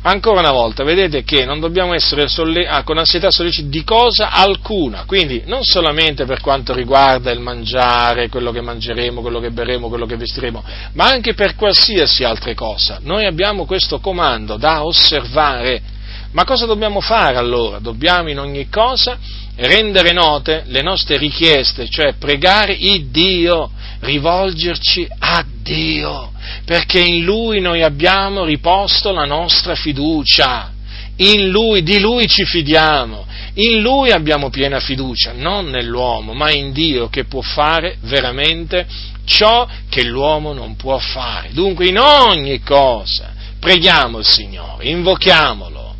Ancora 0.02 0.40
una 0.40 0.52
volta, 0.52 0.84
vedete 0.84 1.24
che 1.24 1.46
non 1.46 1.60
dobbiamo 1.60 1.94
essere 1.94 2.28
solle- 2.28 2.68
ah, 2.68 2.84
con 2.84 2.98
ansietà 2.98 3.32
solleciti 3.32 3.70
di 3.70 3.84
cosa 3.84 4.32
alcuna, 4.32 5.04
quindi 5.06 5.44
non 5.46 5.64
solamente 5.64 6.26
per 6.26 6.42
quanto 6.42 6.74
riguarda 6.74 7.32
il 7.32 7.40
mangiare, 7.40 8.30
quello 8.30 8.52
che 8.52 8.62
mangeremo, 8.62 9.22
quello 9.22 9.40
che 9.40 9.52
berremo, 9.52 9.90
quello 9.90 10.06
che 10.06 10.16
vestiremo, 10.16 10.64
ma 10.94 11.06
anche 11.06 11.34
per 11.34 11.56
qualsiasi 11.56 12.24
altra 12.24 12.54
cosa. 12.54 13.00
Noi 13.02 13.26
abbiamo 13.26 13.66
questo 13.66 14.00
comando 14.00 14.58
da 14.58 14.86
osservare. 14.86 15.98
Ma 16.32 16.46
cosa 16.46 16.68
dobbiamo 16.68 17.02
fare 17.02 17.38
allora? 17.38 17.80
Dobbiamo 17.80 18.30
in 18.30 18.38
ogni 18.38 18.70
cosa 18.70 19.18
rendere 19.60 20.14
note 20.14 20.64
le 20.68 20.82
nostre 20.82 21.18
richieste, 21.18 21.90
cioè 21.90 22.14
pregare 22.14 22.74
il 22.74 23.08
Dio, 23.08 23.72
rivolgerci 24.00 25.08
a 25.20 25.44
Dio, 25.62 26.32
perché 26.66 27.00
in 27.00 27.24
Lui 27.24 27.60
noi 27.60 27.84
abbiamo 27.84 28.46
riposto 28.46 29.12
la 29.12 29.26
nostra 29.26 29.76
fiducia, 29.76 30.72
in 31.18 31.50
Lui, 31.50 31.84
di 31.84 32.00
Lui 32.00 32.28
ci 32.28 32.46
fidiamo, 32.46 33.26
in 33.56 33.82
Lui 33.82 34.12
abbiamo 34.12 34.50
piena 34.50 34.80
fiducia, 34.80 35.34
non 35.34 35.70
nell'uomo, 35.70 36.34
ma 36.34 36.50
in 36.52 36.72
Dio 36.72 37.10
che 37.10 37.26
può 37.26 37.42
fare 37.42 37.98
veramente 38.04 38.88
ciò 39.26 39.68
che 39.90 40.04
l'uomo 40.06 40.54
non 40.54 40.78
può 40.78 40.98
fare. 40.98 41.50
Dunque 41.52 41.88
in 41.88 42.00
ogni 42.00 42.62
cosa 42.62 43.34
preghiamo 43.60 44.20
il 44.20 44.26
Signore, 44.26 44.86
invochiamolo. 44.86 45.96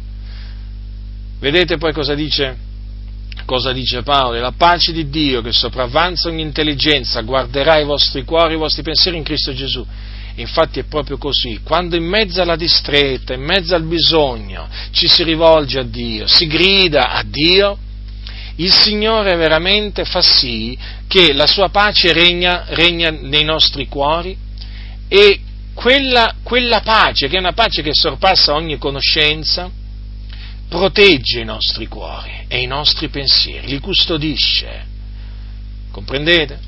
Vedete 1.40 1.78
poi 1.78 1.92
cosa 1.92 2.16
dice? 2.16 2.68
Cosa 3.50 3.72
dice 3.72 4.04
Paolo? 4.04 4.40
La 4.40 4.54
pace 4.56 4.94
di 4.94 5.10
Dio 5.10 5.42
che 5.42 5.52
sopravvanza 5.52 6.30
ogni 6.30 6.44
intelligenza 6.44 7.22
guarderà 7.22 7.80
i 7.80 7.84
vostri 7.84 8.24
cuori, 8.24 8.54
i 8.54 8.58
vostri 8.58 8.84
pensieri 8.84 9.18
in 9.18 9.24
Cristo 9.24 9.56
Gesù. 9.56 9.84
Infatti 10.36 10.80
è 10.80 10.84
proprio 10.84 11.18
così, 11.18 11.62
quando 11.64 11.96
in 11.96 12.04
mezzo 12.04 12.44
alla 12.44 12.56
distretta, 12.56 13.34
in 13.34 13.42
mezzo 13.42 13.74
al 13.74 13.82
bisogno, 13.82 14.68
ci 14.92 15.08
si 15.08 15.24
rivolge 15.24 15.80
a 15.80 15.84
Dio, 15.84 16.28
si 16.28 16.46
grida 16.46 17.10
a 17.10 17.24
Dio, 17.24 17.76
il 18.58 18.72
Signore 18.72 19.36
veramente 19.36 20.06
fa 20.06 20.22
sì 20.22 20.78
che 21.08 21.34
la 21.34 21.48
sua 21.48 21.70
pace 21.70 22.14
regna, 22.14 22.66
regna 22.68 23.10
nei 23.10 23.44
nostri 23.44 23.88
cuori 23.88 24.38
e 25.08 25.40
quella, 25.74 26.36
quella 26.44 26.82
pace, 26.82 27.28
che 27.28 27.38
è 27.38 27.40
una 27.40 27.54
pace 27.54 27.82
che 27.82 27.94
sorpassa 27.94 28.54
ogni 28.54 28.78
conoscenza, 28.78 29.72
protegge 30.70 31.42
i 31.42 31.46
nostri 31.46 31.88
cuori 31.88 32.46
e 32.48 32.62
i 32.62 32.68
nostri 32.68 33.10
pensieri, 33.10 33.68
li 33.68 33.80
custodisce. 33.80 34.86
Comprendete? 35.92 36.60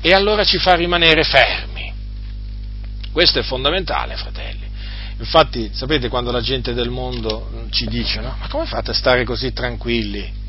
E 0.00 0.12
allora 0.14 0.44
ci 0.44 0.58
fa 0.58 0.74
rimanere 0.74 1.24
fermi. 1.24 1.92
Questo 3.12 3.40
è 3.40 3.42
fondamentale, 3.42 4.16
fratelli. 4.16 4.70
Infatti, 5.18 5.70
sapete 5.72 6.08
quando 6.08 6.30
la 6.30 6.40
gente 6.40 6.72
del 6.72 6.88
mondo 6.88 7.66
ci 7.70 7.86
dice, 7.86 8.20
no? 8.20 8.34
Ma 8.40 8.48
come 8.48 8.64
fate 8.64 8.92
a 8.92 8.94
stare 8.94 9.24
così 9.24 9.52
tranquilli? 9.52 10.40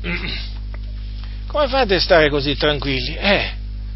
Come 1.48 1.66
fate 1.66 1.94
a 1.94 2.00
stare 2.00 2.28
così 2.28 2.56
tranquilli? 2.56 3.16
Eh, 3.16 3.52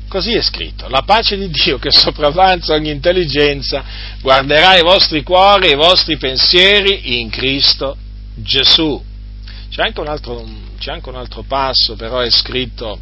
così 0.09 0.33
è 0.33 0.41
scritto. 0.41 0.89
La 0.89 1.03
pace 1.03 1.37
di 1.37 1.51
Dio 1.51 1.79
che 1.79 1.91
sopravvanza 1.93 2.73
ogni 2.73 2.91
intelligenza 2.91 3.85
guarderà 4.23 4.79
i 4.79 4.83
vostri 4.83 5.23
cuori 5.23 5.69
e 5.69 5.73
i 5.73 5.77
vostri 5.77 6.17
pensieri 6.17 7.21
in 7.21 7.29
Cristo 7.29 7.97
Gesù. 8.35 9.03
C'è 9.71 9.83
anche 9.83 10.01
un 10.01 10.09
altro, 10.09 10.45
anche 10.87 11.09
un 11.09 11.17
altro 11.17 11.43
passo, 11.43 11.97
però 11.97 12.19
è 12.19 12.31
scritto, 12.31 12.99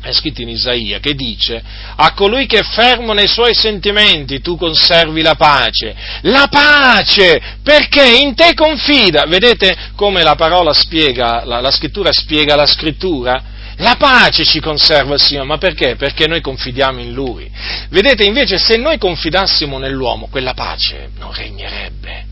è 0.00 0.10
scritto 0.12 0.40
in 0.40 0.48
Isaia, 0.48 1.00
che 1.00 1.14
dice, 1.14 1.62
a 1.96 2.14
colui 2.14 2.46
che 2.46 2.58
è 2.58 2.62
fermo 2.62 3.12
nei 3.12 3.28
suoi 3.28 3.54
sentimenti 3.54 4.40
tu 4.40 4.56
conservi 4.56 5.20
la 5.20 5.34
pace. 5.34 5.94
La 6.22 6.48
pace! 6.50 7.58
Perché 7.62 8.04
in 8.04 8.34
te 8.34 8.54
confida. 8.54 9.24
Vedete 9.26 9.76
come 9.94 10.22
la 10.22 10.34
parola 10.34 10.72
spiega, 10.72 11.44
la, 11.44 11.60
la 11.60 11.70
scrittura 11.70 12.10
spiega 12.10 12.56
la 12.56 12.66
scrittura? 12.66 13.50
La 13.76 13.96
pace 13.96 14.44
ci 14.44 14.60
conserva 14.60 15.14
il 15.14 15.20
Signore, 15.20 15.46
ma 15.46 15.58
perché? 15.58 15.96
Perché 15.96 16.26
noi 16.26 16.40
confidiamo 16.40 17.00
in 17.00 17.12
Lui. 17.12 17.50
Vedete, 17.90 18.24
invece, 18.24 18.56
se 18.58 18.76
noi 18.76 18.96
confidassimo 18.96 19.78
nell'uomo, 19.78 20.28
quella 20.30 20.54
pace 20.54 21.10
non 21.18 21.32
regnerebbe. 21.32 22.26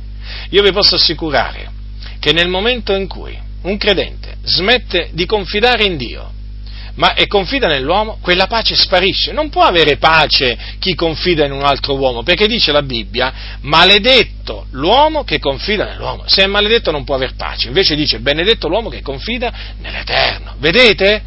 Io 0.50 0.62
vi 0.62 0.72
posso 0.72 0.94
assicurare 0.94 1.78
che 2.20 2.32
nel 2.32 2.48
momento 2.48 2.94
in 2.94 3.08
cui 3.08 3.36
un 3.62 3.76
credente 3.76 4.36
smette 4.44 5.10
di 5.12 5.26
confidare 5.26 5.84
in 5.84 5.96
Dio 5.96 6.38
ma 6.94 7.14
e 7.14 7.26
confida 7.26 7.66
nell'uomo, 7.66 8.18
quella 8.20 8.46
pace 8.46 8.74
sparisce. 8.74 9.32
Non 9.32 9.48
può 9.48 9.62
avere 9.62 9.96
pace 9.96 10.58
chi 10.78 10.94
confida 10.94 11.46
in 11.46 11.52
un 11.52 11.62
altro 11.62 11.96
uomo, 11.96 12.22
perché 12.22 12.46
dice 12.46 12.72
la 12.72 12.82
Bibbia, 12.82 13.32
maledetto 13.62 14.66
l'uomo 14.72 15.24
che 15.24 15.38
confida 15.38 15.84
nell'uomo. 15.84 16.24
Se 16.26 16.42
è 16.42 16.46
maledetto 16.46 16.90
non 16.90 17.04
può 17.04 17.14
aver 17.14 17.34
pace, 17.36 17.68
invece 17.68 17.94
dice 17.94 18.20
benedetto 18.20 18.68
l'uomo 18.68 18.90
che 18.90 19.00
confida 19.00 19.52
nell'Eterno. 19.80 20.56
Vedete? 20.58 21.22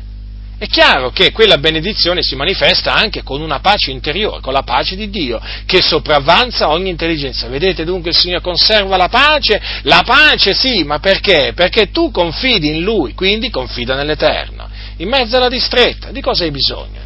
È 0.58 0.68
chiaro 0.68 1.10
che 1.12 1.32
quella 1.32 1.58
benedizione 1.58 2.22
si 2.24 2.36
manifesta 2.36 2.94
anche 2.94 3.22
con 3.24 3.42
una 3.42 3.60
pace 3.60 3.92
interiore, 3.92 4.40
con 4.40 4.54
la 4.54 4.64
pace 4.64 4.96
di 4.96 5.10
Dio, 5.10 5.42
che 5.66 5.82
sopravvanza 5.82 6.70
ogni 6.70 6.90
intelligenza. 6.90 7.48
Vedete 7.48 7.84
dunque 7.84 8.12
il 8.12 8.16
Signore 8.16 8.42
conserva 8.42 8.96
la 8.96 9.10
pace? 9.10 9.62
La 9.84 10.04
pace 10.06 10.54
sì, 10.54 10.84
ma 10.84 11.00
perché? 11.00 11.52
Perché 11.54 11.92
tu 11.92 12.12
confidi 12.12 12.70
in 12.70 12.82
Lui, 12.82 13.14
quindi 13.14 13.50
confida 13.50 13.96
nell'Eterno. 13.96 14.70
In 14.98 15.10
mezzo 15.10 15.36
alla 15.36 15.50
distretta, 15.50 16.12
di 16.12 16.22
cosa 16.22 16.44
hai 16.44 16.52
bisogno? 16.52 17.02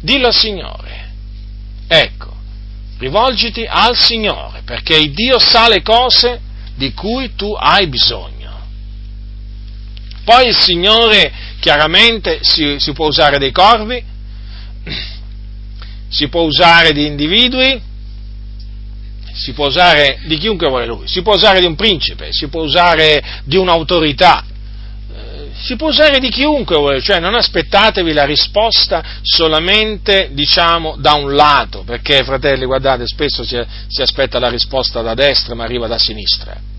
Dillo 0.00 0.28
al 0.28 0.34
Signore. 0.34 1.10
Ecco, 1.86 2.34
rivolgiti 2.98 3.66
al 3.68 3.96
Signore, 3.96 4.62
perché 4.64 4.96
il 4.96 5.12
Dio 5.12 5.38
sa 5.38 5.68
le 5.68 5.82
cose 5.82 6.40
di 6.74 6.92
cui 6.92 7.34
tu 7.36 7.52
hai 7.52 7.86
bisogno. 7.86 8.38
Poi 10.24 10.48
il 10.48 10.56
Signore 10.56 11.32
chiaramente 11.60 12.40
si, 12.42 12.76
si 12.78 12.92
può 12.92 13.06
usare 13.06 13.38
dei 13.38 13.52
corvi, 13.52 14.02
si 16.08 16.28
può 16.28 16.42
usare 16.42 16.92
di 16.92 17.06
individui, 17.06 17.80
si 19.32 19.52
può 19.52 19.68
usare 19.68 20.18
di 20.24 20.36
chiunque 20.38 20.68
vuole 20.68 20.86
lui, 20.86 21.06
si 21.06 21.22
può 21.22 21.34
usare 21.34 21.60
di 21.60 21.66
un 21.66 21.76
principe, 21.76 22.32
si 22.32 22.48
può 22.48 22.62
usare 22.62 23.22
di 23.44 23.56
un'autorità, 23.56 24.42
eh, 24.42 25.50
si 25.54 25.76
può 25.76 25.88
usare 25.88 26.18
di 26.18 26.30
chiunque 26.30 26.76
vuole, 26.76 27.00
cioè 27.00 27.20
non 27.20 27.34
aspettatevi 27.34 28.12
la 28.12 28.24
risposta 28.24 29.04
solamente, 29.22 30.30
diciamo, 30.32 30.96
da 30.98 31.12
un 31.12 31.34
lato, 31.34 31.84
perché 31.84 32.24
fratelli, 32.24 32.64
guardate, 32.64 33.06
spesso 33.06 33.44
si, 33.44 33.56
si 33.86 34.02
aspetta 34.02 34.38
la 34.40 34.48
risposta 34.48 35.00
da 35.02 35.14
destra 35.14 35.54
ma 35.54 35.64
arriva 35.64 35.86
da 35.86 35.98
sinistra 35.98 36.69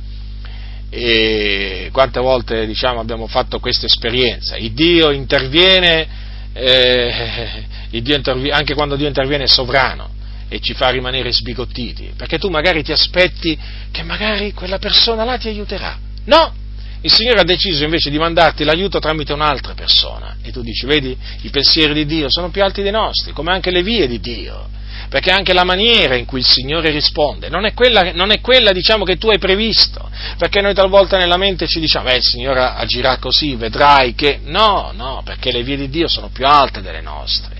e 0.93 1.87
quante 1.93 2.19
volte 2.19 2.65
diciamo, 2.65 2.99
abbiamo 2.99 3.25
fatto 3.25 3.59
questa 3.59 3.85
esperienza. 3.85 4.57
Il 4.57 4.73
Dio 4.73 5.11
interviene, 5.11 6.05
eh, 6.51 7.65
il 7.91 8.01
Dio 8.01 8.15
interviene, 8.17 8.53
anche 8.57 8.73
quando 8.73 8.97
Dio 8.97 9.07
interviene 9.07 9.45
è 9.45 9.47
sovrano 9.47 10.09
e 10.49 10.59
ci 10.59 10.73
fa 10.73 10.89
rimanere 10.89 11.31
sbigottiti, 11.31 12.11
perché 12.17 12.37
tu 12.37 12.49
magari 12.49 12.83
ti 12.83 12.91
aspetti 12.91 13.57
che 13.89 14.03
magari 14.03 14.51
quella 14.51 14.79
persona 14.79 15.23
là 15.23 15.37
ti 15.37 15.47
aiuterà. 15.47 15.97
No! 16.25 16.59
Il 17.03 17.11
Signore 17.11 17.39
ha 17.39 17.45
deciso 17.45 17.85
invece 17.85 18.09
di 18.09 18.19
mandarti 18.19 18.65
l'aiuto 18.65 18.99
tramite 18.99 19.31
un'altra 19.31 19.73
persona 19.73 20.35
e 20.43 20.51
tu 20.51 20.61
dici, 20.61 20.85
vedi, 20.85 21.17
i 21.43 21.49
pensieri 21.49 21.93
di 21.93 22.05
Dio 22.05 22.29
sono 22.29 22.49
più 22.49 22.61
alti 22.63 22.83
dei 22.83 22.91
nostri, 22.91 23.31
come 23.31 23.51
anche 23.51 23.71
le 23.71 23.81
vie 23.81 24.07
di 24.07 24.19
Dio 24.19 24.79
perché 25.11 25.29
anche 25.29 25.51
la 25.51 25.65
maniera 25.65 26.15
in 26.15 26.23
cui 26.23 26.39
il 26.39 26.45
Signore 26.45 26.89
risponde 26.89 27.49
non 27.49 27.65
è 27.65 27.73
quella, 27.73 28.13
non 28.13 28.31
è 28.31 28.39
quella 28.39 28.71
diciamo, 28.71 29.03
che 29.03 29.17
tu 29.17 29.29
hai 29.29 29.39
previsto, 29.39 30.09
perché 30.37 30.61
noi 30.61 30.73
talvolta 30.73 31.17
nella 31.17 31.35
mente 31.35 31.67
ci 31.67 31.81
diciamo, 31.81 32.05
beh, 32.05 32.15
il 32.15 32.23
Signore 32.23 32.61
agirà 32.61 33.17
così, 33.17 33.55
vedrai 33.55 34.15
che... 34.15 34.39
No, 34.45 34.93
no, 34.95 35.21
perché 35.25 35.51
le 35.51 35.63
vie 35.63 35.75
di 35.75 35.89
Dio 35.89 36.07
sono 36.07 36.29
più 36.29 36.45
alte 36.47 36.81
delle 36.81 37.01
nostre. 37.01 37.55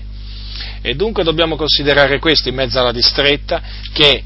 E 0.80 0.94
dunque 0.94 1.24
dobbiamo 1.24 1.56
considerare 1.56 2.18
questo 2.18 2.48
in 2.48 2.54
mezzo 2.54 2.80
alla 2.80 2.90
distretta, 2.90 3.60
che 3.92 4.22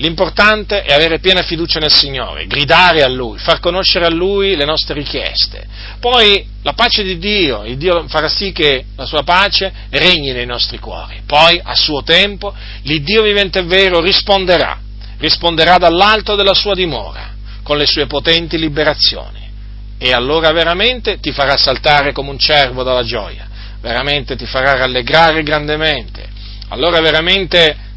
L'importante 0.00 0.80
è 0.82 0.94
avere 0.94 1.18
piena 1.18 1.42
fiducia 1.42 1.78
nel 1.78 1.92
Signore, 1.92 2.46
gridare 2.46 3.02
a 3.02 3.08
Lui, 3.08 3.36
far 3.38 3.60
conoscere 3.60 4.06
a 4.06 4.10
Lui 4.10 4.56
le 4.56 4.64
nostre 4.64 4.94
richieste. 4.94 5.62
Poi 6.00 6.42
la 6.62 6.72
pace 6.72 7.02
di 7.02 7.18
Dio, 7.18 7.64
il 7.64 7.76
Dio 7.76 8.08
farà 8.08 8.28
sì 8.28 8.50
che 8.50 8.86
la 8.96 9.04
sua 9.04 9.22
pace 9.24 9.70
regni 9.90 10.32
nei 10.32 10.46
nostri 10.46 10.78
cuori. 10.78 11.20
Poi, 11.26 11.60
a 11.62 11.74
suo 11.74 12.02
tempo, 12.02 12.54
l'Iddio 12.84 13.22
vivente 13.22 13.58
e 13.58 13.64
vero 13.64 14.00
risponderà, 14.00 14.80
risponderà 15.18 15.76
dall'alto 15.76 16.34
della 16.34 16.54
sua 16.54 16.72
dimora, 16.72 17.34
con 17.62 17.76
le 17.76 17.84
sue 17.84 18.06
potenti 18.06 18.56
liberazioni. 18.56 19.50
E 19.98 20.12
allora 20.12 20.50
veramente 20.50 21.20
ti 21.20 21.30
farà 21.30 21.58
saltare 21.58 22.12
come 22.12 22.30
un 22.30 22.38
cervo 22.38 22.82
dalla 22.82 23.02
gioia, 23.02 23.46
veramente 23.82 24.34
ti 24.34 24.46
farà 24.46 24.76
rallegrare 24.76 25.42
grandemente. 25.42 26.26
Allora 26.68 27.02
veramente 27.02 27.88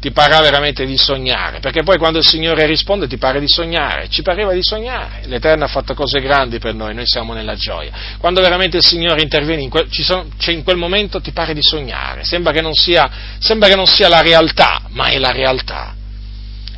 ti 0.00 0.12
parrà 0.12 0.40
veramente 0.40 0.86
di 0.86 0.96
sognare, 0.96 1.58
perché 1.58 1.82
poi 1.82 1.98
quando 1.98 2.18
il 2.18 2.26
Signore 2.26 2.66
risponde 2.66 3.08
ti 3.08 3.16
pare 3.16 3.40
di 3.40 3.48
sognare, 3.48 4.08
ci 4.08 4.22
pareva 4.22 4.52
di 4.52 4.62
sognare, 4.62 5.22
l'Eterno 5.24 5.64
ha 5.64 5.68
fatto 5.68 5.94
cose 5.94 6.20
grandi 6.20 6.58
per 6.58 6.74
noi, 6.74 6.94
noi 6.94 7.06
siamo 7.06 7.32
nella 7.32 7.56
gioia. 7.56 7.90
Quando 8.18 8.40
veramente 8.40 8.76
il 8.76 8.84
Signore 8.84 9.22
interviene, 9.22 9.62
in 9.62 9.70
quel, 9.70 9.88
sono, 9.90 10.26
cioè 10.38 10.54
in 10.54 10.62
quel 10.62 10.76
momento 10.76 11.20
ti 11.20 11.32
pare 11.32 11.52
di 11.52 11.62
sognare, 11.62 12.22
sembra 12.22 12.52
che, 12.52 12.62
sia, 12.74 13.10
sembra 13.40 13.68
che 13.68 13.74
non 13.74 13.86
sia 13.86 14.08
la 14.08 14.20
realtà, 14.20 14.82
ma 14.90 15.06
è 15.06 15.18
la 15.18 15.32
realtà. 15.32 15.96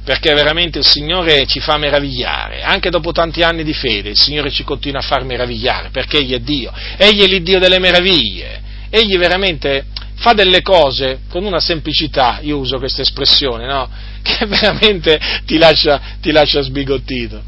perché 0.03 0.33
veramente 0.35 0.79
il 0.79 0.87
Signore 0.87 1.47
ci 1.47 1.61
fa 1.61 1.77
meravigliare, 1.77 2.63
anche 2.63 2.91
dopo 2.91 3.13
tanti 3.13 3.43
anni 3.43 3.63
di 3.63 3.75
fede 3.75 4.11
il 4.11 4.19
Signore 4.19 4.51
ci 4.51 4.65
continua 4.65 5.01
a 5.01 5.03
far 5.03 5.25
meravigliare, 5.25 5.91
perché 5.91 6.19
Egli 6.19 6.35
è 6.35 6.41
Dio, 6.41 6.73
Egli 6.97 7.23
è 7.23 7.27
l'Iddio 7.27 7.59
delle 7.59 7.79
meraviglie, 7.79 8.61
Egli 8.91 9.17
veramente 9.19 9.85
fa 10.21 10.35
delle 10.35 10.61
cose 10.61 11.21
con 11.31 11.45
una 11.45 11.61
semplicità, 11.61 12.41
io 12.43 12.59
uso 12.59 12.79
questa 12.79 13.01
espressione, 13.01 13.67
no? 13.67 13.89
che 14.23 14.45
veramente 14.45 15.19
ti 15.47 15.57
lascia, 15.57 16.01
ti 16.21 16.31
lascia 16.31 16.61
sbigottito, 16.61 17.43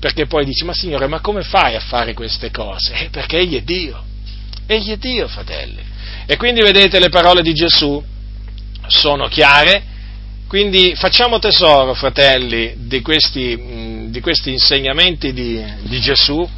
perché 0.00 0.26
poi 0.26 0.46
dici, 0.46 0.64
ma 0.64 0.72
Signore, 0.72 1.06
ma 1.06 1.20
come 1.20 1.42
fai 1.42 1.74
a 1.76 1.80
fare 1.80 2.14
queste 2.14 2.50
cose? 2.50 2.94
Eh, 2.94 3.08
perché 3.12 3.38
Egli 3.38 3.56
è 3.56 3.62
Dio, 3.62 4.02
Egli 4.66 4.90
è 4.92 4.96
Dio, 4.96 5.28
fratelli. 5.28 5.92
E 6.26 6.36
quindi 6.38 6.62
vedete 6.62 6.98
le 6.98 7.10
parole 7.10 7.42
di 7.42 7.52
Gesù 7.52 8.02
sono 8.86 9.28
chiare, 9.28 9.84
quindi 10.48 10.94
facciamo 10.94 11.38
tesoro, 11.38 11.92
fratelli, 11.92 12.74
di 12.78 13.02
questi, 13.02 14.08
di 14.08 14.20
questi 14.20 14.50
insegnamenti 14.50 15.34
di, 15.34 15.62
di, 15.82 16.00
Gesù 16.00 16.48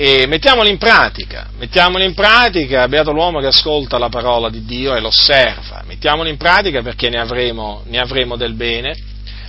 e 0.00 0.28
mettiamoli 0.28 0.70
in 0.70 0.78
pratica, 0.78 1.48
mettiamoli 1.58 2.04
in 2.04 2.14
pratica, 2.14 2.86
beato 2.86 3.10
l'uomo 3.10 3.40
che 3.40 3.48
ascolta 3.48 3.98
la 3.98 4.08
parola 4.08 4.48
di 4.48 4.64
Dio 4.64 4.94
e 4.94 5.00
l'osserva, 5.00 5.82
mettiamoli 5.88 6.30
in 6.30 6.36
pratica 6.36 6.82
perché 6.82 7.08
ne 7.08 7.18
avremo, 7.18 7.82
ne 7.86 7.98
avremo 7.98 8.36
del 8.36 8.52
bene, 8.52 8.96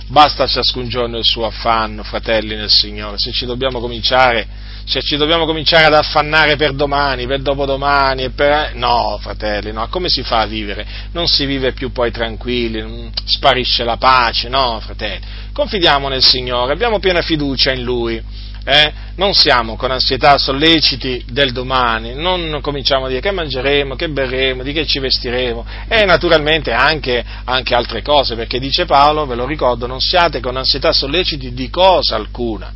basta 0.08 0.48
ciascun 0.48 0.88
giorno 0.88 1.18
il 1.18 1.24
suo 1.24 1.46
affanno, 1.46 2.02
fratelli 2.02 2.56
nel 2.56 2.68
Signore, 2.68 3.14
se 3.16 3.30
ci 3.30 3.46
dobbiamo 3.46 3.78
cominciare 3.78 4.44
ci 4.84 5.16
dobbiamo 5.16 5.46
cominciare 5.46 5.84
ad 5.84 5.94
affannare 5.94 6.56
per 6.56 6.72
domani, 6.72 7.26
per 7.28 7.42
dopodomani, 7.42 8.30
per... 8.30 8.72
no, 8.74 9.20
fratelli, 9.22 9.70
no, 9.70 9.86
come 9.88 10.08
si 10.08 10.24
fa 10.24 10.40
a 10.40 10.46
vivere? 10.46 10.84
Non 11.12 11.28
si 11.28 11.44
vive 11.44 11.72
più 11.74 11.92
poi 11.92 12.10
tranquilli, 12.10 13.08
sparisce 13.24 13.84
la 13.84 13.98
pace, 13.98 14.48
no, 14.48 14.80
fratelli. 14.80 15.20
Confidiamo 15.52 16.08
nel 16.08 16.24
Signore, 16.24 16.72
abbiamo 16.72 16.98
piena 16.98 17.22
fiducia 17.22 17.70
in 17.70 17.84
Lui. 17.84 18.48
Eh? 18.70 18.92
Non 19.16 19.34
siamo 19.34 19.74
con 19.76 19.90
ansietà 19.90 20.38
solleciti 20.38 21.24
del 21.28 21.52
domani, 21.52 22.14
non 22.14 22.60
cominciamo 22.62 23.06
a 23.06 23.08
dire 23.08 23.20
che 23.20 23.32
mangeremo, 23.32 23.96
che 23.96 24.08
berremo, 24.08 24.62
di 24.62 24.72
che 24.72 24.86
ci 24.86 24.98
vestiremo 24.98 25.66
e 25.88 26.04
naturalmente 26.04 26.72
anche, 26.72 27.24
anche 27.44 27.74
altre 27.74 28.02
cose, 28.02 28.36
perché 28.36 28.60
dice 28.60 28.84
Paolo, 28.84 29.26
ve 29.26 29.34
lo 29.34 29.44
ricordo, 29.44 29.86
non 29.86 30.00
siate 30.00 30.40
con 30.40 30.56
ansietà 30.56 30.92
solleciti 30.92 31.52
di 31.52 31.68
cosa 31.68 32.14
alcuna 32.14 32.72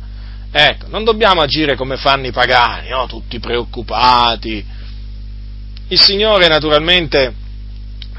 Ecco, 0.57 0.87
non 0.87 1.03
dobbiamo 1.03 1.41
agire 1.41 1.75
come 1.75 1.97
fanno 1.97 2.27
i 2.27 2.31
pagani, 2.31 2.87
no? 2.87 3.07
tutti 3.07 3.41
preoccupati. 3.41 4.65
Il 5.89 5.99
Signore 5.99 6.47
naturalmente 6.47 7.33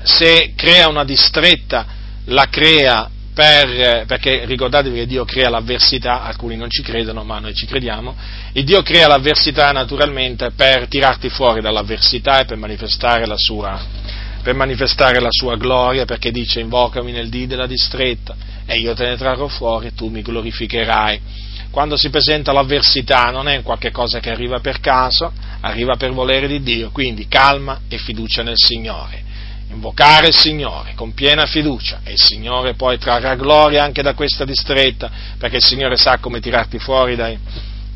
se 0.02 0.52
crea 0.54 0.86
una 0.86 1.04
distretta 1.04 1.86
la 2.26 2.46
crea 2.50 3.08
per, 3.36 4.06
perché 4.06 4.46
ricordatevi 4.46 5.00
che 5.00 5.06
Dio 5.06 5.26
crea 5.26 5.50
l'avversità, 5.50 6.22
alcuni 6.22 6.56
non 6.56 6.70
ci 6.70 6.80
credono 6.80 7.22
ma 7.22 7.38
noi 7.38 7.52
ci 7.52 7.66
crediamo, 7.66 8.16
e 8.50 8.64
Dio 8.64 8.80
crea 8.80 9.06
l'avversità 9.06 9.70
naturalmente 9.72 10.52
per 10.52 10.88
tirarti 10.88 11.28
fuori 11.28 11.60
dall'avversità 11.60 12.40
e 12.40 12.46
per 12.46 12.56
manifestare 12.56 13.26
la 13.26 13.36
sua, 13.36 13.78
manifestare 14.54 15.20
la 15.20 15.28
sua 15.28 15.56
gloria, 15.56 16.06
perché 16.06 16.30
dice 16.30 16.60
invocami 16.60 17.12
nel 17.12 17.28
dì 17.28 17.46
della 17.46 17.66
distretta 17.66 18.34
e 18.64 18.78
io 18.78 18.94
te 18.94 19.04
ne 19.04 19.16
trarrò 19.18 19.48
fuori 19.48 19.88
e 19.88 19.94
tu 19.94 20.08
mi 20.08 20.22
glorificherai 20.22 21.20
quando 21.70 21.98
si 21.98 22.08
presenta 22.08 22.52
l'avversità 22.52 23.30
non 23.30 23.48
è 23.48 23.60
qualcosa 23.60 24.18
che 24.18 24.30
arriva 24.30 24.60
per 24.60 24.80
caso, 24.80 25.30
arriva 25.60 25.96
per 25.96 26.10
volere 26.10 26.48
di 26.48 26.62
Dio, 26.62 26.90
quindi 26.90 27.28
calma 27.28 27.80
e 27.86 27.98
fiducia 27.98 28.42
nel 28.42 28.56
Signore. 28.56 29.25
Invocare 29.76 30.28
il 30.28 30.34
Signore 30.34 30.94
con 30.94 31.12
piena 31.12 31.44
fiducia 31.44 32.00
e 32.02 32.12
il 32.12 32.18
Signore 32.18 32.72
poi 32.72 32.96
trarrà 32.96 33.34
gloria 33.34 33.84
anche 33.84 34.00
da 34.00 34.14
questa 34.14 34.46
distretta, 34.46 35.10
perché 35.36 35.56
il 35.56 35.64
Signore 35.64 35.96
sa 35.96 36.16
come 36.16 36.40
tirarti 36.40 36.78
fuori 36.78 37.14
dai, 37.14 37.38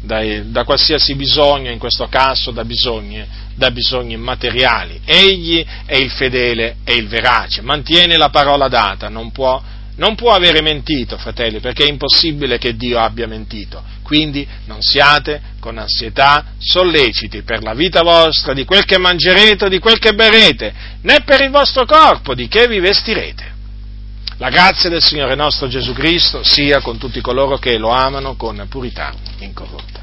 dai, 0.03 0.51
da 0.51 0.65
qualsiasi 0.65 1.15
bisogno, 1.15 1.71
in 1.71 1.79
questo 1.79 2.07
caso 2.09 2.51
da 2.51 2.67
bisogni, 2.67 3.25
da 3.55 3.71
bisogni 3.71 4.19
materiali. 4.19 5.01
Egli 5.07 5.65
è 5.87 5.97
il 5.97 6.11
fedele 6.11 6.77
e 6.85 6.97
il 6.97 7.09
verace, 7.09 7.63
mantiene 7.63 8.19
la 8.19 8.29
parola 8.29 8.69
data, 8.69 9.09
non 9.09 9.33
può 9.33 9.63
non 9.97 10.15
può 10.15 10.33
avere 10.33 10.63
mentito, 10.63 11.19
fratelli, 11.19 11.61
perché 11.61 11.85
è 11.85 11.89
impossibile 11.89 12.57
che 12.57 12.75
Dio 12.75 12.99
abbia 12.99 13.27
mentito. 13.27 13.83
Quindi 14.11 14.45
non 14.65 14.83
siate 14.83 15.41
con 15.61 15.79
ansietà 15.79 16.47
solleciti 16.59 17.43
per 17.43 17.63
la 17.63 17.75
vita 17.75 18.03
vostra, 18.03 18.53
di 18.53 18.65
quel 18.65 18.85
che 18.85 18.99
mangerete 18.99 19.67
o 19.67 19.69
di 19.69 19.79
quel 19.79 20.01
che 20.01 20.15
berrete, 20.15 20.75
né 21.03 21.21
per 21.25 21.41
il 21.43 21.51
vostro 21.51 21.85
corpo, 21.85 22.35
di 22.35 22.49
che 22.49 22.67
vi 22.67 22.81
vestirete. 22.81 23.53
La 24.39 24.49
grazia 24.49 24.91
del 24.91 25.01
Signore 25.01 25.37
nostro 25.37 25.69
Gesù 25.69 25.93
Cristo 25.93 26.43
sia 26.43 26.81
con 26.81 26.99
tutti 26.99 27.21
coloro 27.21 27.57
che 27.59 27.79
lo 27.79 27.91
amano 27.91 28.35
con 28.35 28.67
purità 28.69 29.15
incorrotta. 29.39 30.00